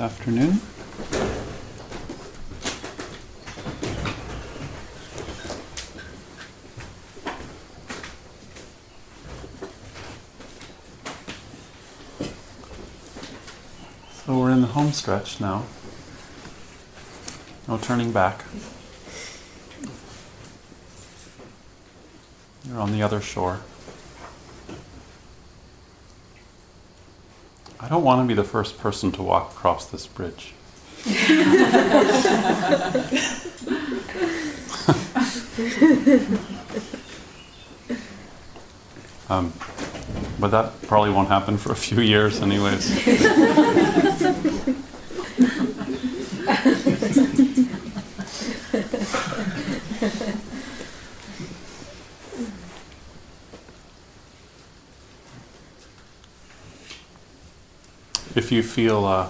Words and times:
afternoon. 0.00 0.58
So 14.24 14.38
we're 14.38 14.50
in 14.50 14.62
the 14.62 14.68
home 14.68 14.92
stretch 14.92 15.38
now. 15.38 15.66
No 17.68 17.76
turning 17.76 18.10
back. 18.10 18.46
You're 22.66 22.80
on 22.80 22.92
the 22.92 23.02
other 23.02 23.20
shore. 23.20 23.60
I 27.82 27.88
don't 27.88 28.04
want 28.04 28.22
to 28.22 28.28
be 28.28 28.34
the 28.34 28.44
first 28.44 28.78
person 28.78 29.10
to 29.12 29.22
walk 29.22 29.52
across 29.52 29.86
this 29.86 30.06
bridge. 30.06 30.52
um, 39.30 39.54
but 40.38 40.50
that 40.50 40.82
probably 40.82 41.10
won't 41.10 41.28
happen 41.28 41.56
for 41.56 41.72
a 41.72 41.76
few 41.76 42.02
years, 42.02 42.42
anyways. 42.42 43.06
if 58.50 58.54
you 58.56 58.62
feel 58.64 59.04
uh, 59.04 59.28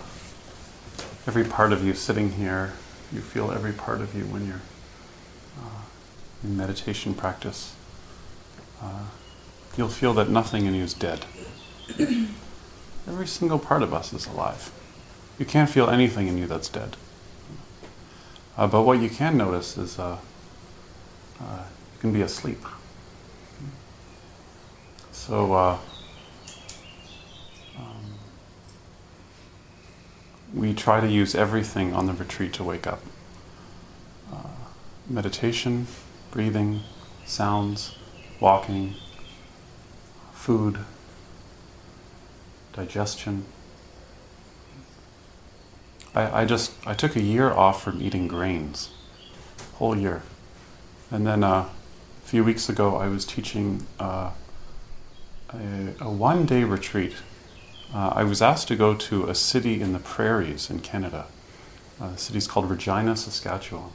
every 1.26 1.44
part 1.44 1.74
of 1.74 1.84
you 1.84 1.92
sitting 1.92 2.32
here, 2.32 2.72
you 3.12 3.20
feel 3.20 3.52
every 3.52 3.70
part 3.74 4.00
of 4.00 4.14
you 4.14 4.24
when 4.24 4.46
you're 4.46 4.62
uh, 5.62 5.82
in 6.42 6.56
meditation 6.56 7.12
practice, 7.12 7.74
uh, 8.82 9.04
you'll 9.76 9.90
feel 9.90 10.14
that 10.14 10.30
nothing 10.30 10.64
in 10.64 10.72
you 10.72 10.82
is 10.82 10.94
dead. 10.94 11.26
every 13.06 13.26
single 13.26 13.58
part 13.58 13.82
of 13.82 13.92
us 13.92 14.14
is 14.14 14.26
alive. 14.26 14.72
You 15.38 15.44
can't 15.44 15.68
feel 15.68 15.90
anything 15.90 16.26
in 16.26 16.38
you 16.38 16.46
that's 16.46 16.70
dead. 16.70 16.96
Uh, 18.56 18.68
but 18.68 18.84
what 18.84 19.00
you 19.00 19.10
can 19.10 19.36
notice 19.36 19.76
is 19.76 19.98
uh, 19.98 20.16
uh, 21.38 21.64
you 21.92 22.00
can 22.00 22.10
be 22.10 22.22
asleep. 22.22 22.64
So, 25.12 25.78
we 30.54 30.74
try 30.74 31.00
to 31.00 31.08
use 31.08 31.34
everything 31.34 31.94
on 31.94 32.06
the 32.06 32.12
retreat 32.12 32.52
to 32.54 32.64
wake 32.64 32.86
up 32.86 33.00
uh, 34.32 34.48
meditation, 35.08 35.86
breathing, 36.30 36.80
sounds, 37.24 37.96
walking, 38.40 38.94
food, 40.32 40.78
digestion. 42.72 43.44
I, 46.14 46.42
I 46.42 46.44
just 46.44 46.72
I 46.86 46.94
took 46.94 47.14
a 47.14 47.22
year 47.22 47.50
off 47.50 47.82
from 47.82 48.02
eating 48.02 48.26
grains, 48.26 48.90
whole 49.74 49.96
year, 49.96 50.22
and 51.10 51.26
then 51.26 51.44
uh, 51.44 51.68
a 51.68 52.26
few 52.26 52.42
weeks 52.42 52.68
ago 52.68 52.96
I 52.96 53.06
was 53.06 53.24
teaching 53.24 53.86
uh, 54.00 54.30
a, 55.50 55.58
a 56.00 56.10
one 56.10 56.46
day 56.46 56.64
retreat 56.64 57.14
uh, 57.92 58.12
I 58.14 58.24
was 58.24 58.40
asked 58.40 58.68
to 58.68 58.76
go 58.76 58.94
to 58.94 59.28
a 59.28 59.34
city 59.34 59.80
in 59.80 59.92
the 59.92 59.98
prairies 59.98 60.70
in 60.70 60.80
Canada. 60.80 61.26
Uh, 62.00 62.12
the 62.12 62.18
city's 62.18 62.46
called 62.46 62.70
Regina, 62.70 63.16
Saskatchewan. 63.16 63.90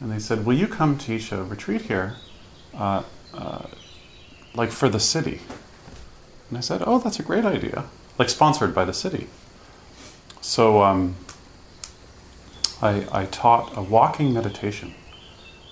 And 0.00 0.12
they 0.12 0.18
said, 0.18 0.44
Will 0.44 0.54
you 0.54 0.66
come 0.66 0.98
teach 0.98 1.32
a 1.32 1.42
retreat 1.42 1.82
here, 1.82 2.16
uh, 2.74 3.02
uh, 3.32 3.66
like 4.54 4.70
for 4.70 4.88
the 4.88 5.00
city? 5.00 5.40
And 6.48 6.58
I 6.58 6.60
said, 6.60 6.82
Oh, 6.86 6.98
that's 6.98 7.18
a 7.18 7.22
great 7.22 7.44
idea, 7.44 7.84
like 8.18 8.28
sponsored 8.28 8.74
by 8.74 8.84
the 8.84 8.92
city. 8.92 9.28
So 10.40 10.82
um, 10.82 11.16
I, 12.82 13.06
I 13.10 13.24
taught 13.26 13.76
a 13.76 13.82
walking 13.82 14.34
meditation 14.34 14.94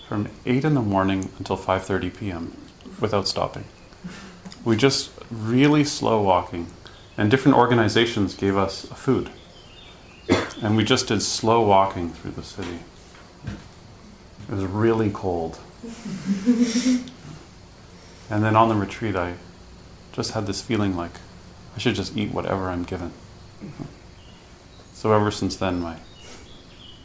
from 0.08 0.28
8 0.46 0.64
in 0.64 0.74
the 0.74 0.82
morning 0.82 1.30
until 1.38 1.58
5.30 1.58 2.18
p.m. 2.18 2.56
without 3.00 3.28
stopping. 3.28 3.64
We 4.64 4.76
just 4.76 5.10
really 5.30 5.84
slow 5.84 6.22
walking 6.22 6.68
and 7.16 7.30
different 7.30 7.56
organizations 7.56 8.34
gave 8.34 8.56
us 8.56 8.86
food. 8.86 9.30
And 10.62 10.76
we 10.76 10.84
just 10.84 11.08
did 11.08 11.22
slow 11.22 11.66
walking 11.66 12.10
through 12.10 12.32
the 12.32 12.42
city. 12.42 12.78
It 13.44 14.54
was 14.54 14.64
really 14.64 15.10
cold. 15.10 15.58
and 18.30 18.44
then 18.44 18.54
on 18.56 18.68
the 18.68 18.74
retreat, 18.74 19.16
I 19.16 19.34
just 20.12 20.32
had 20.32 20.46
this 20.46 20.62
feeling 20.62 20.96
like 20.96 21.12
I 21.74 21.78
should 21.78 21.94
just 21.94 22.16
eat 22.16 22.32
whatever 22.32 22.70
I'm 22.70 22.84
given. 22.84 23.12
So 24.92 25.12
ever 25.12 25.30
since 25.30 25.56
then, 25.56 25.80
my 25.80 25.96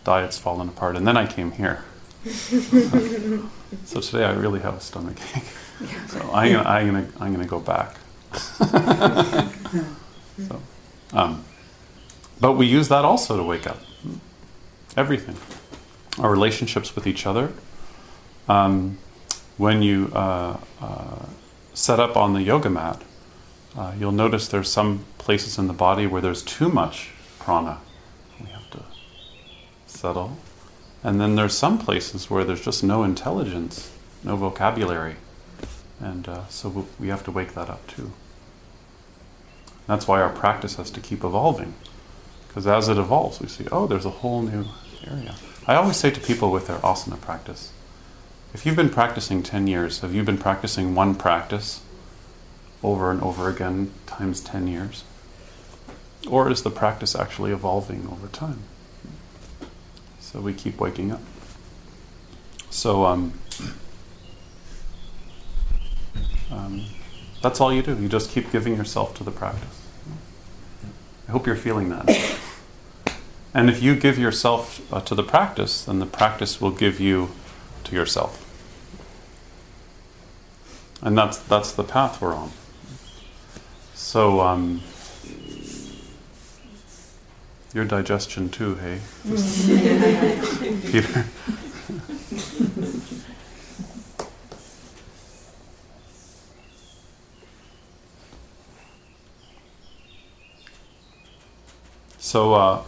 diet's 0.03 0.37
fallen 0.37 0.69
apart. 0.69 0.95
And 0.95 1.07
then 1.07 1.17
I 1.17 1.25
came 1.25 1.51
here. 1.51 1.83
so 2.25 4.01
today 4.01 4.25
I 4.25 4.33
really 4.33 4.59
have 4.59 4.75
a 4.75 4.81
stomach 4.81 5.17
ache. 5.35 5.43
So 6.07 6.19
I'm 6.33 6.53
gonna, 6.53 6.69
I'm 6.69 6.85
gonna, 6.87 7.07
I'm 7.19 7.33
gonna 7.33 7.45
go 7.45 7.59
back. 7.59 7.95
so, 10.47 10.61
um, 11.13 11.43
but 12.39 12.53
we 12.53 12.65
use 12.65 12.87
that 12.89 13.05
also 13.05 13.37
to 13.37 13.43
wake 13.43 13.67
up. 13.67 13.79
Everything, 14.95 15.35
our 16.23 16.31
relationships 16.31 16.95
with 16.95 17.07
each 17.07 17.25
other. 17.25 17.51
Um, 18.47 18.97
when 19.57 19.81
you 19.81 20.11
uh, 20.13 20.57
uh, 20.79 21.25
set 21.73 21.99
up 21.99 22.15
on 22.15 22.33
the 22.33 22.41
yoga 22.41 22.69
mat, 22.69 23.01
uh, 23.75 23.93
you'll 23.99 24.11
notice 24.11 24.47
there's 24.47 24.71
some 24.71 25.05
places 25.17 25.57
in 25.57 25.67
the 25.67 25.73
body 25.73 26.07
where 26.07 26.21
there's 26.21 26.41
too 26.43 26.69
much 26.69 27.11
prana. 27.39 27.79
We 28.39 28.47
have 28.47 28.69
to 28.71 28.83
settle. 29.85 30.37
And 31.03 31.21
then 31.21 31.35
there's 31.35 31.55
some 31.55 31.77
places 31.77 32.29
where 32.29 32.43
there's 32.43 32.63
just 32.63 32.83
no 32.83 33.03
intelligence, 33.03 33.91
no 34.23 34.35
vocabulary. 34.35 35.15
And 35.99 36.27
uh, 36.27 36.47
so 36.47 36.87
we 36.99 37.07
have 37.09 37.23
to 37.25 37.31
wake 37.31 37.53
that 37.53 37.69
up 37.69 37.85
too. 37.87 38.11
That's 39.87 40.07
why 40.07 40.21
our 40.21 40.29
practice 40.29 40.75
has 40.75 40.91
to 40.91 40.99
keep 40.99 41.23
evolving. 41.23 41.73
Because 42.47 42.67
as 42.67 42.89
it 42.89 42.97
evolves, 42.97 43.39
we 43.39 43.47
see, 43.47 43.65
oh, 43.71 43.87
there's 43.87 44.05
a 44.05 44.09
whole 44.09 44.41
new 44.41 44.65
area. 45.05 45.35
I 45.65 45.75
always 45.75 45.97
say 45.97 46.11
to 46.11 46.19
people 46.19 46.51
with 46.51 46.67
their 46.67 46.77
asana 46.79 47.19
practice, 47.19 47.71
if 48.53 48.65
you've 48.65 48.75
been 48.75 48.89
practicing 48.89 49.43
10 49.43 49.67
years, 49.67 49.99
have 49.99 50.13
you 50.13 50.23
been 50.23 50.37
practicing 50.37 50.95
one 50.95 51.15
practice 51.15 51.81
over 52.83 53.11
and 53.11 53.21
over 53.21 53.49
again 53.49 53.91
times 54.05 54.41
10 54.41 54.67
years? 54.67 55.03
Or 56.29 56.49
is 56.49 56.63
the 56.63 56.71
practice 56.71 57.15
actually 57.15 57.51
evolving 57.51 58.07
over 58.11 58.27
time? 58.27 58.63
So 60.19 60.41
we 60.41 60.53
keep 60.53 60.79
waking 60.79 61.11
up. 61.11 61.21
So, 62.69 63.05
um, 63.05 63.33
um, 66.51 66.85
that's 67.41 67.61
all 67.61 67.71
you 67.71 67.81
do. 67.81 67.97
You 67.97 68.09
just 68.09 68.31
keep 68.31 68.51
giving 68.51 68.75
yourself 68.75 69.15
to 69.17 69.23
the 69.23 69.31
practice. 69.31 69.76
I 71.27 71.31
hope 71.31 71.45
you're 71.45 71.55
feeling 71.55 71.89
that. 71.89 72.09
and 73.53 73.69
if 73.69 73.83
you 73.83 73.95
give 73.95 74.17
yourself 74.17 74.81
uh, 74.93 75.01
to 75.01 75.15
the 75.15 75.23
practice, 75.23 75.83
then 75.83 75.99
the 75.99 76.05
practice 76.05 76.61
will 76.61 76.71
give 76.71 76.99
you 76.99 77.31
to 77.83 77.95
yourself. 77.95 78.43
And 81.01 81.17
that's, 81.17 81.37
that's 81.37 81.71
the 81.73 81.83
path 81.83 82.21
we're 82.21 82.33
on. 82.33 82.51
So, 83.93 84.41
um, 84.41 84.81
your 87.73 87.85
digestion 87.85 88.49
too, 88.49 88.75
hey? 88.75 89.01
Peter. 90.91 91.25
So, 102.27 102.55
uh, 102.55 102.83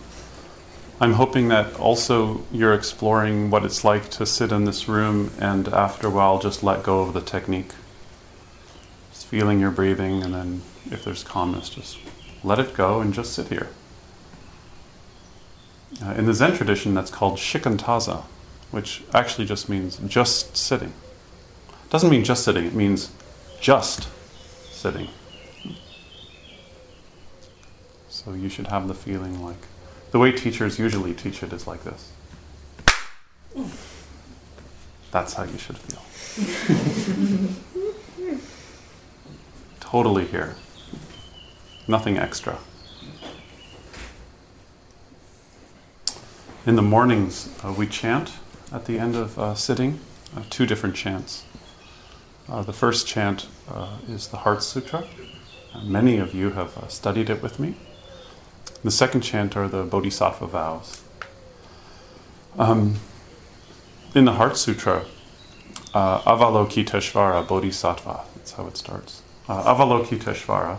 I'm 1.00 1.14
hoping 1.14 1.48
that 1.48 1.80
also 1.80 2.44
you're 2.52 2.74
exploring 2.74 3.50
what 3.50 3.64
it's 3.64 3.86
like 3.86 4.10
to 4.10 4.26
sit 4.26 4.52
in 4.52 4.66
this 4.66 4.90
room 4.90 5.32
and 5.40 5.70
after 5.70 6.08
a 6.08 6.10
while 6.10 6.40
just 6.40 6.62
let 6.62 6.84
go 6.84 7.00
of 7.00 7.14
the 7.14 7.22
technique. 7.22 7.72
Just 9.14 9.28
feeling 9.28 9.62
your 9.62 9.72
breathing, 9.72 10.22
and 10.24 10.34
then 10.34 10.62
if 10.92 11.06
there's 11.06 11.24
calmness, 11.24 11.70
just 11.70 12.00
let 12.44 12.60
it 12.60 12.74
go 12.74 13.00
and 13.00 13.14
just 13.14 13.32
sit 13.32 13.48
here. 13.48 13.70
Uh, 16.04 16.16
in 16.16 16.26
the 16.26 16.34
Zen 16.34 16.58
tradition, 16.58 16.94
that's 16.94 17.10
called 17.10 17.38
shikantaza, 17.38 18.24
which 18.72 19.04
actually 19.14 19.46
just 19.46 19.70
means 19.70 20.02
just 20.06 20.58
sitting. 20.58 20.92
It 21.70 21.90
doesn't 21.90 22.10
mean 22.10 22.26
just 22.26 22.44
sitting, 22.44 22.66
it 22.66 22.74
means 22.74 23.10
just 23.62 24.10
sitting. 24.70 25.08
So 28.26 28.34
you 28.34 28.50
should 28.50 28.68
have 28.68 28.90
the 28.90 28.94
feeling 28.94 29.42
like 29.42 29.56
the 30.12 30.20
way 30.20 30.34
teachers 30.34 30.78
usually 30.78 31.14
teach 31.14 31.42
it 31.42 31.54
is 31.54 31.66
like 31.66 31.86
this. 31.86 32.12
That's 35.10 35.36
how 35.36 35.44
you 35.44 35.58
should 35.58 35.78
feel. 35.78 36.02
totally 39.80 40.26
here. 40.26 40.58
Nothing 41.88 42.18
extra. 42.18 42.60
In 46.66 46.76
the 46.76 46.82
mornings, 46.82 47.56
uh, 47.64 47.72
we 47.72 47.88
chant 47.88 48.34
at 48.74 48.84
the 48.84 49.00
end 49.00 49.16
of 49.16 49.40
uh, 49.40 49.56
sitting, 49.56 49.98
uh, 50.36 50.44
two 50.50 50.66
different 50.66 50.98
chants. 50.98 51.46
Uh, 52.50 52.64
the 52.64 52.74
first 52.74 53.08
chant 53.08 53.48
uh, 53.70 53.96
is 54.10 54.28
the 54.28 54.38
Heart 54.38 54.62
Sutra. 54.62 55.08
Uh, 55.74 55.84
many 55.86 56.18
of 56.18 56.34
you 56.34 56.50
have 56.50 56.74
studied 56.90 57.30
it 57.30 57.42
with 57.42 57.62
me. 57.62 57.76
The 58.84 58.92
second 58.92 59.22
chant 59.22 59.58
are 59.58 59.68
the 59.68 59.84
Bodhisattva 59.84 60.48
vows. 60.48 61.02
Um, 62.58 62.96
in 64.16 64.26
the 64.26 64.34
Heart 64.34 64.58
Sutra, 64.58 65.06
uh, 65.94 66.22
Avalokiteshvara 66.22 67.48
Bodhisattva, 67.48 68.22
that's 68.36 68.54
how 68.54 68.68
it 68.68 68.78
starts. 68.78 69.22
Uh, 69.50 69.76
Avalokiteshvara 69.76 70.78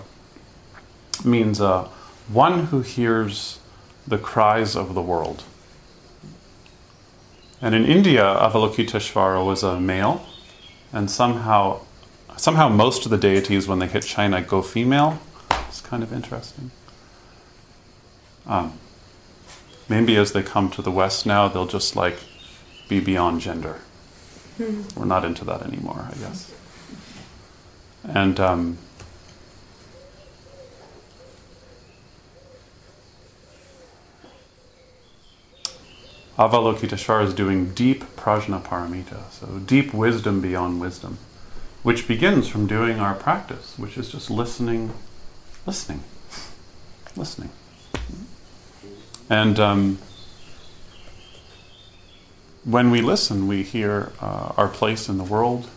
means 1.24 1.60
uh, 1.60 1.88
one 2.28 2.66
who 2.66 2.80
hears 2.80 3.58
the 4.06 4.18
cries 4.18 4.74
of 4.74 4.94
the 4.94 5.02
world. 5.02 5.44
And 7.60 7.74
in 7.74 7.84
India, 7.84 8.22
Avalokiteshvara 8.22 9.44
was 9.44 9.62
a 9.62 9.78
male, 9.78 10.26
and 10.90 11.10
somehow, 11.10 11.80
somehow 12.38 12.70
most 12.70 13.04
of 13.04 13.10
the 13.10 13.18
deities, 13.18 13.68
when 13.68 13.78
they 13.78 13.86
hit 13.86 14.04
China, 14.04 14.40
go 14.40 14.62
female. 14.62 15.20
It's 15.68 15.82
kind 15.82 16.02
of 16.02 16.12
interesting. 16.12 16.70
Um, 18.46 18.78
maybe 19.88 20.16
as 20.16 20.32
they 20.32 20.42
come 20.42 20.70
to 20.70 20.82
the 20.82 20.90
West 20.90 21.26
now, 21.26 21.48
they'll 21.48 21.66
just 21.66 21.96
like 21.96 22.18
be 22.88 23.00
beyond 23.00 23.40
gender. 23.40 23.80
Hmm. 24.56 24.82
We're 24.96 25.06
not 25.06 25.24
into 25.24 25.44
that 25.44 25.62
anymore, 25.62 26.08
I 26.10 26.18
guess. 26.18 26.52
And 28.04 28.40
um, 28.40 28.78
Avalokiteshvara 36.40 37.26
is 37.26 37.34
doing 37.34 37.74
deep 37.74 38.02
prajnaparamita, 38.16 39.30
so 39.30 39.58
deep 39.58 39.92
wisdom 39.92 40.40
beyond 40.40 40.80
wisdom, 40.80 41.18
which 41.82 42.08
begins 42.08 42.48
from 42.48 42.66
doing 42.66 42.98
our 42.98 43.14
practice, 43.14 43.78
which 43.78 43.98
is 43.98 44.10
just 44.10 44.30
listening, 44.30 44.94
listening, 45.66 46.02
listening. 47.14 47.50
And 49.30 49.60
um, 49.60 49.98
when 52.64 52.90
we 52.90 53.00
listen, 53.00 53.46
we 53.46 53.62
hear 53.62 54.12
uh, 54.20 54.52
our 54.56 54.66
place 54.66 55.08
in 55.08 55.18
the 55.18 55.24
world, 55.24 55.68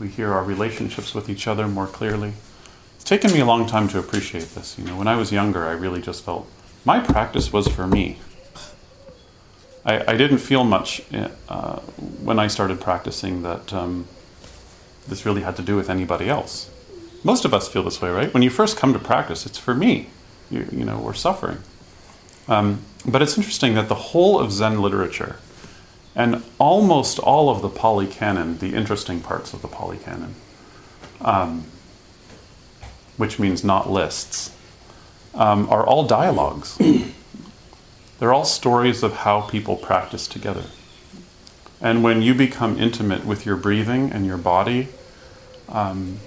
we 0.00 0.08
hear 0.08 0.32
our 0.32 0.42
relationships 0.42 1.14
with 1.14 1.30
each 1.30 1.46
other 1.46 1.68
more 1.68 1.86
clearly. 1.86 2.32
It's 2.96 3.04
taken 3.04 3.32
me 3.32 3.38
a 3.38 3.44
long 3.44 3.66
time 3.66 3.86
to 3.88 3.98
appreciate 4.00 4.56
this. 4.56 4.76
You 4.76 4.84
know, 4.84 4.96
when 4.96 5.06
I 5.06 5.14
was 5.14 5.30
younger, 5.30 5.66
I 5.66 5.70
really 5.70 6.02
just 6.02 6.24
felt 6.24 6.50
my 6.84 6.98
practice 6.98 7.52
was 7.52 7.68
for 7.68 7.86
me. 7.86 8.18
I, 9.84 10.12
I 10.12 10.16
didn't 10.16 10.38
feel 10.38 10.64
much 10.64 11.02
uh, 11.48 11.76
when 12.22 12.38
I 12.40 12.48
started 12.48 12.80
practicing 12.80 13.42
that 13.42 13.72
um, 13.72 14.06
this 15.06 15.24
really 15.24 15.42
had 15.42 15.56
to 15.56 15.62
do 15.62 15.76
with 15.76 15.88
anybody 15.88 16.28
else. 16.28 16.70
Most 17.22 17.44
of 17.44 17.54
us 17.54 17.68
feel 17.68 17.84
this 17.84 18.02
way, 18.02 18.10
right? 18.10 18.34
When 18.34 18.42
you 18.42 18.50
first 18.50 18.76
come 18.76 18.92
to 18.92 18.98
practice, 18.98 19.46
it's 19.46 19.58
for 19.58 19.74
me. 19.74 20.08
You, 20.50 20.66
you 20.72 20.84
know, 20.84 20.98
we're 20.98 21.14
suffering. 21.14 21.58
Um, 22.50 22.82
but 23.06 23.22
it's 23.22 23.38
interesting 23.38 23.74
that 23.74 23.88
the 23.88 23.94
whole 23.94 24.38
of 24.38 24.52
Zen 24.52 24.82
literature 24.82 25.36
and 26.16 26.42
almost 26.58 27.20
all 27.20 27.48
of 27.48 27.62
the 27.62 27.68
Pali 27.68 28.08
Canon, 28.08 28.58
the 28.58 28.74
interesting 28.74 29.20
parts 29.20 29.54
of 29.54 29.62
the 29.62 29.68
Pali 29.68 29.96
Canon, 29.96 30.34
um, 31.20 31.64
which 33.16 33.38
means 33.38 33.62
not 33.62 33.88
lists, 33.88 34.54
um, 35.34 35.70
are 35.70 35.86
all 35.86 36.04
dialogues. 36.04 36.76
They're 38.18 38.32
all 38.32 38.44
stories 38.44 39.04
of 39.04 39.14
how 39.18 39.42
people 39.42 39.76
practice 39.76 40.26
together. 40.26 40.64
And 41.80 42.02
when 42.02 42.20
you 42.20 42.34
become 42.34 42.78
intimate 42.78 43.24
with 43.24 43.46
your 43.46 43.56
breathing 43.56 44.10
and 44.10 44.26
your 44.26 44.36
body 44.36 44.88
um, 45.68 46.18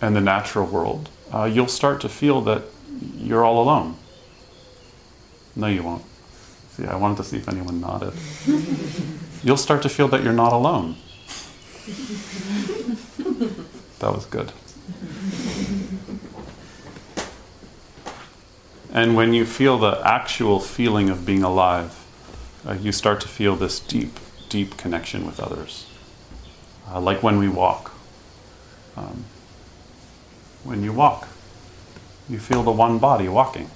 and 0.00 0.14
the 0.14 0.20
natural 0.20 0.66
world, 0.66 1.08
uh, 1.32 1.44
you'll 1.44 1.66
start 1.66 2.02
to 2.02 2.08
feel 2.08 2.42
that 2.42 2.64
you're 3.16 3.42
all 3.42 3.60
alone. 3.60 3.96
No, 5.54 5.66
you 5.66 5.82
won't. 5.82 6.04
See, 6.70 6.86
I 6.86 6.96
wanted 6.96 7.18
to 7.18 7.24
see 7.24 7.36
if 7.36 7.48
anyone 7.48 7.80
nodded. 7.80 8.14
You'll 9.42 9.56
start 9.56 9.82
to 9.82 9.88
feel 9.88 10.08
that 10.08 10.22
you're 10.22 10.32
not 10.32 10.52
alone. 10.52 10.96
That 14.02 14.12
was 14.12 14.26
good. 14.26 14.50
And 18.92 19.14
when 19.14 19.32
you 19.32 19.46
feel 19.46 19.78
the 19.78 20.00
actual 20.04 20.58
feeling 20.58 21.08
of 21.08 21.24
being 21.24 21.44
alive, 21.44 22.04
uh, 22.66 22.72
you 22.72 22.90
start 22.90 23.20
to 23.20 23.28
feel 23.28 23.54
this 23.54 23.78
deep, 23.78 24.18
deep 24.48 24.76
connection 24.76 25.24
with 25.24 25.38
others. 25.38 25.86
Uh, 26.90 27.00
like 27.00 27.22
when 27.22 27.38
we 27.38 27.48
walk. 27.48 27.92
Um, 28.96 29.24
when 30.64 30.82
you 30.82 30.92
walk, 30.92 31.28
you 32.28 32.40
feel 32.40 32.64
the 32.64 32.72
one 32.72 32.98
body 32.98 33.28
walking. 33.28 33.70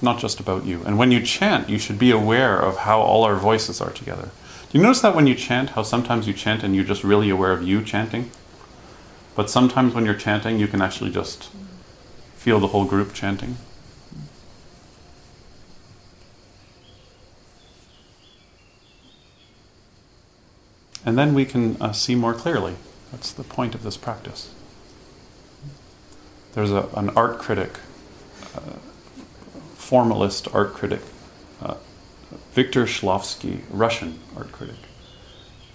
It's 0.00 0.04
not 0.06 0.18
just 0.18 0.40
about 0.40 0.64
you. 0.64 0.82
And 0.86 0.96
when 0.96 1.12
you 1.12 1.20
chant, 1.22 1.68
you 1.68 1.78
should 1.78 1.98
be 1.98 2.10
aware 2.10 2.58
of 2.58 2.78
how 2.78 3.02
all 3.02 3.22
our 3.22 3.36
voices 3.36 3.82
are 3.82 3.90
together. 3.90 4.30
Do 4.70 4.78
you 4.78 4.82
notice 4.82 5.02
that 5.02 5.14
when 5.14 5.26
you 5.26 5.34
chant, 5.34 5.70
how 5.70 5.82
sometimes 5.82 6.26
you 6.26 6.32
chant 6.32 6.62
and 6.62 6.74
you're 6.74 6.86
just 6.86 7.04
really 7.04 7.28
aware 7.28 7.52
of 7.52 7.62
you 7.62 7.84
chanting? 7.84 8.30
But 9.34 9.50
sometimes 9.50 9.92
when 9.92 10.06
you're 10.06 10.14
chanting, 10.14 10.58
you 10.58 10.66
can 10.68 10.80
actually 10.80 11.10
just 11.10 11.50
feel 12.34 12.58
the 12.60 12.68
whole 12.68 12.86
group 12.86 13.12
chanting. 13.12 13.58
And 21.04 21.18
then 21.18 21.34
we 21.34 21.44
can 21.44 21.76
uh, 21.78 21.92
see 21.92 22.14
more 22.14 22.32
clearly. 22.32 22.76
That's 23.12 23.32
the 23.32 23.44
point 23.44 23.74
of 23.74 23.82
this 23.82 23.98
practice. 23.98 24.54
There's 26.54 26.70
a, 26.70 26.88
an 26.96 27.10
art 27.10 27.38
critic. 27.38 27.78
Uh, 28.56 28.78
formalist 29.90 30.46
art 30.54 30.72
critic, 30.72 31.00
uh, 31.60 31.74
Viktor 32.52 32.84
Shklovsky, 32.84 33.62
Russian 33.70 34.20
art 34.36 34.52
critic. 34.52 34.76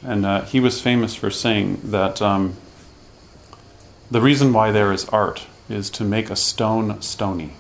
And 0.02 0.26
uh, 0.26 0.46
he 0.46 0.62
was 0.62 0.80
famous 0.80 1.14
for 1.14 1.30
saying 1.30 1.82
that 1.84 2.22
um, 2.22 2.56
the 4.10 4.22
reason 4.22 4.54
why 4.54 4.72
there 4.72 4.94
is 4.94 5.04
art 5.10 5.48
is 5.68 5.90
to 5.90 6.06
make 6.06 6.30
a 6.30 6.38
stone 6.38 7.02
stony. 7.02 7.52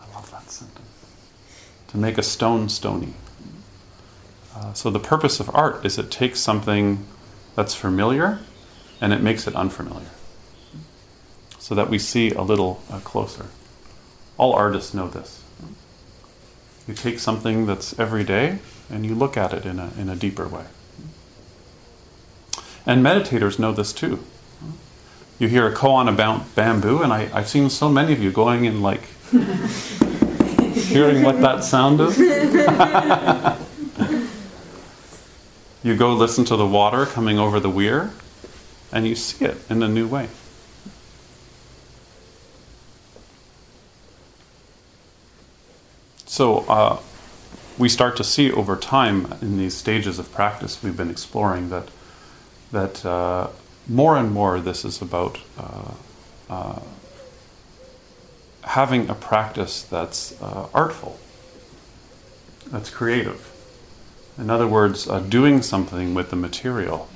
I 0.00 0.14
love 0.14 0.30
that 0.30 0.48
sentence. 0.48 0.86
To 1.88 1.96
make 1.96 2.16
a 2.16 2.22
stone 2.22 2.68
stony. 2.68 3.14
Uh, 4.54 4.72
so 4.72 4.88
the 4.88 5.00
purpose 5.00 5.40
of 5.40 5.50
art 5.52 5.84
is 5.84 5.98
it 5.98 6.12
takes 6.12 6.38
something 6.38 7.04
that's 7.56 7.74
familiar 7.74 8.38
and 9.00 9.12
it 9.12 9.20
makes 9.20 9.48
it 9.48 9.56
unfamiliar. 9.56 10.10
So 11.62 11.74
that 11.76 11.88
we 11.88 11.96
see 11.96 12.32
a 12.32 12.42
little 12.42 12.82
uh, 12.90 12.98
closer. 12.98 13.46
All 14.36 14.52
artists 14.52 14.92
know 14.92 15.06
this. 15.06 15.44
You 16.88 16.94
take 16.94 17.20
something 17.20 17.66
that's 17.66 17.96
everyday 18.00 18.58
and 18.90 19.06
you 19.06 19.14
look 19.14 19.36
at 19.36 19.52
it 19.52 19.64
in 19.64 19.78
a, 19.78 19.92
in 19.96 20.08
a 20.08 20.16
deeper 20.16 20.48
way. 20.48 20.64
And 22.84 23.06
meditators 23.06 23.60
know 23.60 23.70
this 23.70 23.92
too. 23.92 24.24
You 25.38 25.46
hear 25.46 25.68
a 25.68 25.72
koan 25.72 26.12
about 26.12 26.52
bamboo, 26.56 27.00
and 27.00 27.12
I, 27.12 27.30
I've 27.32 27.48
seen 27.48 27.70
so 27.70 27.88
many 27.88 28.12
of 28.12 28.20
you 28.20 28.32
going 28.32 28.64
in 28.64 28.82
like 28.82 29.02
hearing 30.74 31.22
what 31.22 31.40
that 31.42 31.62
sound 31.62 32.00
is. 32.00 32.18
you 35.84 35.96
go 35.96 36.12
listen 36.12 36.44
to 36.46 36.56
the 36.56 36.66
water 36.66 37.06
coming 37.06 37.38
over 37.38 37.60
the 37.60 37.70
weir, 37.70 38.10
and 38.90 39.06
you 39.06 39.14
see 39.14 39.44
it 39.44 39.58
in 39.70 39.80
a 39.84 39.88
new 39.88 40.08
way. 40.08 40.28
So 46.32 46.60
uh, 46.60 46.98
we 47.76 47.90
start 47.90 48.16
to 48.16 48.24
see 48.24 48.50
over 48.50 48.74
time 48.74 49.34
in 49.42 49.58
these 49.58 49.74
stages 49.74 50.18
of 50.18 50.32
practice 50.32 50.82
we've 50.82 50.96
been 50.96 51.10
exploring 51.10 51.68
that 51.68 51.88
that 52.70 53.04
uh, 53.04 53.48
more 53.86 54.16
and 54.16 54.32
more 54.32 54.58
this 54.58 54.82
is 54.82 55.02
about 55.02 55.38
uh, 55.58 55.90
uh 56.48 56.80
having 58.64 59.10
a 59.10 59.14
practice 59.14 59.82
that's 59.82 60.40
uh, 60.40 60.68
artful, 60.72 61.18
that's 62.68 62.88
creative. 62.88 63.52
In 64.38 64.48
other 64.48 64.66
words, 64.66 65.06
uh, 65.06 65.18
doing 65.18 65.60
something 65.60 66.14
with 66.14 66.30
the 66.30 66.36
material 66.36 67.10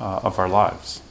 of 0.00 0.40
our 0.40 0.48
lives. 0.48 1.01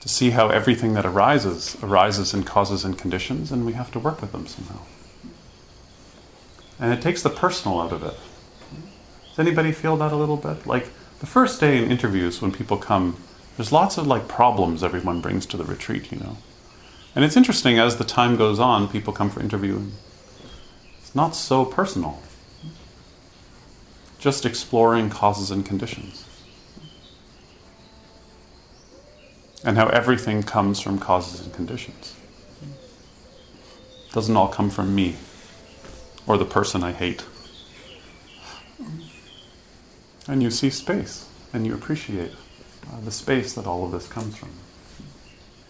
To 0.00 0.08
see 0.08 0.30
how 0.30 0.48
everything 0.48 0.94
that 0.94 1.06
arises 1.06 1.76
arises 1.82 2.34
in 2.34 2.42
causes 2.42 2.84
and 2.84 2.98
conditions, 2.98 3.52
and 3.52 3.66
we 3.66 3.74
have 3.74 3.92
to 3.92 3.98
work 3.98 4.20
with 4.20 4.32
them 4.32 4.46
somehow. 4.46 4.80
And 6.78 6.92
it 6.92 7.02
takes 7.02 7.22
the 7.22 7.30
personal 7.30 7.80
out 7.80 7.92
of 7.92 8.02
it. 8.02 8.14
Does 9.28 9.38
anybody 9.38 9.72
feel 9.72 9.96
that 9.98 10.12
a 10.12 10.16
little 10.16 10.38
bit? 10.38 10.66
Like 10.66 10.88
the 11.20 11.26
first 11.26 11.60
day 11.60 11.82
in 11.82 11.90
interviews, 11.90 12.40
when 12.40 12.50
people 12.50 12.78
come, 12.78 13.16
there's 13.56 13.72
lots 13.72 13.98
of 13.98 14.06
like 14.06 14.26
problems 14.26 14.82
everyone 14.82 15.20
brings 15.20 15.44
to 15.46 15.58
the 15.58 15.64
retreat, 15.64 16.10
you 16.10 16.18
know. 16.18 16.38
And 17.14 17.24
it's 17.24 17.36
interesting 17.36 17.78
as 17.78 17.96
the 17.96 18.04
time 18.04 18.36
goes 18.36 18.58
on, 18.58 18.88
people 18.88 19.12
come 19.12 19.28
for 19.28 19.40
interviewing. 19.40 19.92
It's 20.98 21.14
not 21.14 21.34
so 21.34 21.64
personal. 21.66 22.22
Just 24.18 24.46
exploring 24.46 25.10
causes 25.10 25.50
and 25.50 25.66
conditions. 25.66 26.24
And 29.64 29.76
how 29.76 29.86
everything 29.88 30.42
comes 30.42 30.80
from 30.80 30.98
causes 30.98 31.40
and 31.40 31.52
conditions. 31.52 32.14
It 32.62 34.12
doesn't 34.12 34.36
all 34.36 34.48
come 34.48 34.70
from 34.70 34.94
me 34.94 35.16
or 36.26 36.38
the 36.38 36.44
person 36.44 36.82
I 36.82 36.92
hate. 36.92 37.24
And 40.26 40.42
you 40.42 40.50
see 40.50 40.70
space 40.70 41.28
and 41.52 41.66
you 41.66 41.74
appreciate 41.74 42.32
uh, 42.90 43.00
the 43.04 43.10
space 43.10 43.52
that 43.54 43.66
all 43.66 43.84
of 43.84 43.92
this 43.92 44.06
comes 44.06 44.36
from. 44.36 44.50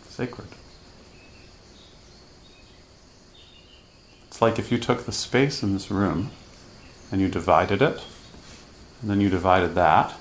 Sacred. 0.08 0.48
It's 4.28 4.42
like 4.42 4.58
if 4.58 4.70
you 4.70 4.78
took 4.78 5.06
the 5.06 5.12
space 5.12 5.62
in 5.62 5.72
this 5.72 5.90
room 5.90 6.30
and 7.10 7.20
you 7.20 7.28
divided 7.28 7.82
it, 7.82 8.02
and 9.00 9.10
then 9.10 9.20
you 9.20 9.28
divided 9.28 9.74
that, 9.74 10.14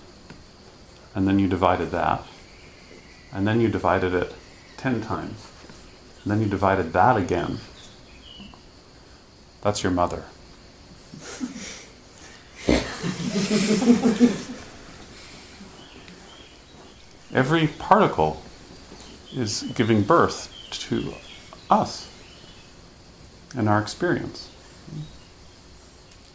and 1.14 1.28
then 1.28 1.38
you 1.38 1.48
divided 1.48 1.92
that, 1.92 2.24
and 3.32 3.48
then 3.48 3.62
you 3.62 3.68
divided 3.68 4.14
it 4.14 4.34
10 4.78 5.02
times, 5.02 5.48
and 6.24 6.32
then 6.32 6.42
you 6.42 6.48
divided 6.48 6.94
that 6.94 7.18
again, 7.18 7.60
that's 9.62 9.84
your 9.84 9.92
mother. 9.92 10.26
Every 17.34 17.68
particle 17.68 18.42
is 19.34 19.64
giving 19.76 20.02
birth 20.02 20.50
to 20.72 21.14
us 21.70 22.10
and 23.56 23.70
our 23.70 23.80
experience 23.80 24.50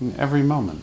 in 0.00 0.14
every 0.16 0.42
moment. 0.42 0.82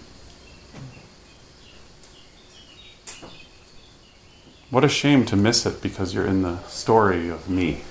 What 4.72 4.86
a 4.86 4.90
shame 4.90 5.26
to 5.26 5.36
miss 5.36 5.66
it 5.66 5.82
because 5.82 6.14
you're 6.14 6.26
in 6.26 6.44
the 6.44 6.64
story 6.64 7.28
of 7.28 7.50
me. 7.50 7.82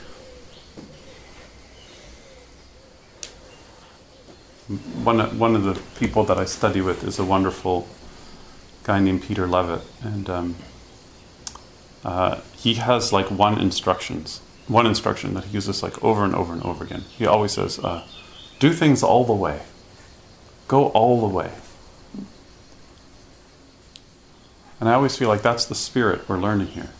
One, 5.04 5.38
one 5.38 5.54
of 5.54 5.64
the 5.64 5.78
people 5.98 6.24
that 6.24 6.38
I 6.38 6.46
study 6.46 6.80
with 6.80 7.04
is 7.04 7.18
a 7.18 7.24
wonderful 7.24 7.86
guy 8.82 8.98
named 8.98 9.24
Peter 9.24 9.46
Levitt, 9.46 9.82
and 10.02 10.30
um, 10.30 10.56
uh, 12.02 12.40
he 12.56 12.74
has 12.74 13.12
like 13.12 13.30
one 13.30 13.60
instructions, 13.60 14.40
one 14.66 14.86
instruction 14.86 15.34
that 15.34 15.44
he 15.44 15.52
uses 15.52 15.82
like 15.82 16.02
over 16.02 16.24
and 16.24 16.34
over 16.34 16.54
and 16.54 16.62
over 16.62 16.82
again. 16.82 17.02
He 17.10 17.26
always 17.26 17.52
says, 17.52 17.78
uh, 17.80 18.06
"Do 18.58 18.72
things 18.72 19.02
all 19.02 19.26
the 19.26 19.34
way. 19.34 19.60
Go 20.66 20.86
all 20.88 21.20
the 21.20 21.26
way." 21.26 21.50
And 24.80 24.88
I 24.88 24.94
always 24.94 25.16
feel 25.16 25.28
like 25.28 25.42
that's 25.42 25.66
the 25.66 25.74
spirit 25.74 26.26
we're 26.28 26.38
learning 26.38 26.68
here. 26.68 26.90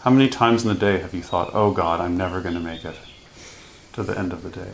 How 0.00 0.10
many 0.10 0.28
times 0.28 0.62
in 0.62 0.68
the 0.68 0.74
day 0.74 0.98
have 1.00 1.12
you 1.12 1.22
thought, 1.22 1.50
oh 1.52 1.72
God, 1.72 2.00
I'm 2.00 2.16
never 2.16 2.40
going 2.40 2.54
to 2.54 2.60
make 2.60 2.84
it 2.84 2.96
to 3.92 4.02
the 4.02 4.18
end 4.18 4.32
of 4.32 4.42
the 4.42 4.50
day? 4.50 4.72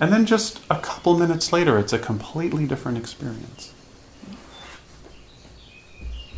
And 0.00 0.12
then 0.12 0.26
just 0.26 0.60
a 0.70 0.78
couple 0.78 1.18
minutes 1.18 1.52
later, 1.52 1.78
it's 1.78 1.92
a 1.92 1.98
completely 1.98 2.66
different 2.66 2.98
experience. 2.98 3.72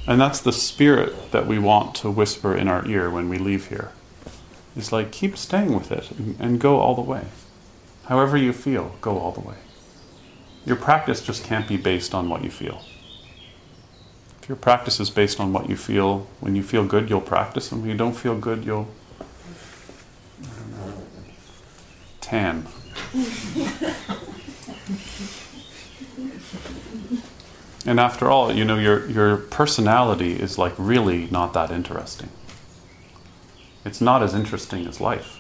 And 0.07 0.21
that's 0.21 0.41
the 0.41 0.53
spirit 0.53 1.33
that 1.33 1.47
we 1.47 1.59
want 1.59 1.95
to 1.97 2.11
whisper 2.11 2.55
in 2.55 2.69
our 2.69 2.87
ear 2.87 3.11
when 3.11 3.29
we 3.29 3.39
leave 3.39 3.69
here. 3.69 3.91
It's 4.77 4.93
like, 4.93 5.11
keep 5.11 5.37
staying 5.37 5.75
with 5.75 5.91
it 5.91 6.11
and, 6.13 6.37
and 6.39 6.61
go 6.61 6.79
all 6.79 6.95
the 6.95 7.01
way. 7.01 7.25
However 8.05 8.37
you 8.37 8.53
feel, 8.53 8.95
go 9.01 9.19
all 9.19 9.33
the 9.33 9.41
way. 9.41 9.57
Your 10.65 10.77
practice 10.77 11.21
just 11.21 11.45
can't 11.45 11.67
be 11.67 11.77
based 11.77 12.15
on 12.15 12.29
what 12.29 12.45
you 12.45 12.51
feel. 12.51 12.83
Your 14.49 14.57
practice 14.57 15.01
is 15.01 15.11
based 15.11 15.41
on 15.41 15.53
what 15.53 15.69
you 15.69 15.77
feel, 15.77 16.29
when 16.41 16.55
you 16.55 16.63
feel 16.63 16.87
good, 16.87 17.11
you'll 17.11 17.21
practice, 17.21 17.73
and 17.73 17.81
when 17.81 17.91
you 17.91 17.97
don't 17.97 18.15
feel 18.15 18.39
good, 18.39 18.65
you'll 18.65 18.89
tan. 22.21 22.67
and 27.87 27.99
after 27.99 28.31
all, 28.31 28.53
you 28.53 28.65
know, 28.65 28.79
your, 28.79 29.09
your 29.11 29.37
personality 29.37 30.35
is 30.35 30.59
like 30.59 30.75
really 30.79 31.27
not 31.31 31.53
that 31.55 31.73
interesting. 31.73 32.29
It's 33.85 34.01
not 34.01 34.23
as 34.23 34.33
interesting 34.35 34.87
as 34.87 35.01
life. 35.01 35.39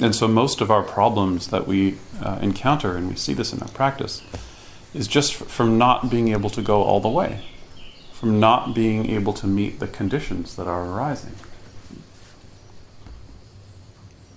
And 0.00 0.14
so, 0.14 0.28
most 0.28 0.60
of 0.60 0.70
our 0.70 0.84
problems 0.84 1.48
that 1.48 1.66
we 1.66 1.96
uh, 2.22 2.38
encounter, 2.40 2.96
and 2.96 3.08
we 3.08 3.16
see 3.16 3.34
this 3.34 3.52
in 3.52 3.60
our 3.60 3.68
practice, 3.68 4.22
is 4.94 5.06
just 5.06 5.34
from 5.34 5.78
not 5.78 6.10
being 6.10 6.28
able 6.28 6.50
to 6.50 6.62
go 6.62 6.82
all 6.82 7.00
the 7.00 7.08
way, 7.08 7.42
from 8.12 8.40
not 8.40 8.74
being 8.74 9.10
able 9.10 9.32
to 9.34 9.46
meet 9.46 9.80
the 9.80 9.86
conditions 9.86 10.56
that 10.56 10.66
are 10.66 10.84
arising. 10.84 11.34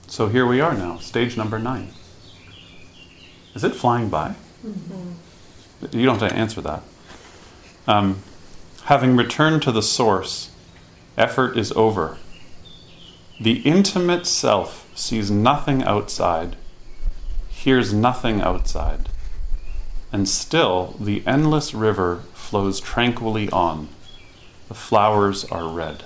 So 0.07 0.27
here 0.27 0.45
we 0.45 0.59
are 0.59 0.73
now, 0.73 0.97
stage 0.97 1.37
number 1.37 1.57
nine. 1.57 1.89
Is 3.55 3.63
it 3.63 3.75
flying 3.75 4.09
by? 4.09 4.35
Mm-hmm. 4.65 5.97
You 5.97 6.05
don't 6.05 6.19
have 6.19 6.29
to 6.29 6.35
answer 6.35 6.61
that. 6.61 6.83
Um, 7.87 8.21
having 8.83 9.15
returned 9.15 9.61
to 9.63 9.71
the 9.71 9.81
source, 9.81 10.51
effort 11.17 11.57
is 11.57 11.71
over. 11.73 12.17
The 13.39 13.59
intimate 13.61 14.27
self 14.27 14.89
sees 14.95 15.31
nothing 15.31 15.81
outside, 15.83 16.57
hears 17.49 17.93
nothing 17.93 18.41
outside 18.41 19.09
and 20.11 20.27
still 20.27 20.95
the 20.99 21.25
endless 21.25 21.73
river 21.73 22.23
flows 22.33 22.79
tranquilly 22.79 23.49
on. 23.49 23.89
The 24.67 24.73
flowers 24.73 25.45
are 25.45 25.67
red. 25.67 26.03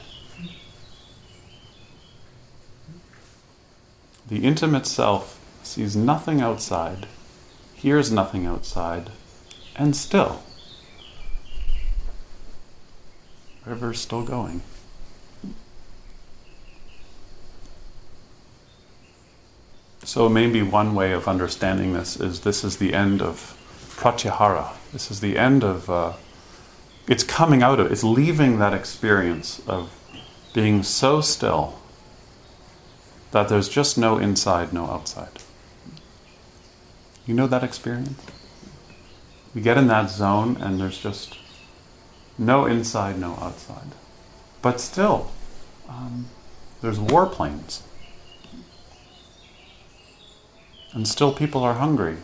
The 4.28 4.44
intimate 4.44 4.88
self 4.88 5.40
sees 5.64 5.96
nothing 5.96 6.42
outside, 6.42 7.08
hears 7.76 8.12
nothing 8.12 8.46
outside, 8.46 9.12
and 9.76 9.96
still, 9.96 10.42
river's 13.66 14.00
still 14.00 14.24
going. 14.24 14.62
So 20.04 20.30
maybe 20.30 20.62
one 20.62 20.94
way 20.94 21.12
of 21.12 21.28
understanding 21.28 21.94
this 21.94 22.20
is 22.20 22.42
this 22.42 22.64
is 22.64 22.78
the 22.78 22.94
end 22.94 23.22
of 23.22 23.58
pratyahara. 23.96 24.74
This 24.92 25.10
is 25.10 25.20
the 25.20 25.38
end 25.38 25.64
of 25.64 25.90
uh, 25.90 26.14
it's 27.08 27.24
coming 27.24 27.62
out 27.62 27.80
of, 27.80 27.92
it's 27.92 28.04
leaving 28.04 28.60
that 28.60 28.74
experience 28.74 29.62
of 29.68 29.92
being 30.54 30.84
so 30.84 31.22
still 31.22 31.80
that 33.32 33.50
there's 33.50 33.70
just 33.70 33.98
no 33.98 34.18
inside, 34.18 34.74
no 34.74 34.86
outside. 34.86 35.30
You 37.26 37.34
know 37.34 37.48
that 37.48 37.64
experience? 37.64 38.24
We 39.54 39.62
get 39.62 39.78
in 39.78 39.88
that 39.88 40.10
zone 40.10 40.58
and 40.60 40.80
there's 40.80 40.98
just 40.98 41.38
no 42.38 42.66
inside, 42.66 43.20
no 43.20 43.34
outside. 43.42 43.92
But 44.62 44.80
still, 44.80 45.32
um, 45.88 46.28
there's 46.82 46.98
warplanes. 46.98 47.82
And 50.94 51.08
still 51.08 51.34
people 51.34 51.62
are 51.64 51.76
hungry. 51.76 52.18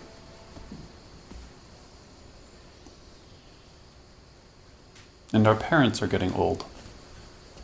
And 5.34 5.48
our 5.48 5.56
parents 5.56 6.02
are 6.02 6.08
getting 6.08 6.34
old. 6.34 6.66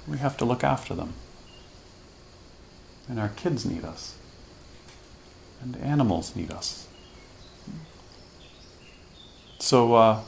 We 0.07 0.17
have 0.19 0.37
to 0.37 0.45
look 0.45 0.63
after 0.63 0.93
them. 0.93 1.13
And 3.09 3.19
our 3.19 3.29
kids 3.29 3.65
need 3.65 3.83
us. 3.83 4.15
And 5.61 5.75
animals 5.77 6.35
need 6.35 6.51
us. 6.51 6.87
So 9.59 9.95
uh, 9.95 10.21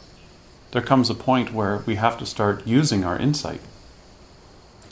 there 0.72 0.82
comes 0.82 1.10
a 1.10 1.16
point 1.16 1.54
where 1.54 1.84
we 1.86 1.96
have 1.96 2.18
to 2.18 2.26
start 2.26 2.68
using 2.68 3.04
our 3.04 3.18
insight. 3.18 3.62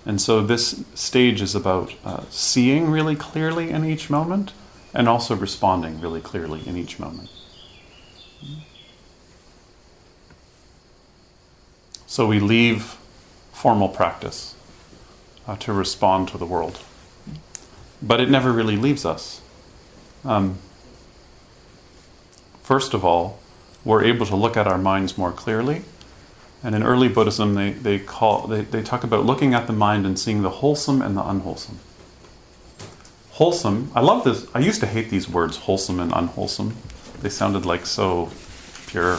And 0.05 0.21
so 0.21 0.41
this 0.41 0.85
stage 0.93 1.41
is 1.41 1.53
about 1.53 1.93
uh, 2.05 2.23
seeing 2.29 2.89
really 2.89 3.15
clearly 3.15 3.71
in 3.71 3.83
each 3.83 4.09
moment 4.09 4.53
and 4.93 5.09
also 5.09 5.35
responding 5.35 5.99
really 5.99 6.21
clearly 6.21 6.65
in 6.65 6.77
each 6.77 6.97
moment. 6.97 7.29
So 12.07 12.25
we 12.25 12.39
leave 12.39 12.97
formal 13.51 13.89
practice 13.89 14.55
uh, 15.45 15.57
to 15.57 15.73
respond 15.73 16.29
to 16.29 16.37
the 16.37 16.45
world. 16.45 16.79
But 18.01 18.21
it 18.21 18.29
never 18.29 18.53
really 18.53 18.77
leaves 18.77 19.05
us. 19.05 19.41
Um, 20.23 20.57
first 22.63 22.93
of 22.93 23.03
all, 23.03 23.39
we're 23.83 24.03
able 24.03 24.25
to 24.25 24.35
look 24.35 24.55
at 24.55 24.67
our 24.67 24.77
minds 24.77 25.17
more 25.17 25.33
clearly. 25.33 25.83
And 26.63 26.73
in 26.73 26.81
early 26.81 27.09
Buddhism, 27.09 27.55
they, 27.55 27.71
they, 27.71 27.99
call, 27.99 28.47
they, 28.47 28.61
they 28.61 28.81
talk 28.81 29.03
about 29.03 29.25
looking 29.25 29.53
at 29.53 29.67
the 29.67 29.73
mind 29.73 30.05
and 30.05 30.17
seeing 30.17 30.43
the 30.43 30.49
wholesome 30.49 31.01
and 31.01 31.15
the 31.15 31.27
unwholesome. 31.27 31.79
Wholesome, 33.31 33.91
I 33.93 33.99
love 33.99 34.23
this. 34.23 34.47
I 34.55 34.59
used 34.59 34.79
to 34.79 34.87
hate 34.87 35.09
these 35.09 35.29
words, 35.29 35.57
wholesome 35.57 35.99
and 35.99 36.11
unwholesome. 36.13 36.75
They 37.21 37.29
sounded 37.29 37.65
like 37.65 37.85
so 37.85 38.31
pure 38.87 39.17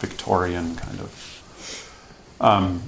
Victorian 0.00 0.76
kind 0.76 1.00
of 1.00 1.25
um, 2.40 2.82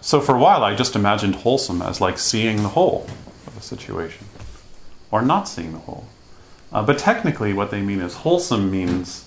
so 0.00 0.20
for 0.20 0.34
a 0.34 0.38
while, 0.38 0.64
I 0.64 0.74
just 0.74 0.96
imagined 0.96 1.36
wholesome 1.36 1.82
as 1.82 2.00
like 2.00 2.18
seeing 2.18 2.62
the 2.62 2.70
whole 2.70 3.06
of 3.46 3.56
a 3.56 3.62
situation, 3.62 4.26
or 5.10 5.22
not 5.22 5.48
seeing 5.48 5.72
the 5.72 5.78
whole. 5.78 6.06
Uh, 6.72 6.82
but 6.82 6.98
technically, 6.98 7.52
what 7.52 7.70
they 7.70 7.80
mean 7.80 8.00
is 8.00 8.16
wholesome 8.16 8.70
means 8.70 9.26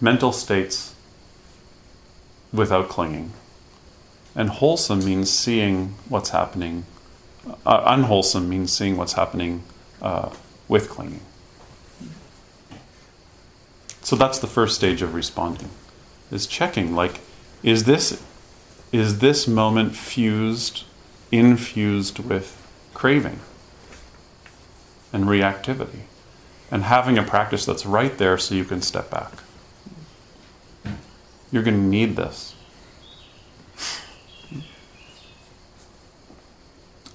mental 0.00 0.32
states 0.32 0.94
without 2.52 2.88
clinging, 2.88 3.32
and 4.34 4.48
wholesome 4.48 5.04
means 5.04 5.30
seeing 5.30 5.94
what's 6.08 6.30
happening. 6.30 6.84
Uh, 7.64 7.82
unwholesome 7.86 8.48
means 8.48 8.72
seeing 8.72 8.96
what's 8.96 9.14
happening 9.14 9.62
uh, 10.02 10.30
with 10.68 10.88
clinging. 10.88 11.20
So 14.02 14.16
that's 14.16 14.38
the 14.38 14.46
first 14.46 14.74
stage 14.74 15.02
of 15.02 15.14
responding, 15.14 15.70
is 16.30 16.46
checking 16.46 16.94
like 16.94 17.20
is 17.62 17.84
this 17.84 18.22
is 18.92 19.18
this 19.18 19.46
moment 19.46 19.94
fused 19.94 20.84
infused 21.30 22.18
with 22.20 22.66
craving 22.94 23.40
and 25.12 25.24
reactivity 25.24 26.00
and 26.70 26.84
having 26.84 27.18
a 27.18 27.22
practice 27.22 27.66
that's 27.66 27.84
right 27.84 28.16
there 28.18 28.38
so 28.38 28.54
you 28.54 28.64
can 28.64 28.80
step 28.80 29.10
back? 29.10 29.32
You're 31.50 31.62
going 31.62 31.76
to 31.76 31.86
need 31.86 32.16
this. 32.16 32.54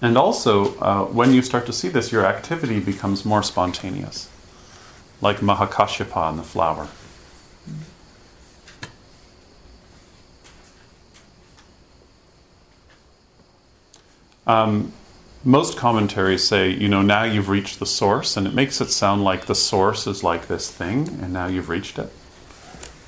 And 0.02 0.18
also 0.18 0.76
uh, 0.80 1.06
when 1.06 1.34
you 1.34 1.42
start 1.42 1.66
to 1.68 1.74
see 1.74 1.88
this 1.88 2.12
your 2.12 2.26
activity 2.26 2.80
becomes 2.80 3.24
more 3.26 3.42
spontaneous 3.42 4.30
like 5.22 5.38
mahakashyapa 5.38 6.32
in 6.32 6.38
the 6.38 6.44
flower 6.44 6.90
Um, 14.46 14.94
most 15.44 15.78
commentaries 15.78 16.46
say, 16.46 16.70
you 16.70 16.88
know, 16.88 17.02
now 17.02 17.24
you've 17.24 17.50
reached 17.50 17.80
the 17.80 17.86
source, 17.86 18.38
and 18.38 18.48
it 18.48 18.54
makes 18.54 18.80
it 18.80 18.90
sound 18.90 19.24
like 19.24 19.46
the 19.46 19.56
source 19.56 20.08
is 20.08 20.24
like 20.24 20.48
this 20.48 20.72
thing, 20.72 21.20
and 21.22 21.34
now 21.34 21.48
you've 21.48 21.70
reached 21.70 22.00
it, 22.00 22.12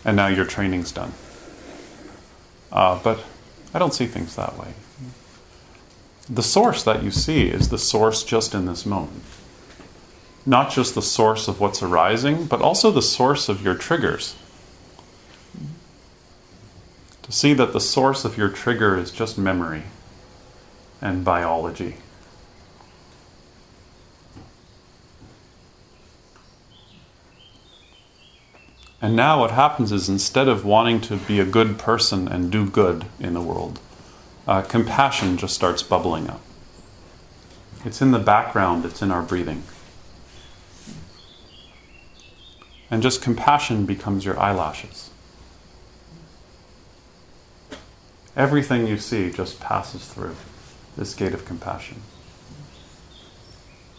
and 0.03 0.17
now 0.17 0.27
your 0.27 0.45
training's 0.45 0.91
done. 0.91 1.13
Uh, 2.71 2.99
but 3.01 3.23
I 3.73 3.79
don't 3.79 3.93
see 3.93 4.05
things 4.05 4.35
that 4.35 4.57
way. 4.57 4.73
The 6.29 6.43
source 6.43 6.83
that 6.83 7.03
you 7.03 7.11
see 7.11 7.47
is 7.47 7.69
the 7.69 7.77
source 7.77 8.23
just 8.23 8.53
in 8.53 8.65
this 8.65 8.85
moment. 8.85 9.23
Not 10.45 10.71
just 10.71 10.93
the 10.93 11.01
source 11.01 11.47
of 11.47 11.59
what's 11.59 11.81
arising, 11.81 12.45
but 12.45 12.61
also 12.61 12.91
the 12.91 13.01
source 13.01 13.47
of 13.47 13.63
your 13.63 13.75
triggers. 13.75 14.35
To 17.23 17.31
see 17.31 17.53
that 17.53 17.73
the 17.73 17.79
source 17.79 18.25
of 18.25 18.37
your 18.37 18.49
trigger 18.49 18.97
is 18.97 19.09
just 19.09 19.37
memory 19.37 19.83
and 21.01 21.23
biology. 21.23 21.95
And 29.01 29.15
now 29.15 29.41
what 29.41 29.51
happens 29.51 29.91
is 29.91 30.09
instead 30.09 30.47
of 30.47 30.65
wanting 30.65 30.99
to 31.01 31.17
be 31.17 31.39
a 31.39 31.45
good 31.45 31.77
person 31.77 32.27
and 32.27 32.51
do 32.51 32.67
good 32.67 33.05
in 33.19 33.35
the 33.35 33.41
world, 33.41 33.79
uh, 34.47 34.63
compassion 34.63 35.37
just 35.37 35.53
starts 35.53 35.83
bubbling 35.83 36.27
up. 36.27 36.41
It's 37.83 38.01
in 38.01 38.09
the 38.09 38.19
background, 38.19 38.83
it's 38.83 39.03
in 39.03 39.11
our 39.11 39.21
breathing. 39.21 39.61
And 42.89 43.03
just 43.03 43.21
compassion 43.21 43.85
becomes 43.85 44.25
your 44.25 44.39
eyelashes. 44.39 45.11
Everything 48.35 48.87
you 48.87 48.97
see 48.97 49.31
just 49.31 49.59
passes 49.59 50.07
through 50.07 50.35
this 50.97 51.13
gate 51.13 51.33
of 51.33 51.45
compassion. 51.45 52.01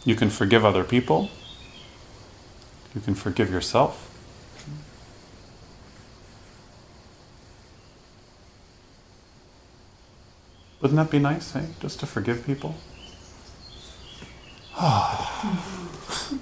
You 0.05 0.15
can 0.15 0.31
forgive 0.31 0.65
other 0.65 0.85
people. 0.85 1.31
You 2.95 3.01
can 3.01 3.15
forgive 3.15 3.51
yourself. 3.51 4.07
Wouldn't 10.81 10.97
that 10.97 11.11
be 11.11 11.19
nice, 11.19 11.53
hey? 11.53 11.67
Just 11.81 11.99
to 12.01 12.07
forgive 12.07 12.47
people? 12.47 12.77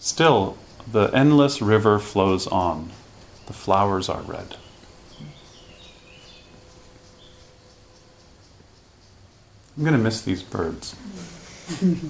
Still, 0.00 0.56
the 0.90 1.10
endless 1.14 1.62
river 1.62 1.98
flows 1.98 2.46
on. 2.48 2.90
The 3.46 3.52
flowers 3.52 4.08
are 4.08 4.22
red. 4.22 4.56
I'm 9.76 9.84
going 9.84 9.96
to 9.96 10.02
miss 10.02 10.20
these 10.20 10.42
birds. 10.42 10.94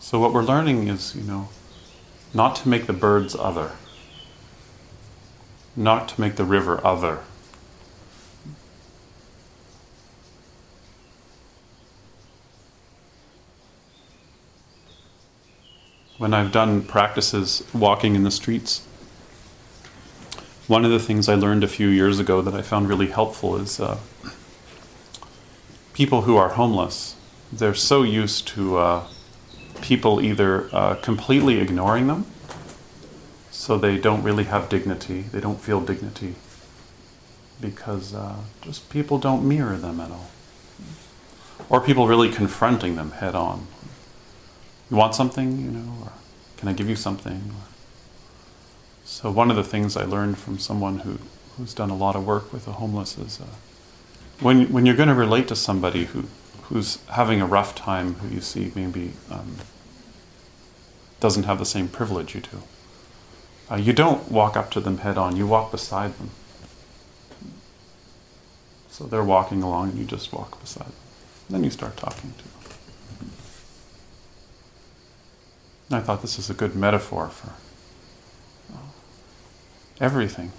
so, 0.00 0.18
what 0.18 0.32
we're 0.32 0.42
learning 0.42 0.88
is, 0.88 1.14
you 1.14 1.22
know, 1.22 1.50
not 2.34 2.56
to 2.56 2.68
make 2.68 2.86
the 2.86 2.92
birds 2.92 3.36
other, 3.36 3.72
not 5.76 6.08
to 6.08 6.20
make 6.20 6.34
the 6.34 6.44
river 6.44 6.84
other. 6.84 7.20
When 16.18 16.34
I've 16.34 16.50
done 16.50 16.82
practices 16.82 17.62
walking 17.72 18.16
in 18.16 18.24
the 18.24 18.30
streets, 18.32 18.84
one 20.68 20.84
of 20.84 20.90
the 20.90 20.98
things 21.00 21.28
I 21.28 21.34
learned 21.34 21.64
a 21.64 21.68
few 21.68 21.88
years 21.88 22.20
ago 22.20 22.40
that 22.40 22.54
I 22.54 22.62
found 22.62 22.88
really 22.88 23.08
helpful 23.08 23.56
is 23.56 23.80
uh, 23.80 23.98
people 25.92 26.22
who 26.22 26.36
are 26.36 26.50
homeless. 26.50 27.16
They're 27.52 27.74
so 27.74 28.02
used 28.02 28.46
to 28.48 28.76
uh, 28.76 29.06
people 29.80 30.20
either 30.20 30.68
uh, 30.72 30.94
completely 30.96 31.58
ignoring 31.58 32.06
them, 32.06 32.26
so 33.50 33.76
they 33.76 33.98
don't 33.98 34.22
really 34.22 34.44
have 34.44 34.68
dignity, 34.68 35.22
they 35.22 35.40
don't 35.40 35.60
feel 35.60 35.80
dignity, 35.80 36.36
because 37.60 38.14
uh, 38.14 38.36
just 38.60 38.88
people 38.88 39.18
don't 39.18 39.46
mirror 39.46 39.76
them 39.76 40.00
at 40.00 40.10
all. 40.10 40.30
Or 41.68 41.80
people 41.80 42.06
really 42.06 42.30
confronting 42.30 42.96
them 42.96 43.12
head 43.12 43.34
on. 43.34 43.66
you 44.90 44.96
want 44.96 45.14
something, 45.14 45.58
you 45.58 45.70
know, 45.70 45.92
or 46.04 46.12
can 46.56 46.68
I 46.68 46.72
give 46.72 46.88
you 46.88 46.96
something? 46.96 47.52
So 49.12 49.30
one 49.30 49.50
of 49.50 49.56
the 49.56 49.62
things 49.62 49.94
I 49.94 50.04
learned 50.04 50.38
from 50.38 50.58
someone 50.58 51.00
who, 51.00 51.18
who's 51.58 51.74
done 51.74 51.90
a 51.90 51.94
lot 51.94 52.16
of 52.16 52.26
work 52.26 52.50
with 52.50 52.64
the 52.64 52.72
homeless 52.72 53.18
is 53.18 53.42
uh, 53.42 53.44
when, 54.40 54.72
when 54.72 54.86
you're 54.86 54.96
going 54.96 55.10
to 55.10 55.14
relate 55.14 55.48
to 55.48 55.54
somebody 55.54 56.06
who, 56.06 56.24
who's 56.62 56.96
having 57.10 57.42
a 57.42 57.46
rough 57.46 57.74
time, 57.74 58.14
who 58.14 58.34
you 58.34 58.40
see 58.40 58.72
maybe 58.74 59.12
um, 59.30 59.56
doesn't 61.20 61.42
have 61.42 61.58
the 61.58 61.66
same 61.66 61.88
privilege 61.88 62.34
you 62.34 62.40
do, 62.40 62.62
uh, 63.70 63.76
you 63.76 63.92
don't 63.92 64.32
walk 64.32 64.56
up 64.56 64.70
to 64.70 64.80
them 64.80 64.96
head 64.96 65.18
on, 65.18 65.36
you 65.36 65.46
walk 65.46 65.70
beside 65.70 66.14
them. 66.14 66.30
So 68.88 69.04
they're 69.04 69.22
walking 69.22 69.62
along 69.62 69.90
and 69.90 69.98
you 69.98 70.06
just 70.06 70.32
walk 70.32 70.58
beside 70.58 70.86
them. 70.86 70.94
then 71.50 71.64
you 71.64 71.70
start 71.70 71.98
talking 71.98 72.32
to 72.32 72.44
them. 72.44 73.30
And 75.90 75.98
I 75.98 76.00
thought 76.00 76.22
this 76.22 76.38
is 76.38 76.48
a 76.48 76.54
good 76.54 76.74
metaphor 76.74 77.28
for 77.28 77.52
everything. 80.02 80.50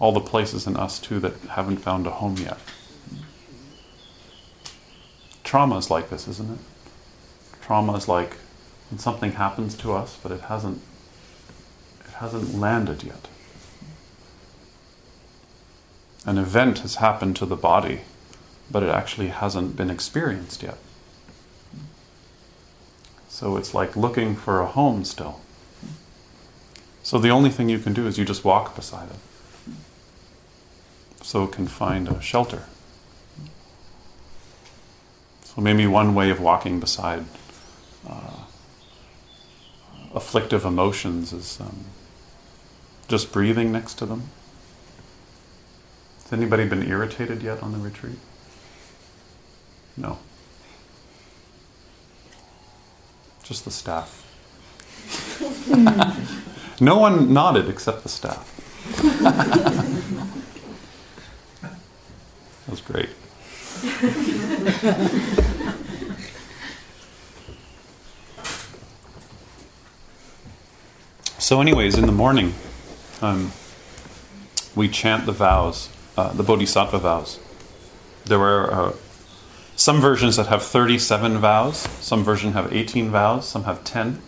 All 0.00 0.12
the 0.12 0.20
places 0.20 0.66
in 0.66 0.76
us, 0.76 0.98
too, 0.98 1.20
that 1.20 1.40
haven't 1.50 1.78
found 1.78 2.06
a 2.06 2.10
home 2.10 2.36
yet. 2.36 2.58
Trauma 5.44 5.78
is 5.78 5.90
like 5.90 6.10
this, 6.10 6.28
isn't 6.28 6.50
it? 6.50 6.58
Trauma 7.62 7.94
is 7.96 8.08
like 8.08 8.36
when 8.90 8.98
something 8.98 9.32
happens 9.32 9.74
to 9.76 9.92
us, 9.92 10.18
but 10.22 10.32
it 10.32 10.42
hasn't, 10.42 10.80
it 12.04 12.12
hasn't 12.14 12.54
landed 12.54 13.02
yet. 13.02 13.28
An 16.26 16.38
event 16.38 16.80
has 16.80 16.96
happened 16.96 17.36
to 17.36 17.46
the 17.46 17.56
body, 17.56 18.02
but 18.70 18.82
it 18.82 18.88
actually 18.88 19.28
hasn't 19.28 19.76
been 19.76 19.90
experienced 19.90 20.62
yet. 20.62 20.78
So 23.28 23.56
it's 23.56 23.72
like 23.72 23.96
looking 23.96 24.36
for 24.36 24.60
a 24.60 24.66
home 24.66 25.04
still. 25.04 25.40
So 27.08 27.16
the 27.18 27.30
only 27.30 27.48
thing 27.48 27.70
you 27.70 27.78
can 27.78 27.94
do 27.94 28.06
is 28.06 28.18
you 28.18 28.26
just 28.26 28.44
walk 28.44 28.76
beside 28.76 29.08
it. 29.08 29.16
So 31.22 31.44
it 31.44 31.52
can 31.52 31.66
find 31.66 32.06
a 32.06 32.20
shelter. 32.20 32.64
So 35.42 35.62
maybe 35.62 35.86
one 35.86 36.14
way 36.14 36.28
of 36.28 36.38
walking 36.38 36.80
beside 36.80 37.24
uh, 38.06 38.44
afflictive 40.12 40.66
emotions 40.66 41.32
is 41.32 41.58
um, 41.62 41.86
just 43.08 43.32
breathing 43.32 43.72
next 43.72 43.94
to 43.94 44.04
them. 44.04 44.24
Has 46.24 46.34
anybody 46.34 46.66
been 46.66 46.86
irritated 46.86 47.42
yet 47.42 47.62
on 47.62 47.72
the 47.72 47.78
retreat? 47.78 48.18
No. 49.96 50.18
Just 53.42 53.64
the 53.64 53.70
staff. 53.70 54.26
no 56.80 56.98
one 56.98 57.32
nodded 57.32 57.68
except 57.68 58.02
the 58.02 58.08
staff. 58.08 58.54
that 61.62 62.70
was 62.70 62.80
great. 62.80 63.10
So, 71.48 71.62
anyways, 71.62 71.96
in 71.96 72.04
the 72.04 72.12
morning, 72.12 72.52
um, 73.22 73.52
we 74.76 74.86
chant 74.86 75.24
the 75.24 75.32
vows, 75.32 75.88
uh, 76.14 76.30
the 76.34 76.42
Bodhisattva 76.42 76.98
vows. 76.98 77.38
There 78.26 78.38
were 78.38 78.70
uh, 78.70 78.92
some 79.74 79.98
versions 79.98 80.36
that 80.36 80.48
have 80.48 80.62
37 80.62 81.38
vows, 81.38 81.78
some 82.00 82.22
versions 82.22 82.52
have 82.52 82.70
18 82.70 83.08
vows, 83.08 83.48
some 83.48 83.64
have 83.64 83.82
10. 83.82 84.20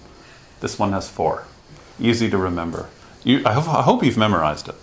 This 0.61 0.79
one 0.79 0.93
has 0.93 1.11
four. 1.11 1.45
Easy 2.01 2.31
to 2.31 2.39
remember. 2.39 2.89
You, 3.23 3.43
I, 3.45 3.53
hope, 3.53 3.69
I 3.69 3.83
hope 3.83 4.03
you've 4.03 4.17
memorized 4.17 4.69
it. 4.69 4.75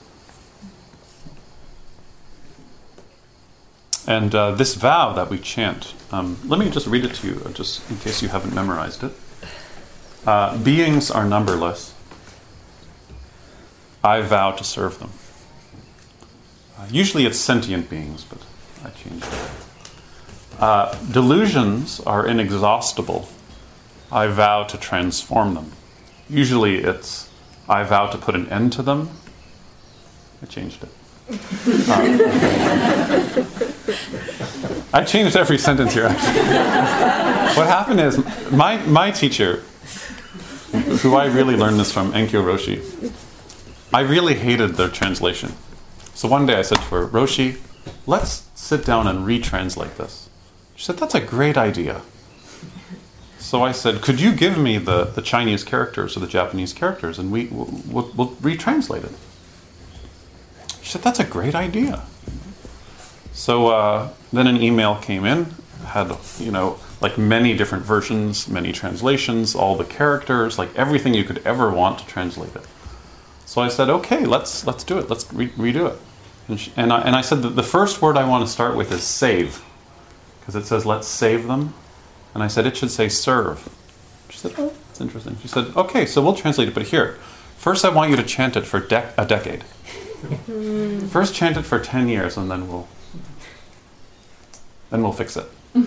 And 4.08 4.34
uh, 4.34 4.52
this 4.52 4.76
vow 4.76 5.12
that 5.14 5.30
we 5.30 5.38
chant, 5.38 5.94
um, 6.12 6.38
let 6.46 6.60
me 6.60 6.70
just 6.70 6.88
read 6.88 7.04
it 7.04 7.14
to 7.16 7.28
you, 7.28 7.42
uh, 7.44 7.50
just 7.50 7.90
in 7.92 7.98
case 7.98 8.22
you 8.22 8.30
haven't 8.30 8.54
memorized 8.54 9.04
it. 9.04 9.12
Uh, 10.26 10.58
beings 10.58 11.12
are 11.12 11.26
numberless. 11.26 11.94
I 14.04 14.22
vow 14.22 14.52
to 14.52 14.64
serve 14.64 15.00
them. 15.00 15.10
Uh, 16.78 16.88
usually 16.90 17.26
it's 17.26 17.40
sentient 17.40 17.90
beings, 17.90 18.24
but 18.24 18.40
I 18.86 18.92
changed 18.92 19.26
it. 19.26 19.52
Uh, 20.60 20.96
delusions 21.12 22.00
are 22.02 22.26
inexhaustible. 22.26 23.28
I 24.12 24.28
vow 24.28 24.64
to 24.64 24.78
transform 24.78 25.54
them. 25.54 25.74
Usually 26.30 26.84
it's, 26.84 27.30
I 27.70 27.84
vow 27.84 28.08
to 28.08 28.18
put 28.18 28.36
an 28.36 28.50
end 28.50 28.74
to 28.74 28.82
them. 28.82 29.10
I 30.42 30.46
changed 30.46 30.84
it. 30.84 30.90
Uh, 31.90 32.08
I 34.94 35.04
changed 35.04 35.36
every 35.36 35.58
sentence 35.58 35.94
here. 35.94 36.10
what 36.10 37.68
happened 37.68 38.00
is, 38.00 38.18
my, 38.52 38.78
my 38.86 39.12
teacher, 39.12 39.63
who 41.02 41.16
I 41.16 41.26
really 41.26 41.56
learned 41.56 41.80
this 41.80 41.92
from, 41.92 42.13
Enkyo 42.13 42.44
Roshi, 42.44 43.12
I 43.94 44.02
really 44.02 44.36
hated 44.36 44.76
their 44.76 44.90
translation. 44.90 45.54
So 46.13 46.28
one 46.28 46.46
day 46.46 46.56
I 46.56 46.62
said 46.62 46.78
to 46.78 46.84
her, 46.86 47.08
Roshi, 47.08 47.60
let's 48.06 48.50
sit 48.56 48.86
down 48.86 49.08
and 49.08 49.26
retranslate 49.26 49.98
this. 49.98 50.30
She 50.76 50.86
said, 50.86 50.98
That's 50.98 51.16
a 51.16 51.22
great 51.22 51.58
idea. 51.58 52.02
So 53.48 53.64
I 53.64 53.72
said, 53.72 54.02
Could 54.02 54.20
you 54.20 54.34
give 54.34 54.58
me 54.58 54.78
the, 54.78 55.06
the 55.06 55.22
Chinese 55.22 55.64
characters 55.64 56.18
or 56.18 56.20
the 56.20 56.28
Japanese 56.28 56.74
characters 56.74 57.18
and 57.18 57.32
we, 57.32 57.46
we'll, 57.46 58.12
we'll, 58.14 58.32
retranslate 58.42 59.06
it? 59.06 59.14
She 60.82 60.90
said, 60.90 61.02
That's 61.02 61.22
a 61.22 61.24
great 61.24 61.56
idea. 61.56 62.04
So 63.32 63.68
uh, 63.68 64.10
then 64.34 64.48
an 64.48 64.62
email 64.62 64.98
came 64.98 65.24
in, 65.24 65.54
had, 65.86 66.14
you 66.40 66.52
know, 66.52 66.78
like 67.00 67.18
many 67.18 67.56
different 67.56 67.86
versions, 67.86 68.50
many 68.50 68.74
translations, 68.74 69.56
all 69.56 69.78
the 69.78 69.86
characters, 69.86 70.60
like 70.60 70.76
everything 70.76 71.14
you 71.14 71.24
could 71.24 71.42
ever 71.46 71.72
want 71.72 72.00
to 72.00 72.06
translate 72.06 72.54
it. 72.54 72.68
So 73.46 73.62
I 73.62 73.70
said, 73.70 73.90
okay, 73.90 74.26
let's 74.26 74.68
let's 74.68 74.84
do 74.84 74.98
it. 74.98 75.10
Let's 75.10 75.32
re- 75.32 75.52
redo 75.52 75.90
it. 75.90 76.02
And, 76.50 76.60
she, 76.60 76.74
and, 76.76 76.92
I, 76.92 77.00
and 77.00 77.16
I 77.16 77.22
said 77.22 77.44
the 77.44 77.64
first 77.64 78.02
word 78.02 78.18
I 78.18 78.28
want 78.28 78.46
to 78.46 78.52
start 78.52 78.76
with 78.76 78.92
is 78.92 79.04
save 79.04 79.64
because 80.42 80.58
it 80.58 80.66
says, 80.66 80.86
let's 80.86 81.08
save 81.08 81.48
them. 81.48 81.74
And 82.34 82.44
I 82.44 82.48
said, 82.48 82.66
it 82.66 82.78
should 82.78 82.92
say 82.92 83.10
serve. 83.10 83.70
She 84.30 84.38
said, 84.38 84.54
oh, 84.58 84.74
that's 84.88 85.02
interesting. 85.02 85.38
She 85.42 85.48
said, 85.48 85.76
okay, 85.76 86.06
so 86.06 86.22
we'll 86.22 86.36
translate 86.36 86.68
it, 86.68 86.74
but 86.74 86.84
here, 86.84 87.18
first 87.58 87.86
I 87.86 87.90
want 87.90 88.12
you 88.12 88.18
to 88.18 88.24
chant 88.24 88.56
it 88.56 88.66
for 88.66 88.82
dec- 88.82 89.13
a 89.18 89.26
decade. 89.26 89.63
first 91.10 91.34
chant 91.34 91.58
it 91.58 91.63
for 91.63 91.80
10 91.80 92.10
years, 92.10 92.38
and 92.38 92.50
then 92.50 92.68
we'll, 92.68 92.88
then 94.90 95.02
we'll 95.02 95.13
fix 95.13 95.38
it. 95.38 95.46
the 95.74 95.84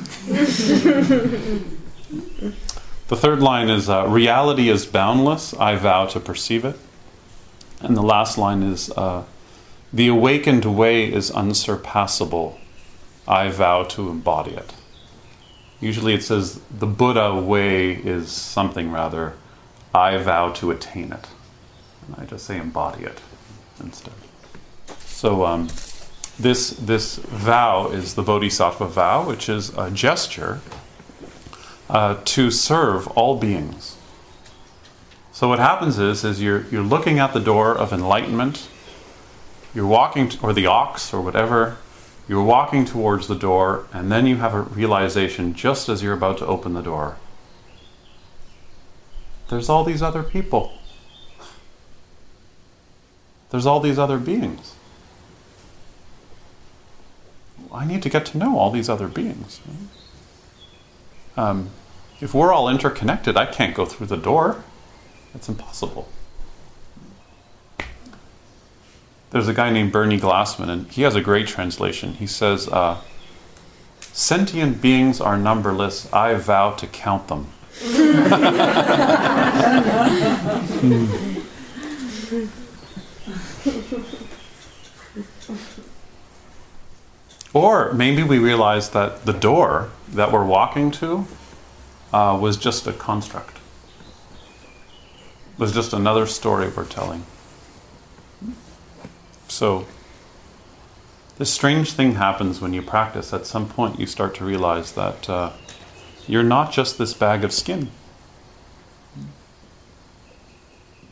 third 3.16 3.42
line 3.42 3.68
is, 3.68 3.88
uh, 3.88 4.06
reality 4.06 4.68
is 4.68 4.86
boundless, 4.86 5.54
I 5.54 5.76
vow 5.76 6.06
to 6.06 6.20
perceive 6.20 6.64
it. 6.64 6.76
And 7.80 7.96
the 7.96 8.02
last 8.02 8.38
line 8.38 8.62
is, 8.62 8.90
uh, 8.90 9.24
the 9.92 10.08
awakened 10.08 10.64
way 10.64 11.12
is 11.12 11.30
unsurpassable, 11.30 12.58
I 13.26 13.48
vow 13.48 13.84
to 13.84 14.08
embody 14.08 14.52
it. 14.52 14.72
Usually 15.80 16.14
it 16.14 16.22
says 16.22 16.60
the 16.70 16.86
Buddha 16.86 17.40
way 17.40 17.92
is 17.92 18.30
something 18.30 18.92
rather, 18.92 19.34
I 19.94 20.18
vow 20.18 20.52
to 20.52 20.70
attain 20.70 21.12
it. 21.12 21.26
And 22.06 22.16
I 22.18 22.26
just 22.26 22.44
say 22.44 22.58
embody 22.58 23.04
it 23.04 23.20
instead. 23.80 24.14
So 24.98 25.44
um, 25.44 25.68
this, 26.38 26.70
this 26.70 27.16
vow 27.16 27.90
is 27.90 28.14
the 28.14 28.22
Bodhisattva 28.22 28.86
vow, 28.88 29.26
which 29.26 29.48
is 29.48 29.76
a 29.76 29.90
gesture 29.90 30.60
uh, 31.88 32.18
to 32.24 32.50
serve 32.50 33.08
all 33.08 33.38
beings. 33.38 33.96
So 35.32 35.48
what 35.48 35.58
happens 35.58 35.98
is, 35.98 36.24
is 36.24 36.42
you're, 36.42 36.66
you're 36.70 36.82
looking 36.82 37.18
at 37.18 37.32
the 37.32 37.40
door 37.40 37.76
of 37.76 37.92
enlightenment, 37.92 38.68
you're 39.74 39.86
walking, 39.86 40.28
to, 40.28 40.40
or 40.42 40.52
the 40.52 40.66
ox, 40.66 41.14
or 41.14 41.20
whatever, 41.20 41.78
you're 42.30 42.44
walking 42.44 42.84
towards 42.84 43.26
the 43.26 43.34
door, 43.34 43.88
and 43.92 44.12
then 44.12 44.24
you 44.24 44.36
have 44.36 44.54
a 44.54 44.60
realization 44.60 45.52
just 45.52 45.88
as 45.88 46.00
you're 46.00 46.12
about 46.12 46.38
to 46.38 46.46
open 46.46 46.74
the 46.74 46.80
door. 46.80 47.16
There's 49.48 49.68
all 49.68 49.82
these 49.82 50.00
other 50.00 50.22
people. 50.22 50.78
There's 53.50 53.66
all 53.66 53.80
these 53.80 53.98
other 53.98 54.16
beings. 54.16 54.76
I 57.74 57.84
need 57.84 58.00
to 58.04 58.08
get 58.08 58.26
to 58.26 58.38
know 58.38 58.56
all 58.56 58.70
these 58.70 58.88
other 58.88 59.08
beings. 59.08 59.60
Um, 61.36 61.70
if 62.20 62.32
we're 62.32 62.52
all 62.52 62.68
interconnected, 62.68 63.36
I 63.36 63.46
can't 63.46 63.74
go 63.74 63.84
through 63.84 64.06
the 64.06 64.16
door. 64.16 64.62
It's 65.34 65.48
impossible. 65.48 66.06
There's 69.30 69.48
a 69.48 69.54
guy 69.54 69.70
named 69.70 69.92
Bernie 69.92 70.18
Glassman, 70.18 70.68
and 70.68 70.90
he 70.90 71.02
has 71.02 71.14
a 71.14 71.20
great 71.20 71.46
translation. 71.46 72.14
He 72.14 72.26
says, 72.26 72.68
uh, 72.68 73.00
Sentient 74.12 74.82
beings 74.82 75.20
are 75.20 75.38
numberless. 75.38 76.12
I 76.12 76.34
vow 76.34 76.72
to 76.72 76.86
count 76.86 77.28
them. 77.28 77.46
Or 87.52 87.92
maybe 87.92 88.22
we 88.22 88.38
realize 88.38 88.90
that 88.90 89.26
the 89.26 89.32
door 89.32 89.90
that 90.08 90.30
we're 90.30 90.44
walking 90.44 90.90
to 90.92 91.26
uh, 92.12 92.38
was 92.40 92.56
just 92.56 92.86
a 92.86 92.92
construct, 92.92 93.58
was 95.58 95.72
just 95.72 95.92
another 95.92 96.26
story 96.26 96.68
we're 96.68 96.84
telling. 96.84 97.24
So, 99.50 99.84
this 101.36 101.52
strange 101.52 101.92
thing 101.92 102.14
happens 102.14 102.60
when 102.60 102.72
you 102.72 102.82
practice. 102.82 103.32
At 103.32 103.46
some 103.46 103.68
point, 103.68 103.98
you 103.98 104.06
start 104.06 104.32
to 104.36 104.44
realize 104.44 104.92
that 104.92 105.28
uh, 105.28 105.50
you're 106.28 106.44
not 106.44 106.70
just 106.70 106.98
this 106.98 107.14
bag 107.14 107.42
of 107.42 107.52
skin. 107.52 107.90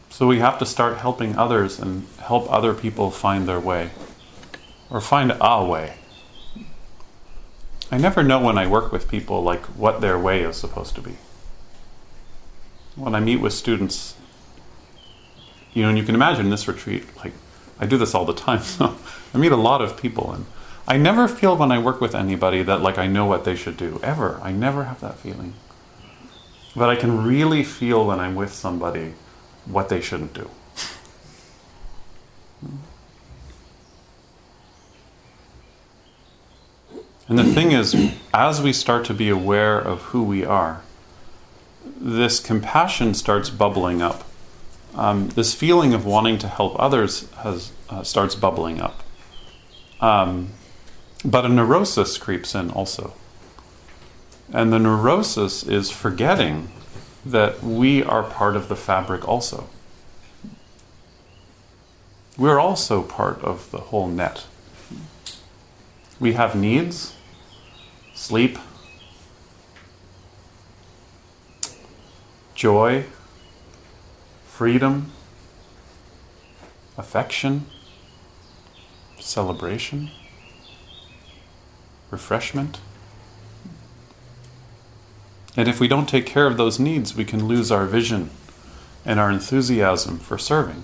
So, 0.09 0.29
we 0.29 0.38
have 0.38 0.57
to 0.61 0.66
start 0.66 0.98
helping 0.98 1.37
others 1.37 1.81
and 1.81 2.07
help 2.20 2.51
other 2.51 2.74
people 2.74 3.11
find 3.11 3.48
their 3.48 3.59
way, 3.59 3.90
or 4.88 5.01
find 5.01 5.37
a 5.40 5.64
way. 5.64 5.94
I 7.90 7.98
never 7.98 8.22
know 8.22 8.38
when 8.38 8.57
I 8.57 8.68
work 8.68 8.92
with 8.92 9.09
people 9.09 9.42
like 9.42 9.64
what 9.66 10.01
their 10.01 10.18
way 10.18 10.44
is 10.44 10.57
supposed 10.57 10.94
to 10.94 11.01
be. 11.01 11.16
When 12.94 13.16
I 13.16 13.20
meet 13.20 13.40
with 13.40 13.53
students, 13.53 14.14
you 15.74 15.83
know, 15.83 15.88
and 15.88 15.98
you 15.98 16.05
can 16.05 16.14
imagine 16.14 16.51
this 16.51 16.68
retreat, 16.68 17.05
like 17.16 17.33
I 17.81 17.87
do 17.87 17.97
this 17.97 18.14
all 18.14 18.25
the 18.25 18.35
time, 18.35 18.62
so 18.62 18.97
I 19.35 19.38
meet 19.38 19.53
a 19.53 19.57
lot 19.57 19.83
of 19.83 19.97
people 19.97 20.33
and 20.33 20.47
I 20.88 20.97
never 20.97 21.29
feel 21.29 21.55
when 21.55 21.71
I 21.71 21.79
work 21.79 22.01
with 22.01 22.14
anybody 22.14 22.62
that 22.62 22.81
like 22.81 22.97
I 22.97 23.07
know 23.07 23.27
what 23.27 23.45
they 23.45 23.55
should 23.55 23.77
do. 23.77 24.01
Ever. 24.03 24.41
I 24.43 24.53
never 24.53 24.85
have 24.85 25.01
that 25.01 25.19
feeling. 25.19 25.53
But 26.75 26.88
I 26.88 26.97
can 26.97 27.23
really 27.25 27.62
feel 27.62 28.07
when 28.07 28.19
I'm 28.21 28.35
with 28.35 28.55
somebody 28.55 29.12
what 29.67 29.91
they 29.91 30.01
shouldn't 30.01 30.33
do. 30.33 30.49
And 37.29 37.38
the 37.38 37.45
thing 37.45 37.73
is, 37.73 38.14
as 38.33 38.62
we 38.62 38.73
start 38.73 39.05
to 39.07 39.14
be 39.14 39.29
aware 39.29 39.79
of 39.79 40.01
who 40.03 40.23
we 40.23 40.47
are, 40.47 40.81
this 41.85 42.41
compassion 42.41 43.12
starts 43.12 43.51
bubbling 43.51 44.01
up. 44.01 44.25
Um, 44.94 45.29
this 45.31 45.55
feeling 45.55 45.94
of 45.94 46.05
wanting 46.05 46.38
to 46.38 46.48
help 46.48 46.74
others 46.79 47.31
has, 47.37 47.72
uh, 47.88 48.03
starts 48.03 48.35
bubbling 48.35 48.81
up. 48.81 49.03
Um, 50.01 50.51
but 51.24 51.44
a 51.44 51.48
neurosis 51.48 52.18
creeps 52.18 52.55
in 52.55 52.70
also. 52.70 53.14
And 54.53 54.72
the 54.72 54.79
neurosis 54.79 55.62
is 55.62 55.90
forgetting 55.90 56.68
that 57.24 57.62
we 57.62 58.03
are 58.03 58.22
part 58.22 58.57
of 58.57 58.68
the 58.68 58.77
fabric 58.77 59.29
also. 59.29 59.68
We're 62.38 62.61
also 62.61 63.03
part 63.03 63.42
of 63.42 63.70
the 63.72 63.79
whole 63.79 64.09
net. 64.09 64.46
We 66.20 66.35
have 66.35 66.55
needs, 66.55 67.14
sleep, 68.14 68.59
joy, 72.55 73.05
freedom, 74.59 75.12
affection, 76.97 77.64
celebration, 79.21 80.11
refreshment. 82.11 82.81
And 85.57 85.68
if 85.68 85.79
we 85.79 85.87
don't 85.87 86.09
take 86.09 86.27
care 86.27 86.49
of 86.49 86.57
those 86.57 86.81
needs, 86.81 87.14
we 87.14 87.25
can 87.25 87.47
lose 87.47 87.71
our 87.71 87.87
vision 87.87 88.31
and 89.05 89.21
our 89.21 89.31
enthusiasm 89.31 90.18
for 90.18 90.38
serving. 90.38 90.83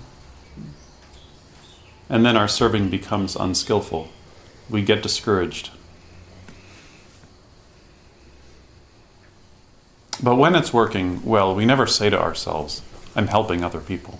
And 2.08 2.24
then 2.24 2.36
our 2.36 2.46
serving 2.46 2.90
becomes 2.90 3.34
unskillful. 3.34 4.08
We 4.70 4.82
get 4.82 5.02
discouraged. 5.02 5.70
But 10.22 10.36
when 10.36 10.54
it's 10.54 10.72
working 10.72 11.24
well, 11.24 11.52
we 11.56 11.66
never 11.66 11.88
say 11.88 12.08
to 12.08 12.20
ourselves, 12.20 12.80
I'm 13.16 13.28
helping 13.28 13.64
other 13.64 13.80
people. 13.80 14.18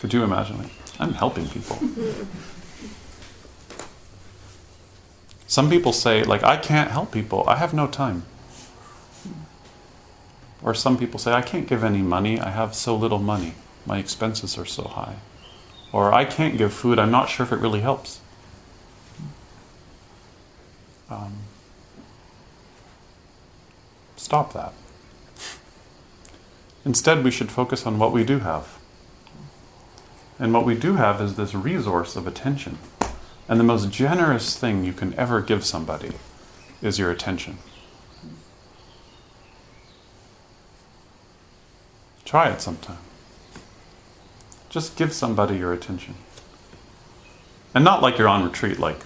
Could 0.00 0.12
you 0.12 0.22
imagine 0.22 0.60
it? 0.60 0.70
I'm 0.98 1.14
helping 1.14 1.46
people. 1.48 1.78
Some 5.46 5.70
people 5.70 5.92
say, 5.92 6.22
like, 6.24 6.42
I 6.42 6.56
can't 6.56 6.90
help 6.90 7.12
people, 7.12 7.44
I 7.48 7.56
have 7.56 7.72
no 7.72 7.86
time. 7.86 8.24
Or 10.62 10.74
some 10.74 10.98
people 10.98 11.18
say, 11.18 11.32
I 11.32 11.42
can't 11.42 11.66
give 11.66 11.84
any 11.84 12.02
money, 12.02 12.38
I 12.38 12.50
have 12.50 12.74
so 12.74 12.94
little 12.96 13.18
money, 13.18 13.54
my 13.86 13.98
expenses 13.98 14.58
are 14.58 14.66
so 14.66 14.84
high. 14.84 15.16
Or 15.92 16.12
I 16.12 16.24
can't 16.24 16.58
give 16.58 16.72
food, 16.72 16.98
I'm 16.98 17.10
not 17.10 17.28
sure 17.28 17.46
if 17.46 17.52
it 17.52 17.60
really 17.60 17.80
helps. 17.80 18.20
Um, 21.08 21.32
Stop 24.18 24.52
that. 24.52 24.72
Instead, 26.84 27.24
we 27.24 27.30
should 27.30 27.50
focus 27.50 27.86
on 27.86 27.98
what 27.98 28.12
we 28.12 28.24
do 28.24 28.40
have. 28.40 28.78
And 30.38 30.54
what 30.54 30.64
we 30.64 30.74
do 30.74 30.94
have 30.94 31.20
is 31.20 31.34
this 31.34 31.54
resource 31.54 32.16
of 32.16 32.26
attention. 32.26 32.78
And 33.48 33.58
the 33.58 33.64
most 33.64 33.90
generous 33.90 34.56
thing 34.56 34.84
you 34.84 34.92
can 34.92 35.14
ever 35.14 35.40
give 35.40 35.64
somebody 35.64 36.12
is 36.80 36.98
your 36.98 37.10
attention. 37.10 37.58
Try 42.24 42.50
it 42.50 42.60
sometime. 42.60 42.98
Just 44.68 44.96
give 44.96 45.12
somebody 45.12 45.56
your 45.56 45.72
attention. 45.72 46.14
And 47.74 47.84
not 47.84 48.02
like 48.02 48.18
you're 48.18 48.28
on 48.28 48.44
retreat, 48.44 48.78
like. 48.78 49.00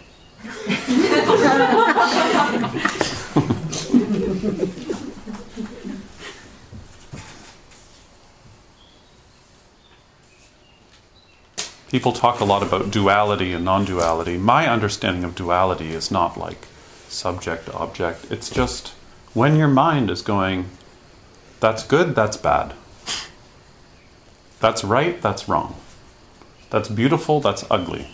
People 11.93 12.13
talk 12.13 12.41
a 12.41 12.47
lot 12.47 12.63
about 12.63 12.91
duality 12.91 13.53
and 13.53 13.67
non 13.67 13.85
duality. 13.85 14.39
My 14.39 14.67
understanding 14.67 15.25
of 15.25 15.35
duality 15.35 15.91
is 15.91 16.11
not 16.11 16.39
like 16.39 16.67
subject 17.07 17.69
object, 17.69 18.31
it's 18.31 18.49
just 18.49 18.95
when 19.35 19.57
your 19.57 19.69
mind 19.69 20.09
is 20.09 20.23
going, 20.23 20.71
that's 21.61 21.85
good, 21.85 22.15
that's 22.15 22.39
bad. 22.39 22.73
That's 24.59 24.83
right, 24.83 25.21
that's 25.21 25.51
wrong. 25.51 25.77
That's 26.71 26.89
beautiful, 26.89 27.41
that's 27.41 27.65
ugly. 27.71 28.09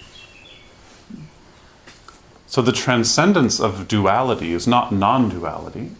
So 2.49 2.61
the 2.61 2.73
transcendence 2.73 3.61
of 3.61 3.87
duality 3.87 4.55
is 4.55 4.67
not 4.67 4.91
non 4.91 5.29
duality. 5.29 5.93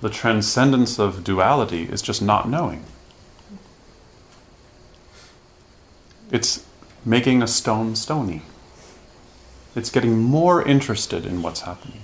The 0.00 0.08
transcendence 0.08 0.98
of 0.98 1.22
duality 1.22 1.82
is 1.82 2.00
just 2.00 2.22
not 2.22 2.48
knowing. 2.48 2.84
It's 6.30 6.64
making 7.04 7.42
a 7.42 7.46
stone 7.46 7.96
stony. 7.96 8.42
It's 9.74 9.90
getting 9.90 10.18
more 10.18 10.66
interested 10.66 11.24
in 11.24 11.42
what's 11.42 11.60
happening. 11.60 12.02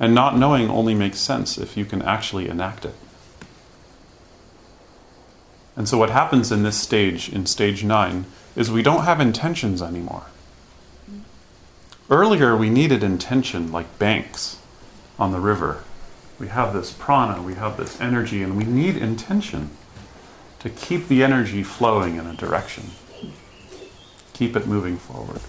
And 0.00 0.14
not 0.14 0.36
knowing 0.36 0.68
only 0.68 0.94
makes 0.94 1.18
sense 1.18 1.56
if 1.56 1.76
you 1.76 1.84
can 1.84 2.02
actually 2.02 2.48
enact 2.48 2.84
it. 2.84 2.94
And 5.76 5.88
so, 5.88 5.98
what 5.98 6.10
happens 6.10 6.52
in 6.52 6.62
this 6.62 6.80
stage, 6.80 7.28
in 7.28 7.46
stage 7.46 7.84
nine, 7.84 8.26
is 8.54 8.70
we 8.70 8.82
don't 8.82 9.04
have 9.04 9.20
intentions 9.20 9.82
anymore. 9.82 10.24
Earlier, 12.10 12.56
we 12.56 12.70
needed 12.70 13.02
intention 13.02 13.72
like 13.72 13.98
banks 13.98 14.58
on 15.18 15.32
the 15.32 15.40
river. 15.40 15.82
We 16.38 16.48
have 16.48 16.72
this 16.72 16.92
prana, 16.92 17.42
we 17.42 17.54
have 17.54 17.76
this 17.76 18.00
energy, 18.00 18.42
and 18.42 18.56
we 18.56 18.64
need 18.64 18.96
intention 18.96 19.70
to 20.64 20.70
keep 20.70 21.08
the 21.08 21.22
energy 21.22 21.62
flowing 21.62 22.16
in 22.16 22.26
a 22.26 22.32
direction, 22.32 22.84
keep 24.32 24.56
it 24.56 24.66
moving 24.66 24.96
forward. 24.96 25.42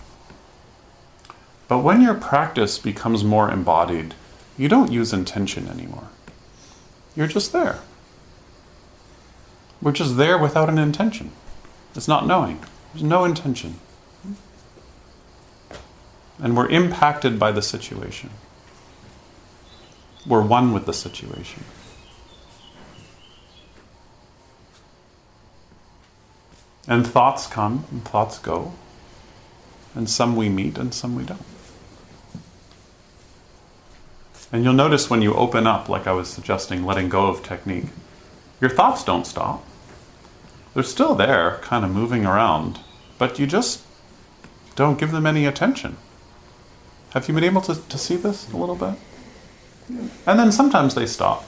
But 1.69 1.79
when 1.79 2.01
your 2.01 2.15
practice 2.15 2.77
becomes 2.77 3.23
more 3.23 3.49
embodied, 3.49 4.13
you 4.57 4.67
don't 4.67 4.91
use 4.91 5.13
intention 5.13 5.69
anymore. 5.69 6.09
You're 7.15 7.27
just 7.27 7.53
there. 7.53 7.79
We're 9.81 9.93
just 9.93 10.17
there 10.17 10.37
without 10.37 10.67
an 10.67 10.77
intention. 10.77 11.31
It's 11.95 12.09
not 12.09 12.27
knowing. 12.27 12.61
There's 12.91 13.03
no 13.03 13.23
intention. 13.23 13.79
And 16.39 16.57
we're 16.57 16.69
impacted 16.69 17.39
by 17.39 17.53
the 17.53 17.61
situation. 17.61 18.31
We're 20.27 20.41
one 20.41 20.73
with 20.73 20.85
the 20.85 20.93
situation. 20.93 21.63
And 26.87 27.05
thoughts 27.05 27.47
come 27.47 27.85
and 27.91 28.05
thoughts 28.05 28.37
go. 28.37 28.73
and 29.95 30.09
some 30.09 30.35
we 30.35 30.49
meet 30.49 30.77
and 30.77 30.93
some 30.93 31.15
we 31.15 31.23
don't. 31.23 31.41
And 34.51 34.63
you'll 34.63 34.73
notice 34.73 35.09
when 35.09 35.21
you 35.21 35.33
open 35.33 35.65
up, 35.65 35.89
like 35.89 36.05
I 36.05 36.11
was 36.11 36.29
suggesting, 36.29 36.85
letting 36.85 37.09
go 37.09 37.27
of 37.27 37.41
technique, 37.41 37.85
your 38.61 38.69
thoughts 38.69 39.03
don't 39.03 39.25
stop. 39.25 39.65
They're 40.73 40.83
still 40.83 41.15
there, 41.15 41.59
kind 41.61 41.83
of 41.83 41.91
moving 41.91 42.25
around, 42.25 42.79
but 43.17 43.39
you 43.39 43.47
just 43.47 43.81
don't 44.75 44.99
give 44.99 45.11
them 45.11 45.25
any 45.25 45.45
attention. 45.45 45.97
Have 47.11 47.27
you 47.27 47.33
been 47.33 47.45
able 47.45 47.61
to, 47.61 47.75
to 47.75 47.97
see 47.97 48.17
this 48.17 48.51
a 48.51 48.57
little 48.57 48.75
bit? 48.75 48.95
And 50.25 50.37
then 50.39 50.51
sometimes 50.51 50.95
they 50.95 51.05
stop, 51.05 51.45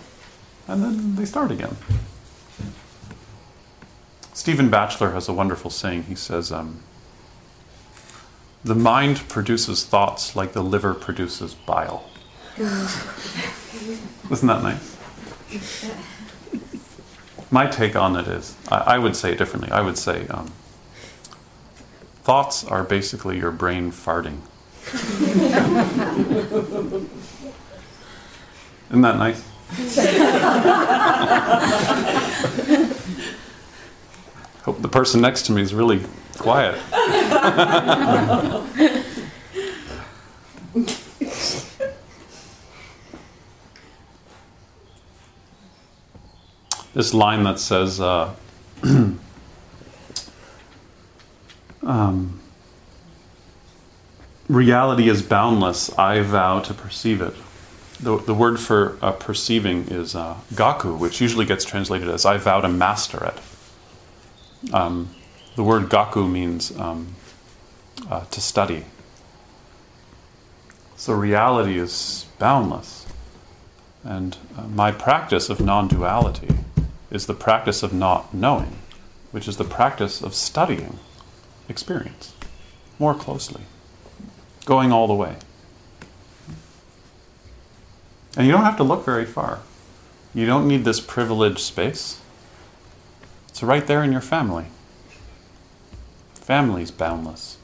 and 0.68 0.82
then 0.84 1.16
they 1.16 1.26
start 1.26 1.52
again. 1.52 1.76
Stephen 4.38 4.70
Batchelor 4.70 5.14
has 5.14 5.28
a 5.28 5.34
wonderful 5.34 5.72
saying. 5.72 6.04
He 6.04 6.14
says, 6.14 6.52
um, 6.52 6.82
The 8.64 8.76
mind 8.76 9.28
produces 9.28 9.84
thoughts 9.84 10.36
like 10.36 10.54
the 10.54 10.62
liver 10.62 10.94
produces 10.94 11.56
bile. 11.56 12.08
Isn't 12.60 14.48
that 14.48 14.62
nice? 14.62 14.96
My 17.50 17.66
take 17.66 17.96
on 17.96 18.16
it 18.16 18.28
is 18.28 18.56
I, 18.70 18.76
I 18.78 19.00
would 19.00 19.16
say 19.16 19.32
it 19.32 19.40
differently. 19.40 19.72
I 19.72 19.82
would 19.82 19.98
say 19.98 20.28
um, 20.28 20.54
thoughts 22.22 22.64
are 22.64 22.84
basically 22.84 23.40
your 23.40 23.52
brain 23.52 23.92
farting. 23.92 24.42
Isn't 28.92 29.02
that 29.02 29.18
nice? 29.18 29.44
Hope 34.68 34.82
the 34.82 34.90
person 34.90 35.22
next 35.22 35.46
to 35.46 35.54
me 35.54 35.62
is 35.62 35.74
really 35.74 36.02
quiet. 36.38 36.76
this 46.94 47.14
line 47.14 47.46
that 47.46 47.62
says, 47.62 48.02
uh, 48.02 48.36
um, 51.84 52.42
reality 54.50 55.08
is 55.08 55.22
boundless, 55.22 55.98
I 55.98 56.20
vow 56.20 56.60
to 56.60 56.74
perceive 56.74 57.22
it. 57.22 57.36
The, 58.02 58.18
the 58.18 58.34
word 58.34 58.60
for 58.60 58.98
uh, 59.02 59.14
perceiving 59.14 59.88
is 59.88 60.14
uh, 60.14 60.36
gaku, 60.56 60.98
which 60.98 61.22
usually 61.22 61.46
gets 61.46 61.64
translated 61.64 62.10
as 62.10 62.26
I 62.26 62.36
vow 62.36 62.60
to 62.60 62.68
master 62.68 63.24
it. 63.24 63.40
Um, 64.74 65.10
the 65.56 65.64
word 65.64 65.90
gaku 65.90 66.28
means 66.28 66.78
um, 66.78 67.16
uh, 68.10 68.26
to 68.26 68.42
study. 68.42 68.86
So 70.96 71.14
reality 71.14 71.78
is 71.78 72.26
boundless. 72.40 73.06
And 74.04 74.38
uh, 74.58 74.64
my 74.64 74.92
practice 74.92 75.50
of 75.50 75.60
non 75.60 75.88
duality 75.88 76.50
is 77.12 77.26
the 77.26 77.34
practice 77.34 77.84
of 77.84 77.94
not 77.94 78.34
knowing, 78.34 78.78
which 79.32 79.48
is 79.48 79.58
the 79.58 79.64
practice 79.64 80.22
of 80.22 80.34
studying 80.34 81.00
experience 81.70 82.34
more 83.00 83.14
closely, 83.14 83.62
going 84.66 84.92
all 84.92 85.08
the 85.08 85.14
way. 85.14 85.36
And 88.36 88.46
you 88.46 88.52
don't 88.52 88.64
have 88.64 88.78
to 88.78 88.84
look 88.84 89.04
very 89.06 89.26
far. 89.26 89.60
You 90.34 90.46
don't 90.46 90.68
need 90.68 90.84
this 90.84 91.00
privileged 91.00 91.60
space. 91.60 92.22
It's 93.58 93.64
right 93.64 93.88
there 93.88 94.04
in 94.04 94.12
your 94.12 94.22
family. 94.22 94.66
Family's 96.36 96.92
boundless. 96.92 97.58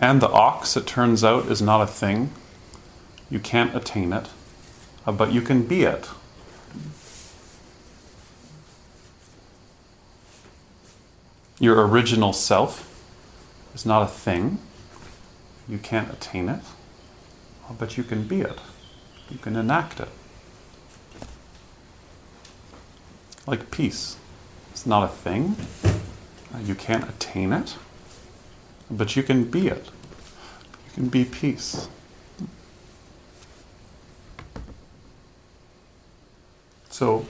And 0.00 0.20
the 0.20 0.28
ox, 0.28 0.76
it 0.76 0.88
turns 0.88 1.22
out, 1.22 1.46
is 1.46 1.62
not 1.62 1.80
a 1.80 1.86
thing. 1.86 2.32
You 3.30 3.38
can't 3.38 3.72
attain 3.72 4.12
it, 4.12 4.30
uh, 5.06 5.12
but 5.12 5.32
you 5.32 5.40
can 5.40 5.62
be 5.62 5.84
it. 5.84 6.10
Your 11.60 11.86
original 11.86 12.32
self 12.32 13.00
is 13.76 13.86
not 13.86 14.02
a 14.02 14.08
thing. 14.08 14.58
You 15.68 15.78
can't 15.78 16.12
attain 16.12 16.48
it, 16.48 16.62
uh, 17.70 17.74
but 17.78 17.96
you 17.96 18.02
can 18.02 18.26
be 18.26 18.40
it. 18.40 18.58
You 19.30 19.38
can 19.38 19.56
enact 19.56 20.00
it. 20.00 20.08
Like 23.46 23.70
peace. 23.70 24.16
It's 24.70 24.86
not 24.86 25.04
a 25.04 25.08
thing. 25.08 25.56
Uh, 25.84 26.58
you 26.64 26.74
can't 26.74 27.08
attain 27.08 27.52
it, 27.52 27.76
but 28.90 29.16
you 29.16 29.22
can 29.22 29.44
be 29.44 29.68
it. 29.68 29.90
You 30.86 30.92
can 30.94 31.08
be 31.08 31.24
peace. 31.24 31.88
So, 36.90 37.26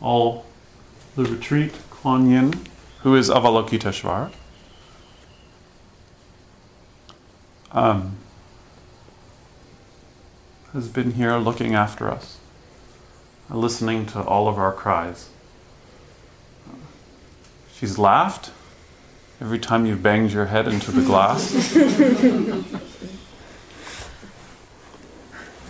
all 0.00 0.46
the 1.16 1.24
retreat, 1.24 1.72
Kuan 1.90 2.30
Yin, 2.30 2.54
who 3.02 3.16
is 3.16 3.28
Avalokiteshvara, 3.28 4.30
um, 7.72 8.16
has 10.74 10.88
been 10.88 11.12
here 11.12 11.36
looking 11.36 11.74
after 11.74 12.10
us, 12.10 12.38
listening 13.48 14.04
to 14.06 14.20
all 14.20 14.48
of 14.48 14.58
our 14.58 14.72
cries. 14.72 15.28
She's 17.72 17.96
laughed 17.96 18.50
every 19.40 19.60
time 19.60 19.86
you 19.86 19.94
banged 19.94 20.32
your 20.32 20.46
head 20.46 20.66
into 20.66 20.90
the 20.90 21.02
glass. 21.02 21.54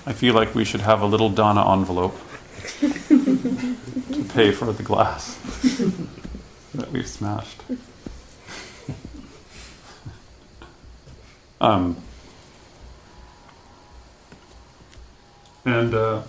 I 0.06 0.12
feel 0.14 0.34
like 0.34 0.54
we 0.54 0.64
should 0.64 0.80
have 0.80 1.02
a 1.02 1.06
little 1.06 1.28
Dana 1.28 1.70
envelope 1.70 2.18
to 2.80 4.24
pay 4.30 4.52
for 4.52 4.72
the 4.72 4.82
glass 4.82 5.36
that 6.74 6.90
we've 6.90 7.06
smashed. 7.08 7.62
Um, 11.60 11.96
and 15.64 15.94
uh, 15.94 16.22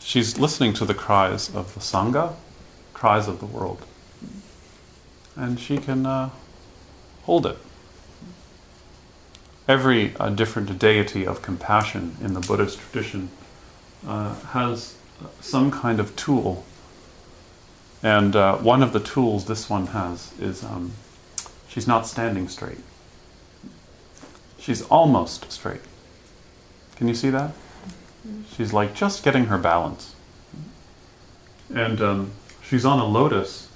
she's 0.00 0.38
listening 0.38 0.72
to 0.74 0.84
the 0.84 0.94
cries 0.94 1.54
of 1.54 1.74
the 1.74 1.80
Sangha, 1.80 2.34
cries 2.92 3.28
of 3.28 3.38
the 3.38 3.46
world. 3.46 3.84
And 5.36 5.58
she 5.58 5.78
can 5.78 6.04
uh, 6.04 6.30
hold 7.22 7.46
it. 7.46 7.58
Every 9.68 10.14
uh, 10.16 10.30
different 10.30 10.78
deity 10.78 11.26
of 11.26 11.40
compassion 11.40 12.16
in 12.20 12.34
the 12.34 12.40
Buddhist 12.40 12.80
tradition 12.80 13.30
uh, 14.06 14.34
has 14.46 14.96
some 15.40 15.70
kind 15.70 16.00
of 16.00 16.14
tool. 16.16 16.64
And 18.02 18.34
uh, 18.34 18.56
one 18.58 18.82
of 18.82 18.92
the 18.92 19.00
tools 19.00 19.44
this 19.44 19.70
one 19.70 19.88
has 19.88 20.32
is 20.40 20.64
um, 20.64 20.92
she's 21.68 21.86
not 21.86 22.06
standing 22.06 22.48
straight. 22.48 22.80
She's 24.58 24.82
almost 24.82 25.50
straight. 25.52 25.80
Can 27.02 27.08
you 27.08 27.16
see 27.16 27.30
that? 27.30 27.50
She's 28.54 28.72
like 28.72 28.94
just 28.94 29.24
getting 29.24 29.46
her 29.46 29.58
balance. 29.58 30.14
And 31.74 32.00
um, 32.00 32.30
she's 32.62 32.84
on 32.84 33.00
a 33.00 33.04
lotus, 33.04 33.68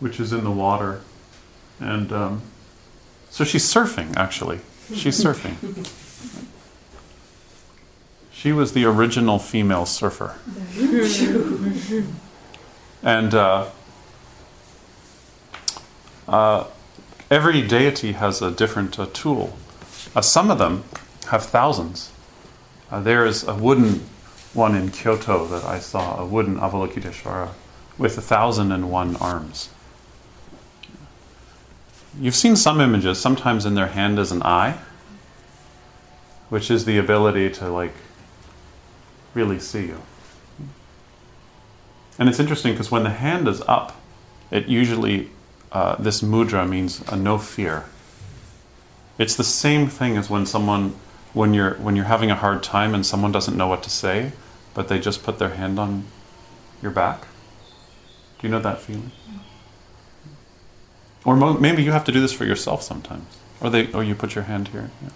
which 0.00 0.18
is 0.18 0.32
in 0.32 0.42
the 0.42 0.50
water. 0.50 1.02
And 1.78 2.12
um, 2.12 2.42
so 3.30 3.44
she's 3.44 3.62
surfing, 3.62 4.16
actually. 4.16 4.58
She's 4.92 5.22
surfing. 5.22 5.88
She 8.32 8.50
was 8.52 8.72
the 8.72 8.84
original 8.84 9.38
female 9.38 9.86
surfer. 9.86 10.34
and 13.02 13.34
uh, 13.34 13.70
uh, 16.26 16.64
every 17.30 17.62
deity 17.62 18.12
has 18.12 18.42
a 18.42 18.50
different 18.50 18.98
uh, 18.98 19.06
tool. 19.12 19.56
Uh, 20.14 20.20
some 20.20 20.50
of 20.50 20.58
them 20.58 20.82
have 21.28 21.44
thousands. 21.46 22.10
Uh, 22.94 23.00
there 23.00 23.26
is 23.26 23.42
a 23.42 23.54
wooden 23.56 24.06
one 24.52 24.76
in 24.76 24.88
Kyoto 24.88 25.46
that 25.46 25.64
I 25.64 25.80
saw, 25.80 26.22
a 26.22 26.24
wooden 26.24 26.58
Avalokiteshvara 26.58 27.50
with 27.98 28.16
a 28.16 28.20
thousand 28.20 28.70
and 28.70 28.88
one 28.88 29.16
arms. 29.16 29.70
You've 32.20 32.36
seen 32.36 32.54
some 32.54 32.80
images, 32.80 33.20
sometimes 33.20 33.66
in 33.66 33.74
their 33.74 33.88
hand 33.88 34.20
is 34.20 34.30
an 34.30 34.44
eye, 34.44 34.78
which 36.50 36.70
is 36.70 36.84
the 36.84 36.96
ability 36.96 37.50
to 37.54 37.68
like 37.68 37.94
really 39.34 39.58
see 39.58 39.86
you. 39.86 40.00
And 42.16 42.28
it's 42.28 42.38
interesting 42.38 42.74
because 42.74 42.92
when 42.92 43.02
the 43.02 43.10
hand 43.10 43.48
is 43.48 43.60
up, 43.62 44.00
it 44.52 44.68
usually, 44.68 45.30
uh, 45.72 45.96
this 45.96 46.22
mudra 46.22 46.64
means 46.68 47.00
a 47.08 47.16
no 47.16 47.38
fear. 47.38 47.86
It's 49.18 49.34
the 49.34 49.42
same 49.42 49.88
thing 49.88 50.16
as 50.16 50.30
when 50.30 50.46
someone, 50.46 50.94
when 51.34 51.52
you're, 51.52 51.74
when 51.74 51.96
you're 51.96 52.06
having 52.06 52.30
a 52.30 52.34
hard 52.34 52.62
time 52.62 52.94
and 52.94 53.04
someone 53.04 53.32
doesn't 53.32 53.56
know 53.56 53.66
what 53.68 53.82
to 53.82 53.90
say, 53.90 54.32
but 54.72 54.88
they 54.88 54.98
just 54.98 55.22
put 55.22 55.38
their 55.38 55.50
hand 55.50 55.78
on 55.78 56.04
your 56.80 56.90
back. 56.90 57.26
Do 58.38 58.46
you 58.46 58.50
know 58.50 58.60
that 58.60 58.80
feeling? 58.80 59.12
Or 61.24 61.36
mo- 61.36 61.58
maybe 61.58 61.82
you 61.82 61.92
have 61.92 62.04
to 62.04 62.12
do 62.12 62.20
this 62.20 62.32
for 62.32 62.44
yourself 62.44 62.82
sometimes. 62.82 63.26
Or 63.60 63.70
they, 63.70 63.90
or 63.92 64.04
you 64.04 64.14
put 64.14 64.34
your 64.34 64.44
hand 64.44 64.68
here, 64.68 64.90
yeah. 65.02 65.10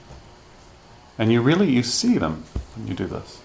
and 1.18 1.30
you 1.30 1.42
really 1.42 1.70
you 1.70 1.82
see 1.82 2.16
them 2.16 2.44
when 2.74 2.86
you 2.86 2.94
do 2.94 3.06
this. 3.06 3.40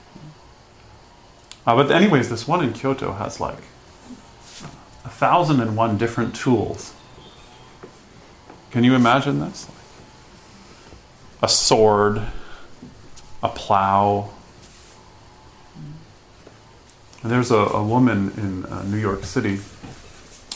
Uh, 1.66 1.76
but 1.76 1.92
anyways, 1.92 2.30
this 2.30 2.48
one 2.48 2.64
in 2.64 2.74
Kyoto 2.74 3.14
has 3.14 3.40
like 3.40 3.64
a 5.04 5.10
thousand 5.10 5.60
and 5.60 5.76
one 5.76 5.98
different 5.98 6.36
tools. 6.36 6.94
Can 8.72 8.84
you 8.84 8.96
imagine 8.96 9.40
this? 9.40 9.68
A 11.42 11.50
sword, 11.50 12.22
a 13.44 13.50
plow. 13.50 14.30
And 17.22 17.32
there's 17.32 17.52
a, 17.52 17.58
a 17.58 17.84
woman 17.84 18.34
in 18.38 18.66
uh, 18.66 18.84
New 18.84 18.98
York 18.98 19.24
City 19.26 19.60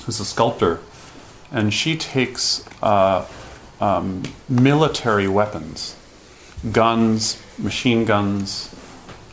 who's 0.05 0.19
a 0.19 0.25
sculptor, 0.25 0.79
and 1.51 1.73
she 1.73 1.97
takes 1.97 2.65
uh, 2.81 3.27
um, 3.79 4.23
military 4.47 5.27
weapons, 5.27 5.95
guns, 6.71 7.41
machine 7.57 8.05
guns, 8.05 8.73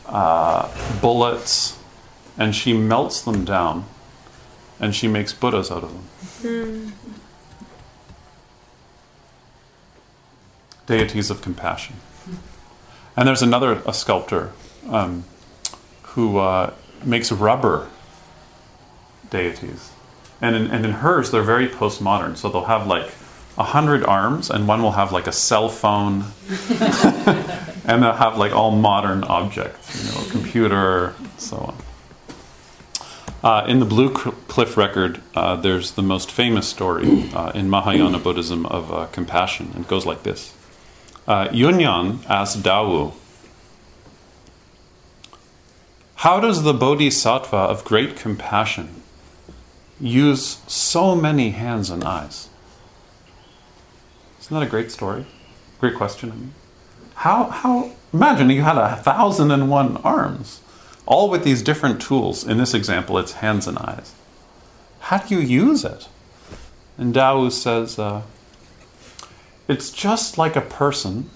uh, 0.05 0.69
bullets, 1.01 1.79
and 2.37 2.53
she 2.53 2.73
melts 2.73 3.21
them 3.21 3.45
down, 3.45 3.85
and 4.79 4.93
she 4.93 5.07
makes 5.07 5.31
Buddhas 5.33 5.71
out 5.71 5.83
of 5.83 5.91
them. 6.43 6.93
Deities 10.85 11.29
of 11.29 11.41
compassion. 11.41 11.95
And 13.17 13.27
there's 13.27 13.41
another 13.41 13.81
a 13.85 13.93
sculptor 13.93 14.51
um, 14.89 15.23
who 16.03 16.37
uh, 16.37 16.73
makes 17.03 17.31
rubber 17.31 17.89
deities. 19.29 19.91
And 20.41 20.55
in, 20.55 20.69
and 20.69 20.85
in 20.85 20.91
hers, 20.93 21.31
they're 21.31 21.43
very 21.43 21.67
postmodern. 21.67 22.35
So 22.37 22.49
they'll 22.49 22.65
have 22.65 22.87
like 22.87 23.09
a 23.57 23.63
hundred 23.63 24.03
arms, 24.03 24.49
and 24.49 24.67
one 24.67 24.81
will 24.81 24.91
have 24.91 25.11
like 25.11 25.27
a 25.27 25.31
cell 25.31 25.69
phone, 25.69 26.25
and 27.85 28.03
they'll 28.03 28.13
have 28.13 28.37
like 28.37 28.51
all 28.51 28.71
modern 28.71 29.23
objects, 29.23 30.03
you 30.03 30.11
know, 30.11 30.29
computer, 30.29 31.15
so 31.37 31.57
on. 31.57 31.75
Uh, 33.43 33.65
in 33.67 33.79
the 33.79 33.85
Blue 33.85 34.11
Cliff 34.11 34.75
record, 34.75 35.21
uh, 35.35 35.55
there's 35.55 35.91
the 35.91 36.01
most 36.01 36.31
famous 36.31 36.67
story 36.67 37.29
uh, 37.33 37.51
in 37.51 37.69
Mahayana 37.69 38.17
Buddhism 38.17 38.65
of 38.65 38.91
uh, 38.91 39.05
compassion. 39.07 39.71
It 39.77 39.87
goes 39.87 40.05
like 40.05 40.23
this 40.23 40.53
uh, 41.27 41.47
Yunyan 41.49 42.25
asked 42.29 42.61
Dawu, 42.63 43.13
How 46.15 46.39
does 46.39 46.63
the 46.63 46.73
Bodhisattva 46.73 47.55
of 47.55 47.83
great 47.83 48.15
compassion 48.15 49.01
use 49.99 50.61
so 50.67 51.15
many 51.15 51.51
hands 51.51 51.89
and 51.89 52.03
eyes? 52.03 52.49
Isn't 54.41 54.53
that 54.59 54.65
a 54.65 54.69
great 54.69 54.91
story? 54.91 55.25
Great 55.79 55.95
question. 55.95 56.31
I 56.31 56.35
mean. 56.35 56.53
How, 57.15 57.45
how, 57.45 57.91
imagine 58.13 58.49
you 58.49 58.61
had 58.61 58.77
a 58.77 58.95
thousand 58.97 59.51
and 59.51 59.69
one 59.69 59.97
arms, 59.97 60.61
all 61.05 61.29
with 61.29 61.43
these 61.43 61.61
different 61.61 62.01
tools. 62.01 62.45
In 62.45 62.57
this 62.57 62.73
example, 62.73 63.17
it's 63.17 63.33
hands 63.33 63.67
and 63.67 63.77
eyes. 63.77 64.13
How 64.99 65.17
do 65.17 65.35
you 65.35 65.41
use 65.41 65.85
it? 65.85 66.07
And 66.97 67.13
Dawu 67.13 67.51
says, 67.51 67.97
uh, 67.97 68.21
it's 69.67 69.89
just 69.91 70.37
like 70.37 70.55
a 70.55 70.61
person 70.61 71.29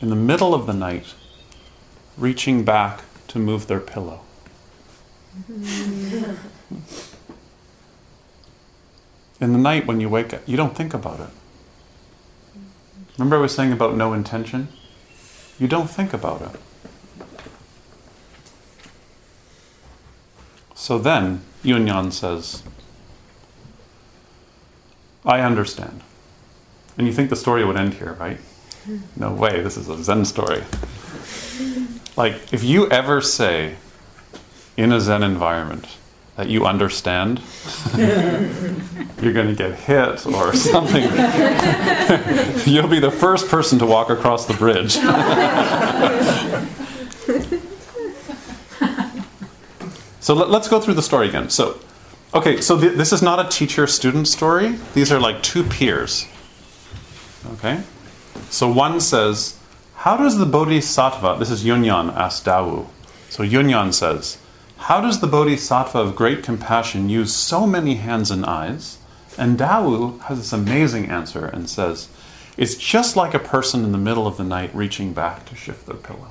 in 0.00 0.10
the 0.10 0.16
middle 0.16 0.54
of 0.54 0.66
the 0.66 0.72
night 0.72 1.14
reaching 2.16 2.64
back 2.64 3.02
to 3.28 3.38
move 3.38 3.66
their 3.66 3.80
pillow. 3.80 4.20
in 9.40 9.52
the 9.52 9.58
night 9.58 9.86
when 9.86 10.00
you 10.00 10.08
wake 10.08 10.32
up, 10.32 10.42
you 10.46 10.56
don't 10.56 10.76
think 10.76 10.94
about 10.94 11.20
it. 11.20 11.30
Remember, 13.18 13.36
I 13.36 13.40
was 13.40 13.54
saying 13.54 13.72
about 13.72 13.96
no 13.96 14.12
intention? 14.12 14.68
You 15.58 15.68
don't 15.68 15.88
think 15.88 16.12
about 16.12 16.42
it. 16.42 16.50
So 20.74 20.98
then, 20.98 21.42
Yunyan 21.62 22.12
says, 22.12 22.62
I 25.24 25.40
understand. 25.40 26.02
And 26.96 27.06
you 27.06 27.12
think 27.12 27.30
the 27.30 27.36
story 27.36 27.64
would 27.64 27.76
end 27.76 27.94
here, 27.94 28.12
right? 28.14 28.38
Hmm. 28.84 28.98
No 29.16 29.32
way, 29.32 29.60
this 29.60 29.76
is 29.76 29.88
a 29.88 30.02
Zen 30.02 30.24
story. 30.24 30.62
Like, 32.16 32.52
if 32.52 32.62
you 32.62 32.88
ever 32.90 33.20
say 33.20 33.76
in 34.76 34.92
a 34.92 35.00
Zen 35.00 35.22
environment 35.22 35.86
that 36.36 36.48
you 36.48 36.66
understand, 36.66 37.40
you're 37.96 39.32
going 39.32 39.48
to 39.48 39.54
get 39.54 39.74
hit 39.78 40.26
or 40.26 40.54
something. 40.54 41.02
You'll 42.72 42.88
be 42.88 43.00
the 43.00 43.10
first 43.10 43.48
person 43.48 43.78
to 43.80 43.86
walk 43.86 44.10
across 44.10 44.46
the 44.46 44.54
bridge. 44.54 44.92
so 50.20 50.34
let, 50.34 50.48
us 50.50 50.68
go 50.68 50.80
through 50.80 50.94
the 50.94 51.02
story 51.02 51.28
again. 51.28 51.50
So, 51.50 51.80
okay, 52.32 52.60
so 52.60 52.80
th- 52.80 52.94
this 52.94 53.12
is 53.12 53.22
not 53.22 53.44
a 53.44 53.48
teacher 53.48 53.86
student 53.86 54.28
story, 54.28 54.76
these 54.94 55.12
are 55.12 55.20
like 55.20 55.42
two 55.42 55.64
peers. 55.64 56.26
Okay? 57.52 57.82
So 58.50 58.70
one 58.70 59.00
says, 59.00 59.58
How 59.96 60.16
does 60.16 60.38
the 60.38 60.46
Bodhisattva, 60.46 61.36
this 61.38 61.50
is 61.50 61.64
Yunyan 61.64 62.14
asked 62.14 62.44
Dawu. 62.44 62.86
So 63.28 63.42
Yunyan 63.42 63.92
says, 63.92 64.38
How 64.76 65.00
does 65.00 65.20
the 65.20 65.26
Bodhisattva 65.26 65.98
of 65.98 66.16
great 66.16 66.42
compassion 66.42 67.08
use 67.08 67.34
so 67.34 67.66
many 67.66 67.96
hands 67.96 68.30
and 68.30 68.44
eyes? 68.44 68.98
And 69.36 69.58
Dawu 69.58 70.20
has 70.22 70.38
this 70.38 70.52
amazing 70.52 71.06
answer 71.06 71.46
and 71.46 71.68
says, 71.68 72.08
It's 72.56 72.76
just 72.76 73.16
like 73.16 73.34
a 73.34 73.38
person 73.38 73.84
in 73.84 73.92
the 73.92 73.98
middle 73.98 74.26
of 74.26 74.36
the 74.36 74.44
night 74.44 74.74
reaching 74.74 75.12
back 75.12 75.44
to 75.46 75.56
shift 75.56 75.86
their 75.86 75.96
pillow. 75.96 76.30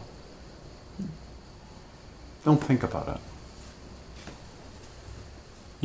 Don't 2.46 2.64
think 2.64 2.84
about 2.84 3.08
it. 3.08 3.22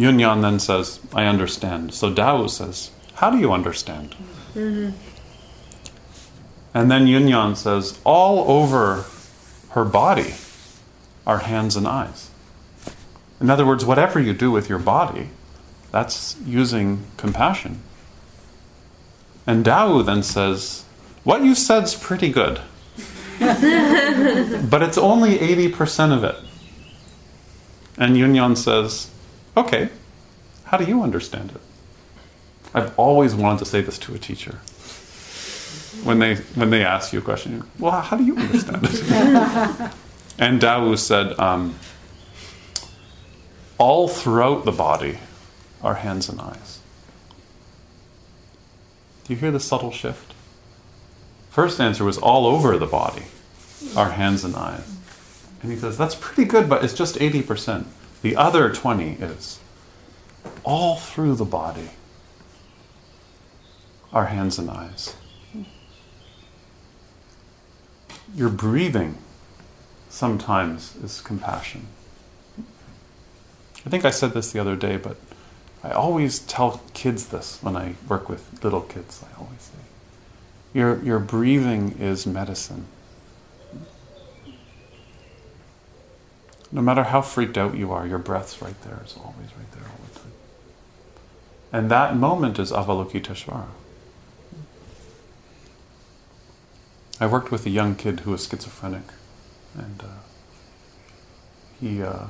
Yunyan 0.00 0.42
then 0.42 0.60
says, 0.60 1.00
I 1.12 1.26
understand. 1.26 1.92
So 1.92 2.12
Dawu 2.12 2.48
says, 2.48 2.90
How 3.14 3.30
do 3.30 3.38
you 3.38 3.52
understand? 3.52 4.14
Mm-hmm. 4.54 4.90
And 6.74 6.90
then 6.90 7.06
Yunyan 7.06 7.56
says, 7.56 7.98
all 8.04 8.50
over 8.50 9.04
her 9.70 9.84
body 9.84 10.34
are 11.26 11.38
hands 11.38 11.76
and 11.76 11.86
eyes. 11.86 12.30
In 13.40 13.50
other 13.50 13.66
words, 13.66 13.84
whatever 13.84 14.18
you 14.18 14.32
do 14.32 14.50
with 14.50 14.68
your 14.68 14.78
body, 14.78 15.28
that's 15.90 16.36
using 16.44 17.04
compassion. 17.16 17.80
And 19.46 19.64
Dawu 19.64 20.04
then 20.04 20.22
says, 20.22 20.84
What 21.24 21.42
you 21.42 21.54
said's 21.54 21.94
pretty 21.94 22.30
good, 22.30 22.60
but 23.38 24.82
it's 24.82 24.98
only 24.98 25.38
80% 25.38 26.12
of 26.14 26.24
it. 26.24 26.36
And 27.96 28.16
Yunyan 28.16 28.56
says, 28.56 29.10
Okay, 29.56 29.88
how 30.64 30.76
do 30.76 30.84
you 30.84 31.02
understand 31.02 31.52
it? 31.52 31.60
I've 32.74 32.98
always 32.98 33.34
wanted 33.34 33.60
to 33.60 33.64
say 33.64 33.80
this 33.80 33.98
to 34.00 34.14
a 34.14 34.18
teacher 34.18 34.60
when 36.08 36.20
they 36.20 36.36
when 36.54 36.70
they 36.70 36.82
ask 36.82 37.12
you 37.12 37.18
a 37.18 37.22
question. 37.22 37.62
Well, 37.78 38.00
how 38.00 38.16
do 38.16 38.24
you 38.24 38.34
understand 38.34 38.82
it? 38.82 39.02
and 40.38 40.58
Dawu 40.58 40.96
said, 40.96 41.38
um, 41.38 41.78
all 43.76 44.08
throughout 44.08 44.64
the 44.64 44.72
body 44.72 45.18
are 45.82 45.96
hands 45.96 46.30
and 46.30 46.40
eyes. 46.40 46.80
Do 49.24 49.34
you 49.34 49.38
hear 49.38 49.50
the 49.50 49.60
subtle 49.60 49.92
shift? 49.92 50.32
First 51.50 51.78
answer 51.78 52.04
was 52.04 52.16
all 52.16 52.46
over 52.46 52.78
the 52.78 52.86
body 52.86 53.24
are 53.94 54.12
hands 54.12 54.44
and 54.44 54.56
eyes. 54.56 54.96
And 55.60 55.70
he 55.70 55.76
says, 55.76 55.98
that's 55.98 56.14
pretty 56.14 56.46
good, 56.46 56.70
but 56.70 56.82
it's 56.82 56.94
just 56.94 57.16
80%. 57.16 57.84
The 58.22 58.34
other 58.34 58.72
20 58.72 59.18
is 59.20 59.60
all 60.64 60.96
through 60.96 61.34
the 61.34 61.44
body 61.44 61.90
are 64.10 64.26
hands 64.26 64.58
and 64.58 64.70
eyes 64.70 65.14
your 68.34 68.48
breathing 68.48 69.18
sometimes 70.08 70.96
is 70.96 71.20
compassion. 71.20 71.86
I 73.86 73.90
think 73.90 74.04
I 74.04 74.10
said 74.10 74.32
this 74.32 74.52
the 74.52 74.58
other 74.58 74.76
day, 74.76 74.96
but 74.96 75.16
I 75.82 75.90
always 75.90 76.40
tell 76.40 76.82
kids 76.94 77.26
this 77.26 77.62
when 77.62 77.76
I 77.76 77.94
work 78.08 78.28
with 78.28 78.62
little 78.64 78.80
kids. 78.80 79.24
I 79.24 79.38
always 79.38 79.60
say, 79.60 79.78
your, 80.74 81.02
your 81.02 81.18
breathing 81.18 81.96
is 81.98 82.26
medicine. 82.26 82.86
No 86.70 86.82
matter 86.82 87.04
how 87.04 87.22
freaked 87.22 87.56
out 87.56 87.76
you 87.76 87.92
are, 87.92 88.06
your 88.06 88.18
breath's 88.18 88.60
right 88.60 88.78
there. 88.82 88.98
It's 89.02 89.16
always 89.16 89.48
right 89.56 89.72
there 89.72 89.84
all 89.84 90.00
the 90.12 90.18
time. 90.18 90.32
And 91.72 91.90
that 91.90 92.16
moment 92.16 92.58
is 92.58 92.72
Avalokiteshvara. 92.72 93.68
I 97.20 97.26
worked 97.26 97.50
with 97.50 97.66
a 97.66 97.70
young 97.70 97.96
kid 97.96 98.20
who 98.20 98.30
was 98.30 98.46
schizophrenic, 98.46 99.12
and 99.74 100.02
uh, 100.02 100.22
he 101.80 102.02
uh, 102.02 102.26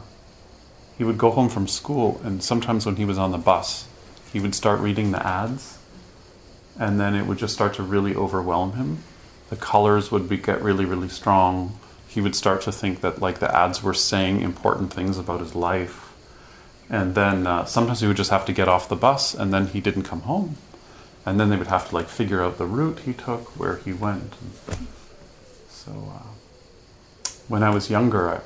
he 0.97 1.05
would 1.05 1.19
go 1.19 1.31
home 1.31 1.49
from 1.49 1.69
school, 1.69 2.21
and 2.25 2.43
sometimes 2.43 2.87
when 2.87 2.97
he 2.97 3.05
was 3.05 3.19
on 3.19 3.31
the 3.31 3.39
bus, 3.39 3.87
he 4.33 4.41
would 4.41 4.55
start 4.55 4.81
reading 4.81 5.13
the 5.13 5.25
ads, 5.25 5.79
and 6.79 6.99
then 6.99 7.15
it 7.15 7.27
would 7.27 7.39
just 7.39 7.55
start 7.55 7.75
to 7.75 7.83
really 7.83 8.15
overwhelm 8.17 8.73
him. 8.73 8.99
The 9.51 9.57
colors 9.57 10.11
would 10.11 10.29
be, 10.29 10.39
get 10.39 10.63
really, 10.63 10.85
really 10.85 11.09
strong. 11.09 11.79
He 12.07 12.21
would 12.21 12.35
start 12.35 12.63
to 12.63 12.73
think 12.73 13.03
that 13.03 13.21
like 13.21 13.39
the 13.39 13.55
ads 13.55 13.83
were 13.83 13.95
saying 13.95 14.41
important 14.41 14.93
things 14.93 15.19
about 15.19 15.41
his 15.41 15.55
life, 15.55 16.15
and 16.89 17.15
then 17.15 17.47
uh, 17.47 17.67
sometimes 17.67 18.01
he 18.01 18.07
would 18.07 18.17
just 18.17 18.31
have 18.31 18.47
to 18.47 18.53
get 18.53 18.69
off 18.69 18.89
the 18.89 18.97
bus, 18.97 19.35
and 19.35 19.53
then 19.53 19.67
he 19.67 19.81
didn't 19.81 20.05
come 20.05 20.23
home, 20.23 20.57
and 21.29 21.39
then 21.39 21.51
they 21.51 21.57
would 21.57 21.67
have 21.67 21.91
to 21.91 21.95
like 21.95 22.09
figure 22.09 22.43
out 22.43 22.57
the 22.57 22.67
route 22.67 23.01
he 23.01 23.13
took, 23.13 23.59
where 23.59 23.77
he 23.77 23.93
went. 23.93 24.35
And 24.69 24.87
so 25.69 25.93
uh, 25.93 27.29
when 27.49 27.63
I 27.63 27.71
was 27.71 27.91
younger, 27.91 28.43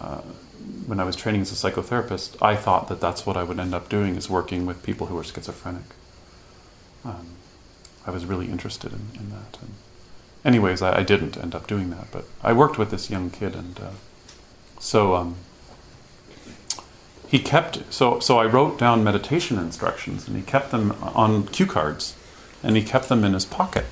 uh, 0.00 0.20
when 0.86 1.00
I 1.00 1.04
was 1.04 1.16
training 1.16 1.40
as 1.40 1.50
a 1.50 1.54
psychotherapist, 1.54 2.40
I 2.40 2.54
thought 2.54 2.88
that 2.88 3.00
that's 3.00 3.26
what 3.26 3.36
I 3.36 3.42
would 3.42 3.58
end 3.58 3.74
up 3.74 3.88
doing 3.88 4.14
is 4.14 4.30
working 4.30 4.64
with 4.64 4.82
people 4.82 5.08
who 5.08 5.16
were 5.16 5.24
schizophrenic. 5.24 5.82
Um, 7.04 7.28
I 8.06 8.10
was 8.10 8.24
really 8.26 8.46
interested 8.46 8.92
in, 8.92 9.08
in 9.18 9.30
that. 9.30 9.58
And 9.60 9.74
anyways, 10.44 10.82
I, 10.82 10.98
I, 10.98 11.02
didn't 11.02 11.36
end 11.36 11.54
up 11.54 11.66
doing 11.66 11.90
that, 11.90 12.08
but 12.12 12.24
I 12.42 12.52
worked 12.52 12.78
with 12.78 12.90
this 12.90 13.10
young 13.10 13.30
kid, 13.30 13.54
and 13.54 13.78
uh, 13.80 13.90
so 14.78 15.14
um, 15.14 15.36
he 17.26 17.38
kept. 17.38 17.92
So 17.92 18.20
so 18.20 18.38
I 18.38 18.46
wrote 18.46 18.78
down 18.78 19.04
meditation 19.04 19.58
instructions, 19.58 20.26
and 20.28 20.36
he 20.36 20.42
kept 20.42 20.70
them 20.70 20.92
on 21.02 21.46
cue 21.46 21.66
cards, 21.66 22.16
and 22.62 22.76
he 22.76 22.82
kept 22.82 23.08
them 23.08 23.24
in 23.24 23.32
his 23.32 23.44
pocket. 23.44 23.86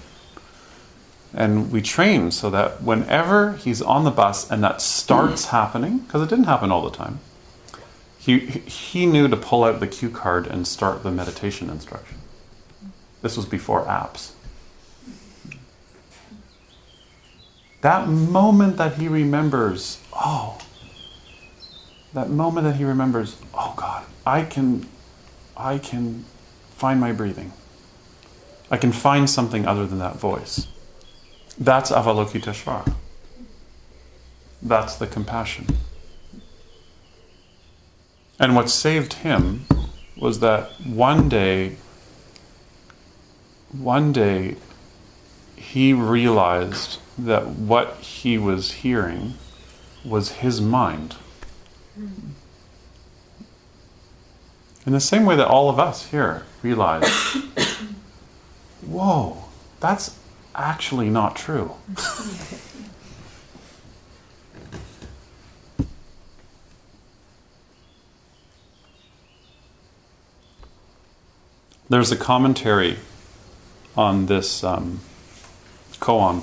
And 1.35 1.71
we 1.71 1.83
trained 1.83 2.35
so 2.35 2.51
that 2.51 2.83
whenever 2.83 3.53
he's 3.53 3.83
on 3.83 4.05
the 4.05 4.11
bus 4.11 4.51
and 4.51 4.63
that 4.65 4.81
starts 4.81 5.47
mm. 5.47 5.51
happening, 5.51 5.99
because 5.99 6.23
it 6.23 6.29
didn't 6.29 6.47
happen 6.47 6.71
all 6.71 6.89
the 6.89 6.97
time, 6.97 7.21
he, 8.19 8.39
he 8.39 9.07
knew 9.07 9.29
to 9.29 9.37
pull 9.37 9.65
out 9.65 9.81
the 9.81 9.87
cue 9.87 10.11
card 10.11 10.47
and 10.47 10.67
start 10.67 11.03
the 11.03 11.11
meditation 11.11 11.71
instruction. 11.71 12.19
This 13.23 13.37
was 13.37 13.47
before 13.47 13.85
apps. 13.85 14.33
That 17.81 18.09
moment 18.09 18.77
that 18.79 18.95
he 18.95 19.07
remembers, 19.07 20.01
oh, 20.13 20.59
that 22.13 22.29
moment 22.29 22.67
that 22.67 22.77
he 22.77 22.85
remembers, 22.85 23.37
oh 23.55 23.75
God, 23.77 24.05
I 24.27 24.43
can, 24.43 24.87
I 25.57 25.79
can 25.79 26.25
find 26.71 27.01
my 27.01 27.13
breathing. 27.13 27.53
I 28.71 28.77
can 28.77 28.93
find 28.93 29.29
something 29.29 29.67
other 29.67 29.87
than 29.87 29.99
that 29.99 30.17
voice. 30.17 30.67
That's 31.59 31.91
Avalokiteshvara. 31.91 32.95
That's 34.63 34.97
the 34.97 35.07
compassion. 35.07 35.67
And 38.39 38.55
what 38.55 38.71
saved 38.71 39.15
him 39.15 39.67
was 40.17 40.41
that 40.41 40.71
one 40.85 41.29
day, 41.29 41.77
one 43.73 44.13
day, 44.13 44.57
he 45.57 45.93
realized 45.93 46.99
that 47.19 47.47
what 47.47 47.97
he 47.97 48.39
was 48.39 48.73
hearing 48.73 49.35
was 50.05 50.33
his 50.33 50.61
mind. 50.61 51.17
In 54.87 54.93
the 54.93 55.01
same 55.01 55.27
way 55.27 55.37
that 55.37 55.49
all 55.49 55.69
of 55.69 55.79
us 55.79 56.07
here 56.07 56.45
realize, 56.63 57.05
whoa, 58.83 59.45
that's 59.81 60.19
actually 60.55 61.09
not 61.09 61.37
true. 61.37 61.73
There's 71.91 72.13
a 72.13 72.17
commentary 72.17 72.99
on 73.97 74.27
this 74.27 74.63
um, 74.63 75.01
koan. 76.01 76.43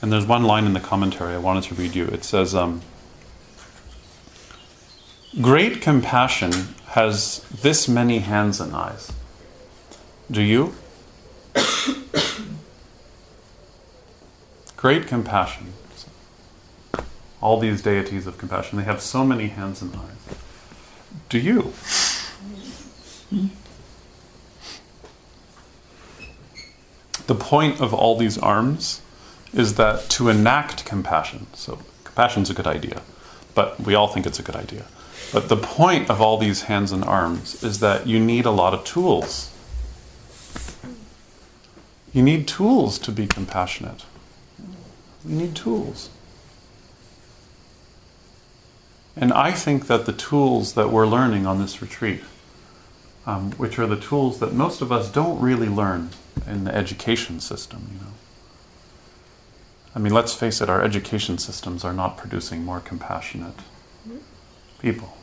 And 0.00 0.10
there's 0.12 0.26
one 0.26 0.44
line 0.44 0.64
in 0.64 0.72
the 0.72 0.80
commentary 0.80 1.34
I 1.34 1.38
wanted 1.38 1.64
to 1.64 1.74
read 1.74 1.94
you. 1.94 2.06
It 2.06 2.24
says, 2.24 2.54
um, 2.54 2.80
Great 5.40 5.82
compassion 5.82 6.52
has 6.88 7.40
this 7.60 7.88
many 7.88 8.20
hands 8.20 8.58
and 8.58 8.74
eyes. 8.74 9.12
Do 10.30 10.42
you? 10.42 10.74
Great 14.76 15.06
compassion. 15.06 15.72
All 17.40 17.60
these 17.60 17.82
deities 17.82 18.26
of 18.26 18.38
compassion, 18.38 18.78
they 18.78 18.84
have 18.84 19.00
so 19.00 19.24
many 19.24 19.48
hands 19.48 19.82
and 19.82 19.94
eyes. 19.94 20.36
Do 21.28 21.38
you? 21.38 21.72
The 27.26 27.34
point 27.34 27.80
of 27.80 27.92
all 27.92 28.16
these 28.16 28.38
arms 28.38 29.02
is 29.52 29.74
that 29.74 30.08
to 30.10 30.28
enact 30.28 30.84
compassion, 30.84 31.46
so 31.54 31.78
compassion 32.04 32.42
is 32.42 32.50
a 32.50 32.54
good 32.54 32.66
idea, 32.66 33.02
but 33.54 33.80
we 33.80 33.94
all 33.94 34.06
think 34.08 34.26
it's 34.26 34.38
a 34.38 34.42
good 34.42 34.56
idea. 34.56 34.84
But 35.32 35.48
the 35.48 35.56
point 35.56 36.08
of 36.08 36.20
all 36.20 36.36
these 36.36 36.62
hands 36.62 36.92
and 36.92 37.02
arms 37.02 37.62
is 37.64 37.80
that 37.80 38.06
you 38.06 38.20
need 38.20 38.44
a 38.46 38.50
lot 38.50 38.74
of 38.74 38.84
tools 38.84 39.52
you 42.16 42.22
need 42.22 42.48
tools 42.48 42.98
to 43.00 43.12
be 43.12 43.26
compassionate. 43.26 44.06
You 45.22 45.36
need 45.36 45.54
tools. 45.54 46.08
And 49.14 49.34
I 49.34 49.52
think 49.52 49.86
that 49.88 50.06
the 50.06 50.14
tools 50.14 50.72
that 50.72 50.88
we're 50.90 51.06
learning 51.06 51.46
on 51.46 51.60
this 51.60 51.82
retreat, 51.82 52.22
um, 53.26 53.52
which 53.52 53.78
are 53.78 53.86
the 53.86 54.00
tools 54.00 54.38
that 54.38 54.54
most 54.54 54.80
of 54.80 54.90
us 54.90 55.12
don't 55.12 55.38
really 55.42 55.68
learn 55.68 56.08
in 56.46 56.64
the 56.64 56.74
education 56.74 57.38
system, 57.38 57.86
you 57.92 57.98
know. 57.98 58.12
I 59.94 59.98
mean, 59.98 60.14
let's 60.14 60.32
face 60.32 60.62
it, 60.62 60.70
our 60.70 60.82
education 60.82 61.36
systems 61.36 61.84
are 61.84 61.92
not 61.92 62.16
producing 62.16 62.64
more 62.64 62.80
compassionate 62.80 63.60
people. 64.78 65.14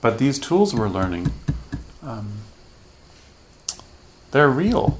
But 0.00 0.16
these 0.16 0.38
tools 0.38 0.74
we're 0.74 0.88
learning, 0.88 1.32
um, 2.02 2.32
they're 4.30 4.50
real. 4.50 4.98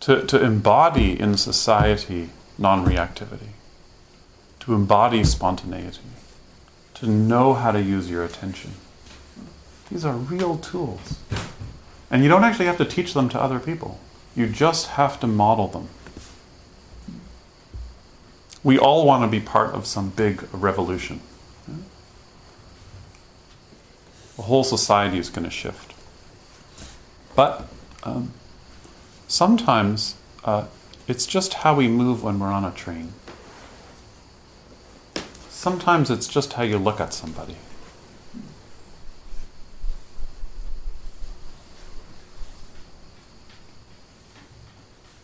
To, 0.00 0.24
to 0.24 0.42
embody 0.42 1.18
in 1.18 1.36
society 1.36 2.30
non 2.58 2.86
reactivity, 2.86 3.50
to 4.60 4.74
embody 4.74 5.24
spontaneity, 5.24 6.00
to 6.94 7.06
know 7.06 7.54
how 7.54 7.72
to 7.72 7.82
use 7.82 8.08
your 8.08 8.24
attention. 8.24 8.72
These 9.90 10.04
are 10.04 10.14
real 10.14 10.58
tools. 10.58 11.18
And 12.10 12.22
you 12.22 12.28
don't 12.28 12.44
actually 12.44 12.66
have 12.66 12.78
to 12.78 12.84
teach 12.84 13.14
them 13.14 13.28
to 13.30 13.40
other 13.40 13.58
people, 13.58 13.98
you 14.34 14.46
just 14.46 14.88
have 14.88 15.18
to 15.20 15.26
model 15.26 15.68
them. 15.68 15.88
We 18.62 18.78
all 18.78 19.06
want 19.06 19.22
to 19.22 19.28
be 19.28 19.44
part 19.44 19.74
of 19.74 19.86
some 19.86 20.10
big 20.10 20.48
revolution. 20.52 21.20
The 24.36 24.42
whole 24.42 24.64
society 24.64 25.18
is 25.18 25.30
going 25.30 25.44
to 25.44 25.50
shift. 25.50 25.95
But 27.36 27.68
um, 28.02 28.32
sometimes 29.28 30.16
uh, 30.42 30.66
it's 31.06 31.26
just 31.26 31.54
how 31.54 31.74
we 31.76 31.86
move 31.86 32.24
when 32.24 32.38
we're 32.38 32.50
on 32.50 32.64
a 32.64 32.72
train. 32.72 33.12
Sometimes 35.50 36.10
it's 36.10 36.26
just 36.26 36.54
how 36.54 36.62
you 36.62 36.78
look 36.78 36.98
at 36.98 37.12
somebody. 37.12 37.56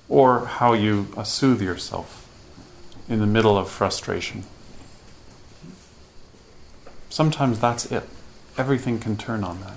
Or 0.09 0.45
how 0.45 0.75
you 0.75 1.09
uh, 1.17 1.23
soothe 1.23 1.63
yourself 1.63 2.29
in 3.09 3.21
the 3.21 3.27
middle 3.27 3.57
of 3.57 3.71
frustration. 3.71 4.45
Sometimes 7.09 7.59
that's 7.59 7.91
it. 7.91 8.05
Everything 8.59 8.99
can 8.99 9.17
turn 9.17 9.43
on 9.45 9.61
that. 9.63 9.75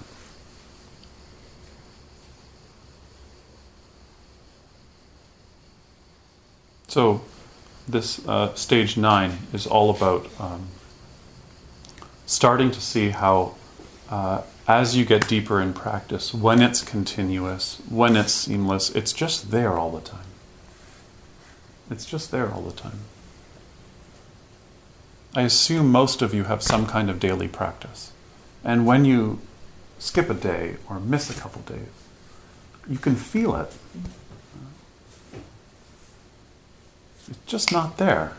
So, 6.96 7.20
this 7.90 8.26
uh, 8.26 8.54
stage 8.54 8.96
nine 8.96 9.40
is 9.52 9.68
all 9.68 9.90
about 9.90 10.30
um, 10.40 10.68
starting 12.26 12.72
to 12.72 12.80
see 12.80 13.10
how, 13.10 13.56
uh, 14.10 14.44
as 14.66 14.96
you 14.96 15.04
get 15.04 15.28
deeper 15.28 15.60
in 15.60 15.74
practice, 15.74 16.34
when 16.34 16.62
it's 16.62 16.82
continuous, 16.82 17.82
when 17.90 18.16
it's 18.16 18.32
seamless, 18.32 18.92
it's 18.92 19.12
just 19.12 19.52
there 19.52 19.74
all 19.74 19.92
the 19.92 20.00
time. 20.00 20.30
It's 21.92 22.06
just 22.06 22.32
there 22.32 22.50
all 22.50 22.62
the 22.62 22.72
time. 22.72 23.00
I 25.36 25.42
assume 25.42 25.92
most 25.92 26.22
of 26.22 26.34
you 26.34 26.46
have 26.46 26.64
some 26.64 26.88
kind 26.88 27.10
of 27.10 27.20
daily 27.20 27.50
practice. 27.50 28.14
And 28.64 28.86
when 28.86 29.04
you 29.04 29.42
skip 30.00 30.30
a 30.30 30.34
day 30.34 30.78
or 30.90 31.02
miss 31.02 31.30
a 31.30 31.38
couple 31.38 31.62
days, 31.64 31.92
you 32.88 33.00
can 33.00 33.18
feel 33.18 33.54
it 33.58 33.74
it's 37.28 37.40
just 37.46 37.72
not 37.72 37.98
there. 37.98 38.34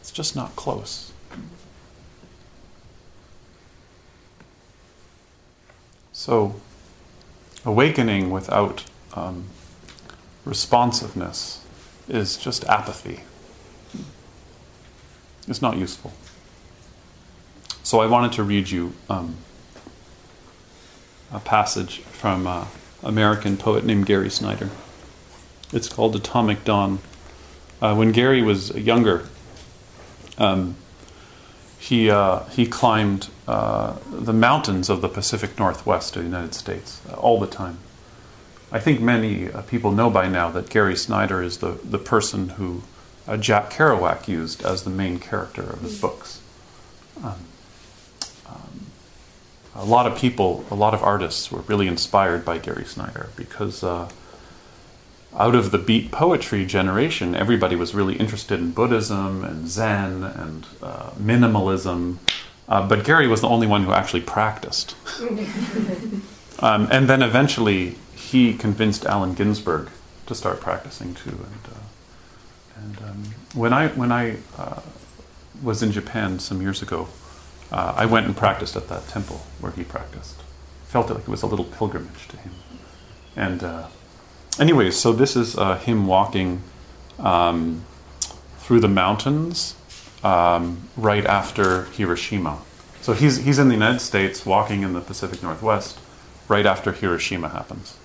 It's 0.00 0.10
just 0.10 0.36
not 0.36 0.54
close. 0.56 1.12
So, 6.12 6.56
awakening 7.64 8.30
without 8.30 8.84
um, 9.14 9.44
responsiveness 10.44 11.64
is 12.08 12.36
just 12.36 12.64
apathy. 12.64 13.20
It's 15.46 15.62
not 15.62 15.76
useful. 15.76 16.12
So, 17.82 18.00
I 18.00 18.06
wanted 18.06 18.32
to 18.32 18.42
read 18.42 18.70
you 18.70 18.94
um, 19.08 19.36
a 21.32 21.38
passage 21.38 22.00
from 22.00 22.46
an 22.46 22.66
American 23.02 23.56
poet 23.56 23.84
named 23.84 24.06
Gary 24.06 24.30
Snyder. 24.30 24.70
It's 25.72 25.88
called 25.88 26.16
Atomic 26.16 26.64
Dawn. 26.64 26.98
Uh, 27.80 27.94
when 27.94 28.12
Gary 28.12 28.42
was 28.42 28.74
younger, 28.74 29.26
um, 30.36 30.76
he, 31.78 32.10
uh, 32.10 32.44
he 32.46 32.66
climbed 32.66 33.28
uh, 33.46 33.96
the 34.10 34.32
mountains 34.32 34.90
of 34.90 35.00
the 35.00 35.08
Pacific 35.08 35.58
Northwest 35.58 36.16
of 36.16 36.22
the 36.22 36.28
United 36.28 36.54
States 36.54 37.00
uh, 37.08 37.14
all 37.14 37.38
the 37.38 37.46
time. 37.46 37.78
I 38.70 38.80
think 38.80 39.00
many 39.00 39.50
uh, 39.50 39.62
people 39.62 39.92
know 39.92 40.10
by 40.10 40.28
now 40.28 40.50
that 40.50 40.68
Gary 40.68 40.96
Snyder 40.96 41.42
is 41.42 41.58
the, 41.58 41.78
the 41.82 41.98
person 41.98 42.50
who 42.50 42.82
uh, 43.26 43.36
Jack 43.36 43.70
Kerouac 43.70 44.28
used 44.28 44.64
as 44.64 44.82
the 44.82 44.90
main 44.90 45.18
character 45.18 45.62
of 45.62 45.80
his 45.80 46.00
books. 46.00 46.40
Um, 47.22 47.34
um, 48.46 48.86
a 49.74 49.84
lot 49.84 50.06
of 50.06 50.18
people, 50.18 50.64
a 50.70 50.74
lot 50.74 50.94
of 50.94 51.02
artists 51.02 51.50
were 51.50 51.60
really 51.60 51.86
inspired 51.86 52.44
by 52.44 52.58
Gary 52.58 52.84
Snyder 52.84 53.30
because 53.36 53.82
uh, 53.82 54.10
out 55.36 55.54
of 55.54 55.70
the 55.70 55.78
beat 55.78 56.10
poetry 56.10 56.64
generation, 56.64 57.34
everybody 57.34 57.76
was 57.76 57.94
really 57.94 58.16
interested 58.16 58.58
in 58.60 58.72
Buddhism 58.72 59.44
and 59.44 59.68
Zen 59.68 60.24
and 60.24 60.66
uh, 60.82 61.10
minimalism. 61.10 62.16
Uh, 62.68 62.86
but 62.86 63.04
Gary 63.04 63.28
was 63.28 63.40
the 63.40 63.48
only 63.48 63.66
one 63.66 63.84
who 63.84 63.92
actually 63.92 64.22
practiced. 64.22 64.94
um, 66.60 66.88
and 66.90 67.08
then 67.08 67.22
eventually 67.22 67.96
he 68.14 68.54
convinced 68.54 69.04
Allen 69.06 69.34
Ginsberg 69.34 69.90
to 70.26 70.34
start 70.34 70.60
practicing 70.60 71.14
too. 71.14 71.30
And, 71.30 71.72
uh, 71.72 72.76
and 72.76 72.98
um, 73.02 73.24
when 73.54 73.72
I, 73.72 73.88
when 73.88 74.12
I 74.12 74.36
uh, 74.56 74.80
was 75.62 75.82
in 75.82 75.92
Japan 75.92 76.38
some 76.38 76.62
years 76.62 76.82
ago, 76.82 77.08
uh, 77.70 77.94
I 77.96 78.06
went 78.06 78.26
and 78.26 78.36
practiced 78.36 78.76
at 78.76 78.88
that 78.88 79.08
temple 79.08 79.42
where 79.60 79.72
he 79.72 79.84
practiced. 79.84 80.42
Felt 80.86 81.10
it 81.10 81.14
like 81.14 81.22
it 81.24 81.28
was 81.28 81.42
a 81.42 81.46
little 81.46 81.66
pilgrimage 81.66 82.28
to 82.28 82.36
him. 82.38 82.52
And 83.36 83.62
anyways, 84.58 84.96
so 84.96 85.12
this 85.12 85.36
is 85.36 85.56
uh, 85.56 85.78
him 85.78 86.06
walking 86.06 86.62
um, 87.18 87.84
through 88.58 88.80
the 88.80 88.88
mountains 88.88 89.74
um, 90.22 90.88
right 90.96 91.24
after 91.24 91.84
Hiroshima. 91.84 92.58
So 93.00 93.12
he's, 93.12 93.38
he's 93.38 93.58
in 93.58 93.68
the 93.68 93.74
United 93.74 94.00
States 94.00 94.44
walking 94.44 94.82
in 94.82 94.92
the 94.92 95.00
Pacific 95.00 95.42
Northwest 95.42 95.98
right 96.48 96.66
after 96.66 96.92
Hiroshima 96.92 97.48
happens. 97.48 97.96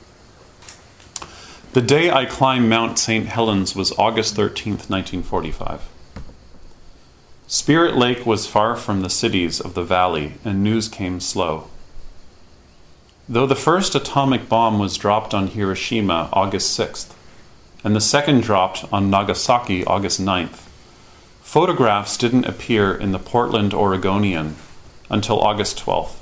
The 1.74 1.82
day 1.82 2.12
I 2.12 2.26
climbed 2.26 2.70
Mount 2.70 3.00
St. 3.00 3.26
Helens 3.26 3.76
was 3.76 3.92
August 3.98 4.36
13th, 4.36 4.90
1945. 4.90 5.90
Spirit 7.48 7.96
Lake 7.96 8.26
was 8.26 8.48
far 8.48 8.76
from 8.76 9.02
the 9.02 9.10
cities 9.10 9.60
of 9.60 9.74
the 9.74 9.84
valley, 9.84 10.34
and 10.46 10.64
news 10.64 10.88
came 10.88 11.20
slow. 11.20 11.68
Though 13.30 13.48
the 13.48 13.56
first 13.56 13.96
atomic 13.96 14.50
bomb 14.50 14.80
was 14.80 14.98
dropped 14.98 15.34
on 15.34 15.48
Hiroshima 15.48 16.28
August 16.34 16.78
6th, 16.78 17.14
and 17.82 17.96
the 17.96 18.02
second 18.02 18.44
dropped 18.44 18.84
on 18.92 19.10
Nagasaki 19.10 19.86
August 19.86 20.20
9th, 20.20 20.68
photographs 21.42 22.18
didn't 22.18 22.46
appear 22.46 22.94
in 22.94 23.14
the 23.14 23.20
Portland 23.20 23.74
Oregonian 23.74 24.58
until 25.10 25.40
August 25.40 25.86
12th. 25.86 26.16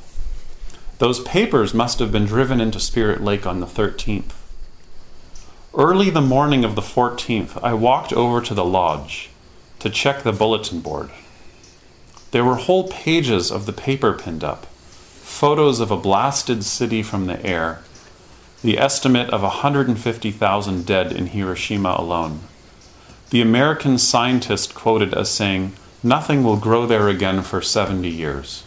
Those 0.99 1.21
papers 1.21 1.73
must 1.73 1.97
have 1.97 2.11
been 2.11 2.25
driven 2.25 2.61
into 2.61 2.79
Spirit 2.79 3.23
Lake 3.23 3.47
on 3.47 3.61
the 3.61 3.65
13th. 3.65 4.33
Early 5.73 6.11
the 6.11 6.21
morning 6.21 6.63
of 6.63 6.75
the 6.75 6.81
14th, 6.81 7.57
I 7.63 7.73
walked 7.73 8.13
over 8.13 8.41
to 8.41 8.53
the 8.53 8.65
lodge 8.65 9.31
to 9.79 9.89
check 9.89 10.21
the 10.21 10.31
bulletin 10.31 10.81
board. 10.81 11.09
There 12.29 12.45
were 12.45 12.57
whole 12.57 12.89
pages 12.89 13.51
of 13.51 13.65
the 13.65 13.73
paper 13.73 14.13
pinned 14.13 14.43
up 14.43 14.67
photos 15.31 15.79
of 15.79 15.89
a 15.89 15.97
blasted 15.97 16.63
city 16.63 17.01
from 17.01 17.25
the 17.25 17.43
air, 17.43 17.81
the 18.61 18.77
estimate 18.77 19.29
of 19.31 19.41
150,000 19.41 20.85
dead 20.85 21.11
in 21.11 21.27
Hiroshima 21.27 21.95
alone. 21.97 22.41
The 23.31 23.41
American 23.41 23.97
scientist 23.97 24.75
quoted 24.75 25.15
as 25.15 25.31
saying, 25.31 25.71
Nothing 26.03 26.43
will 26.43 26.57
grow 26.57 26.85
there 26.85 27.07
again 27.07 27.41
for 27.41 27.61
70 27.61 28.07
years. 28.07 28.63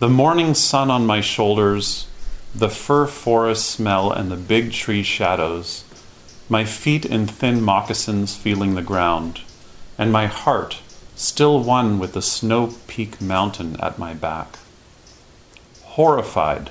The 0.00 0.08
morning 0.08 0.52
sun 0.52 0.90
on 0.90 1.06
my 1.06 1.22
shoulders, 1.22 2.06
the 2.54 2.68
fir 2.68 3.06
forest 3.06 3.70
smell, 3.70 4.10
and 4.10 4.30
the 4.30 4.36
big 4.36 4.72
tree 4.72 5.04
shadows, 5.04 5.84
my 6.50 6.64
feet 6.64 7.06
in 7.06 7.26
thin 7.26 7.62
moccasins 7.62 8.36
feeling 8.36 8.74
the 8.74 8.82
ground, 8.82 9.40
and 9.96 10.12
my 10.12 10.26
heart 10.26 10.80
still 11.20 11.62
one 11.62 11.98
with 11.98 12.14
the 12.14 12.22
snow 12.22 12.72
peak 12.86 13.20
mountain 13.20 13.78
at 13.80 13.98
my 13.98 14.14
back. 14.14 14.58
Horrified, 15.82 16.70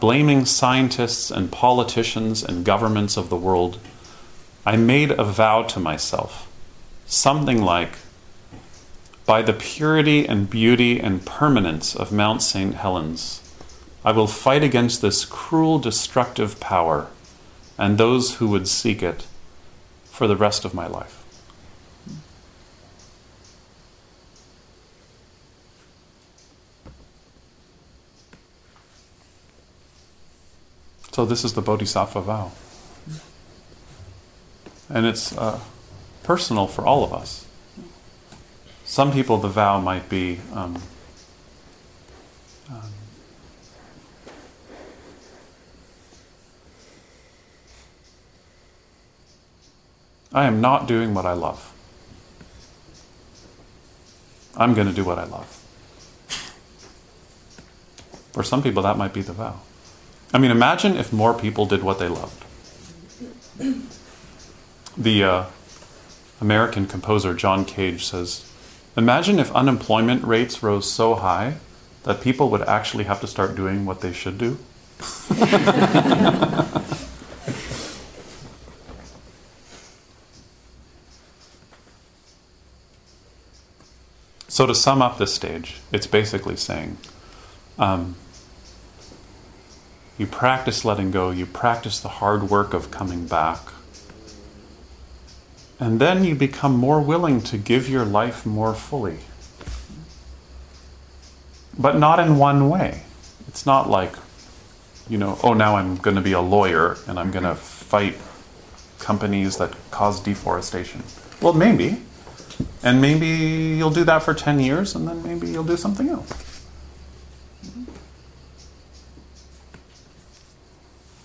blaming 0.00 0.44
scientists 0.44 1.30
and 1.30 1.50
politicians 1.50 2.42
and 2.42 2.64
governments 2.64 3.16
of 3.16 3.30
the 3.30 3.36
world, 3.36 3.78
I 4.66 4.76
made 4.76 5.12
a 5.12 5.24
vow 5.24 5.62
to 5.62 5.80
myself, 5.80 6.46
something 7.06 7.62
like, 7.62 7.94
by 9.24 9.40
the 9.40 9.54
purity 9.54 10.26
and 10.26 10.50
beauty 10.50 11.00
and 11.00 11.24
permanence 11.24 11.96
of 11.96 12.12
Mount 12.12 12.42
St. 12.42 12.74
Helens, 12.74 13.40
I 14.04 14.12
will 14.12 14.26
fight 14.26 14.62
against 14.62 15.00
this 15.00 15.24
cruel, 15.24 15.78
destructive 15.78 16.60
power 16.60 17.08
and 17.78 17.96
those 17.96 18.34
who 18.34 18.48
would 18.48 18.68
seek 18.68 19.02
it 19.02 19.26
for 20.04 20.26
the 20.26 20.36
rest 20.36 20.66
of 20.66 20.74
my 20.74 20.86
life. 20.86 21.19
So, 31.12 31.24
this 31.26 31.44
is 31.44 31.54
the 31.54 31.62
Bodhisattva 31.62 32.20
vow. 32.20 32.52
And 34.88 35.06
it's 35.06 35.36
uh, 35.36 35.60
personal 36.22 36.66
for 36.66 36.86
all 36.86 37.04
of 37.04 37.12
us. 37.12 37.46
Some 38.84 39.12
people, 39.12 39.36
the 39.36 39.48
vow 39.48 39.80
might 39.80 40.08
be 40.08 40.40
um, 40.52 40.82
um, 42.68 42.92
I 50.32 50.46
am 50.46 50.60
not 50.60 50.86
doing 50.86 51.14
what 51.14 51.26
I 51.26 51.32
love. 51.32 51.72
I'm 54.56 54.74
going 54.74 54.86
to 54.86 54.92
do 54.92 55.04
what 55.04 55.18
I 55.18 55.24
love. 55.24 55.46
For 58.32 58.42
some 58.42 58.62
people, 58.62 58.82
that 58.82 58.96
might 58.96 59.12
be 59.12 59.22
the 59.22 59.32
vow. 59.32 59.60
I 60.32 60.38
mean, 60.38 60.50
imagine 60.50 60.96
if 60.96 61.12
more 61.12 61.34
people 61.34 61.66
did 61.66 61.82
what 61.82 61.98
they 61.98 62.08
loved. 62.08 62.44
The 64.96 65.24
uh, 65.24 65.44
American 66.40 66.86
composer 66.86 67.34
John 67.34 67.64
Cage 67.64 68.06
says 68.06 68.46
Imagine 68.96 69.38
if 69.38 69.50
unemployment 69.52 70.24
rates 70.24 70.62
rose 70.62 70.90
so 70.90 71.14
high 71.14 71.56
that 72.04 72.20
people 72.20 72.50
would 72.50 72.62
actually 72.62 73.04
have 73.04 73.20
to 73.20 73.26
start 73.26 73.54
doing 73.54 73.86
what 73.86 74.00
they 74.00 74.12
should 74.12 74.36
do. 74.38 74.58
so, 84.48 84.66
to 84.66 84.74
sum 84.74 85.00
up 85.00 85.18
this 85.18 85.32
stage, 85.32 85.76
it's 85.92 86.06
basically 86.06 86.56
saying 86.56 86.96
um, 87.78 88.16
you 90.20 90.26
practice 90.26 90.84
letting 90.84 91.10
go, 91.10 91.30
you 91.30 91.46
practice 91.46 91.98
the 91.98 92.10
hard 92.20 92.50
work 92.50 92.74
of 92.74 92.90
coming 92.90 93.26
back. 93.26 93.58
And 95.78 95.98
then 95.98 96.24
you 96.24 96.34
become 96.34 96.76
more 96.76 97.00
willing 97.00 97.40
to 97.44 97.56
give 97.56 97.88
your 97.88 98.04
life 98.04 98.44
more 98.44 98.74
fully. 98.74 99.16
But 101.78 101.96
not 101.96 102.20
in 102.20 102.36
one 102.36 102.68
way. 102.68 103.04
It's 103.48 103.64
not 103.64 103.88
like, 103.88 104.14
you 105.08 105.16
know, 105.16 105.38
oh, 105.42 105.54
now 105.54 105.76
I'm 105.76 105.96
going 105.96 106.16
to 106.16 106.22
be 106.22 106.32
a 106.32 106.42
lawyer 106.42 106.98
and 107.08 107.18
I'm 107.18 107.30
going 107.30 107.44
to 107.44 107.54
fight 107.54 108.18
companies 108.98 109.56
that 109.56 109.74
cause 109.90 110.20
deforestation. 110.20 111.02
Well, 111.40 111.54
maybe. 111.54 112.02
And 112.82 113.00
maybe 113.00 113.26
you'll 113.26 113.88
do 113.88 114.04
that 114.04 114.22
for 114.22 114.34
10 114.34 114.60
years 114.60 114.94
and 114.94 115.08
then 115.08 115.22
maybe 115.22 115.48
you'll 115.48 115.64
do 115.64 115.78
something 115.78 116.10
else. 116.10 116.49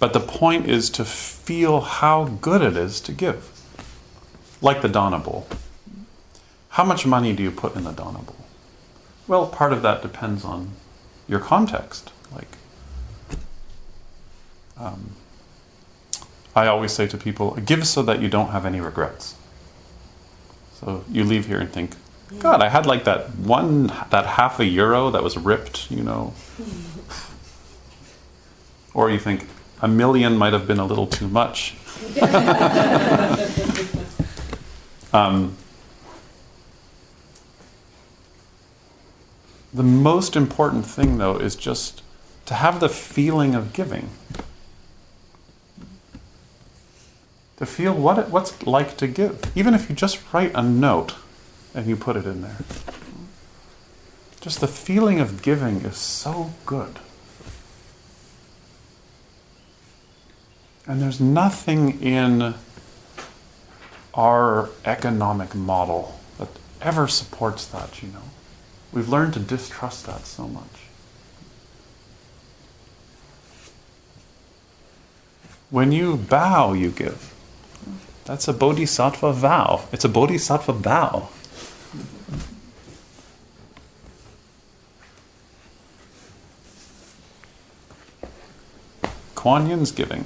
But 0.05 0.13
the 0.13 0.19
point 0.19 0.69
is 0.69 0.91
to 0.91 1.03
feel 1.03 1.81
how 1.81 2.25
good 2.25 2.61
it 2.61 2.77
is 2.77 3.01
to 3.01 3.11
give. 3.11 3.49
like 4.61 4.83
the 4.83 4.87
Dana 4.87 5.17
Bowl. 5.17 5.47
How 6.69 6.85
much 6.85 7.07
money 7.07 7.33
do 7.33 7.41
you 7.41 7.49
put 7.49 7.75
in 7.75 7.85
the 7.85 7.91
Dana 7.91 8.19
Bowl? 8.19 8.45
Well, 9.27 9.47
part 9.47 9.73
of 9.73 9.81
that 9.81 10.03
depends 10.03 10.45
on 10.45 10.73
your 11.27 11.39
context. 11.39 12.11
Like, 12.31 12.49
um, 14.77 15.15
I 16.55 16.67
always 16.67 16.91
say 16.91 17.07
to 17.07 17.17
people, 17.17 17.55
give 17.55 17.87
so 17.87 18.03
that 18.03 18.21
you 18.21 18.29
don't 18.29 18.49
have 18.49 18.63
any 18.63 18.79
regrets. 18.79 19.33
So 20.75 21.03
you 21.09 21.23
leave 21.23 21.47
here 21.47 21.59
and 21.59 21.71
think, 21.71 21.95
God, 22.37 22.61
I 22.61 22.69
had 22.69 22.85
like 22.85 23.05
that 23.05 23.35
one, 23.37 23.87
that 24.11 24.27
half 24.27 24.59
a 24.59 24.65
euro 24.65 25.09
that 25.09 25.23
was 25.23 25.35
ripped, 25.35 25.89
you 25.89 26.03
know. 26.03 26.35
or 28.93 29.09
you 29.09 29.17
think, 29.17 29.47
a 29.81 29.87
million 29.87 30.37
might 30.37 30.53
have 30.53 30.67
been 30.67 30.79
a 30.79 30.85
little 30.85 31.07
too 31.07 31.27
much. 31.27 31.75
um, 35.13 35.55
the 39.73 39.83
most 39.83 40.35
important 40.35 40.85
thing, 40.85 41.17
though, 41.17 41.37
is 41.37 41.55
just 41.55 42.01
to 42.45 42.53
have 42.53 42.79
the 42.79 42.89
feeling 42.89 43.55
of 43.55 43.73
giving. 43.73 44.09
To 47.57 47.65
feel 47.65 47.93
what 47.93 48.19
it, 48.19 48.29
what's 48.29 48.65
like 48.65 48.97
to 48.97 49.07
give. 49.07 49.51
Even 49.55 49.73
if 49.73 49.89
you 49.89 49.95
just 49.95 50.21
write 50.33 50.51
a 50.53 50.61
note 50.61 51.15
and 51.73 51.87
you 51.87 51.95
put 51.95 52.15
it 52.15 52.25
in 52.25 52.41
there. 52.41 52.57
Just 54.41 54.61
the 54.61 54.67
feeling 54.67 55.19
of 55.19 55.41
giving 55.41 55.77
is 55.81 55.97
so 55.97 56.51
good. 56.65 56.99
And 60.87 61.01
there's 61.01 61.19
nothing 61.19 62.01
in 62.01 62.53
our 64.13 64.69
economic 64.85 65.55
model 65.55 66.19
that 66.37 66.49
ever 66.81 67.07
supports 67.07 67.65
that, 67.67 68.01
you 68.03 68.09
know. 68.09 68.21
We've 68.93 69.09
learned 69.09 69.33
to 69.33 69.39
distrust 69.39 70.05
that 70.05 70.25
so 70.25 70.47
much. 70.47 70.63
When 75.69 75.91
you 75.91 76.15
bow, 76.15 76.73
you 76.73 76.91
give. 76.91 77.33
That's 78.25 78.47
a 78.47 78.53
bodhisattva 78.53 79.33
vow. 79.33 79.87
It's 79.91 80.05
a 80.05 80.09
bodhisattva 80.09 80.73
bow. 80.73 81.29
Kuan 89.35 89.67
Yin's 89.67 89.91
giving. 89.91 90.25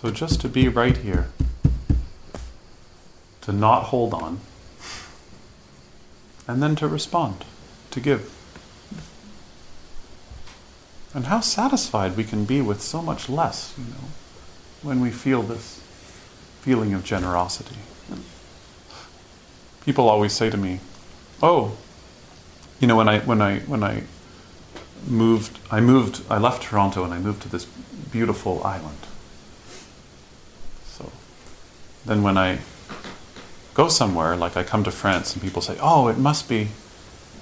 So 0.00 0.12
just 0.12 0.40
to 0.42 0.48
be 0.48 0.68
right 0.68 0.96
here, 0.96 1.26
to 3.40 3.50
not 3.50 3.86
hold 3.86 4.14
on, 4.14 4.38
and 6.46 6.62
then 6.62 6.76
to 6.76 6.86
respond, 6.86 7.44
to 7.90 7.98
give. 7.98 8.32
And 11.12 11.26
how 11.26 11.40
satisfied 11.40 12.16
we 12.16 12.22
can 12.22 12.44
be 12.44 12.60
with 12.60 12.80
so 12.80 13.02
much 13.02 13.28
less, 13.28 13.74
you 13.76 13.86
know, 13.86 14.08
when 14.82 15.00
we 15.00 15.10
feel 15.10 15.42
this 15.42 15.80
feeling 16.60 16.94
of 16.94 17.02
generosity. 17.02 17.78
People 19.84 20.08
always 20.08 20.32
say 20.32 20.48
to 20.48 20.56
me, 20.56 20.78
"Oh, 21.42 21.76
you 22.78 22.86
know, 22.86 22.94
when 22.94 23.08
I 23.08 23.18
when 23.18 23.42
I 23.42 23.58
when 23.62 23.82
I 23.82 24.04
moved, 25.04 25.58
I 25.72 25.80
moved, 25.80 26.22
I 26.30 26.38
left 26.38 26.62
Toronto 26.62 27.02
and 27.02 27.12
I 27.12 27.18
moved 27.18 27.42
to 27.42 27.48
this 27.48 27.66
beautiful 28.12 28.62
island." 28.62 29.08
Then 32.08 32.22
when 32.22 32.38
I 32.38 32.58
go 33.74 33.88
somewhere, 33.88 34.34
like 34.34 34.56
I 34.56 34.64
come 34.64 34.82
to 34.84 34.90
France, 34.90 35.34
and 35.34 35.42
people 35.42 35.60
say, 35.60 35.76
"Oh, 35.80 36.08
it 36.08 36.16
must 36.18 36.48
be 36.48 36.68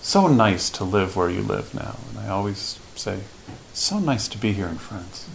so 0.03 0.27
nice 0.27 0.69
to 0.71 0.85
live 0.85 1.17
where 1.17 1.31
you 1.31 1.41
live 1.41 1.73
now," 1.73 1.97
and 2.11 2.19
I 2.19 2.29
always 2.29 2.79
say, 2.97 3.21
"It's 3.71 3.81
so 3.81 4.01
nice 4.01 4.27
to 4.29 4.39
be 4.39 4.53
here 4.53 4.67
in 4.67 4.79
France." 4.79 5.27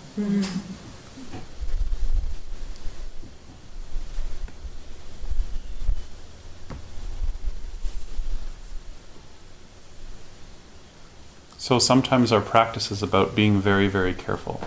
So 11.58 11.80
sometimes 11.80 12.34
our 12.34 12.42
practice 12.42 12.92
is 12.92 13.02
about 13.02 13.34
being 13.34 13.62
very, 13.62 13.88
very 13.88 14.14
careful 14.14 14.60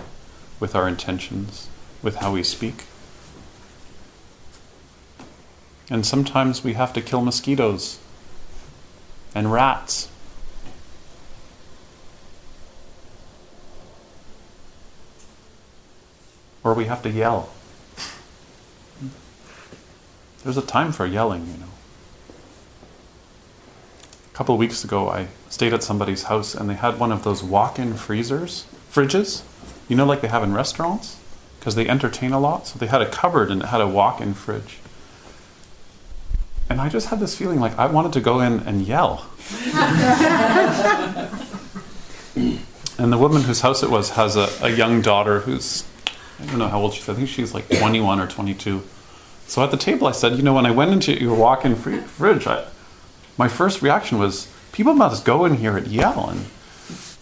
with 0.59 0.73
our 0.73 0.87
intentions, 0.87 1.67
with 2.01 2.15
how 2.15 2.31
we 2.31 2.41
speak. 2.41 2.85
And 5.89 6.05
sometimes 6.05 6.63
we 6.63 6.73
have 6.73 6.93
to 6.93 7.01
kill 7.01 7.21
mosquitoes 7.21 7.99
and 9.35 9.51
rats. 9.51 10.09
Or 16.63 16.73
we 16.73 16.85
have 16.85 17.03
to 17.03 17.09
yell. 17.11 17.49
There's 20.43 20.57
a 20.57 20.61
time 20.61 20.91
for 20.91 21.05
yelling, 21.05 21.47
you 21.47 21.57
know. 21.57 21.71
A 24.31 24.35
couple 24.35 24.57
weeks 24.57 24.83
ago, 24.83 25.09
I 25.09 25.27
stayed 25.49 25.73
at 25.73 25.83
somebody's 25.83 26.23
house 26.23 26.55
and 26.55 26.69
they 26.69 26.73
had 26.73 26.99
one 26.99 27.11
of 27.11 27.23
those 27.23 27.43
walk 27.43 27.77
in 27.79 27.93
freezers, 27.93 28.65
fridges, 28.91 29.43
you 29.87 29.95
know, 29.95 30.05
like 30.05 30.21
they 30.21 30.27
have 30.27 30.43
in 30.43 30.53
restaurants, 30.53 31.19
because 31.59 31.75
they 31.75 31.87
entertain 31.87 32.31
a 32.31 32.39
lot. 32.39 32.67
So 32.67 32.79
they 32.79 32.87
had 32.87 33.01
a 33.01 33.09
cupboard 33.09 33.51
and 33.51 33.61
it 33.61 33.67
had 33.67 33.81
a 33.81 33.87
walk 33.87 34.19
in 34.19 34.33
fridge. 34.33 34.79
And 36.69 36.81
I 36.81 36.89
just 36.89 37.07
had 37.07 37.19
this 37.19 37.35
feeling 37.35 37.59
like 37.59 37.77
I 37.77 37.85
wanted 37.85 38.13
to 38.13 38.21
go 38.21 38.39
in 38.39 38.61
and 38.61 38.81
yell. 38.81 39.29
and 42.35 43.13
the 43.13 43.17
woman 43.17 43.43
whose 43.43 43.61
house 43.61 43.83
it 43.83 43.91
was 43.91 44.11
has 44.11 44.35
a, 44.35 44.49
a 44.61 44.69
young 44.69 45.01
daughter 45.01 45.41
who's, 45.41 45.83
I 46.39 46.45
don't 46.47 46.57
know 46.57 46.67
how 46.67 46.81
old 46.81 46.93
she 46.93 47.01
is, 47.01 47.09
I 47.09 47.13
think 47.13 47.29
she's 47.29 47.53
like 47.53 47.69
21 47.69 48.19
or 48.19 48.27
22. 48.27 48.81
So 49.47 49.63
at 49.63 49.69
the 49.69 49.77
table 49.77 50.07
I 50.07 50.11
said, 50.11 50.37
you 50.37 50.43
know, 50.43 50.55
when 50.55 50.65
I 50.65 50.71
went 50.71 50.91
into 50.91 51.13
your 51.13 51.35
walk 51.35 51.65
in 51.65 51.75
fridge, 51.75 52.47
I, 52.47 52.65
my 53.37 53.47
first 53.47 53.83
reaction 53.83 54.17
was, 54.17 54.51
people 54.71 54.95
must 54.95 55.23
go 55.23 55.45
in 55.45 55.57
here 55.57 55.77
and 55.77 55.87
yell. 55.87 56.29
And, 56.29 56.45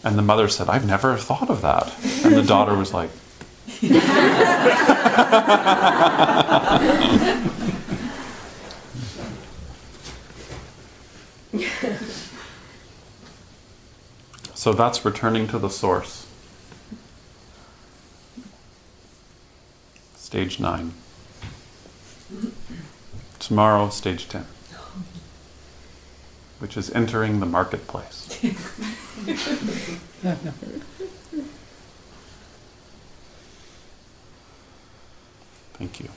and 0.06 0.18
the 0.18 0.22
mother 0.22 0.48
said, 0.48 0.70
I've 0.70 0.88
never 0.88 1.18
thought 1.18 1.50
of 1.50 1.62
that. 1.62 1.94
And 2.24 2.36
the 2.36 2.44
daughter 2.44 2.76
was 2.76 2.94
like, 2.94 3.10
so 14.54 14.74
that's 14.74 15.06
returning 15.06 15.48
to 15.48 15.60
the 15.60 15.70
source. 15.70 16.26
Stage 20.16 20.60
9. 20.60 20.94
Tomorrow, 23.40 23.90
stage 23.90 24.28
10, 24.30 24.46
which 26.60 26.76
is 26.76 26.90
entering 26.92 27.40
the 27.40 27.46
marketplace. 27.46 28.26
Thank 35.74 36.00
you. 36.00 36.10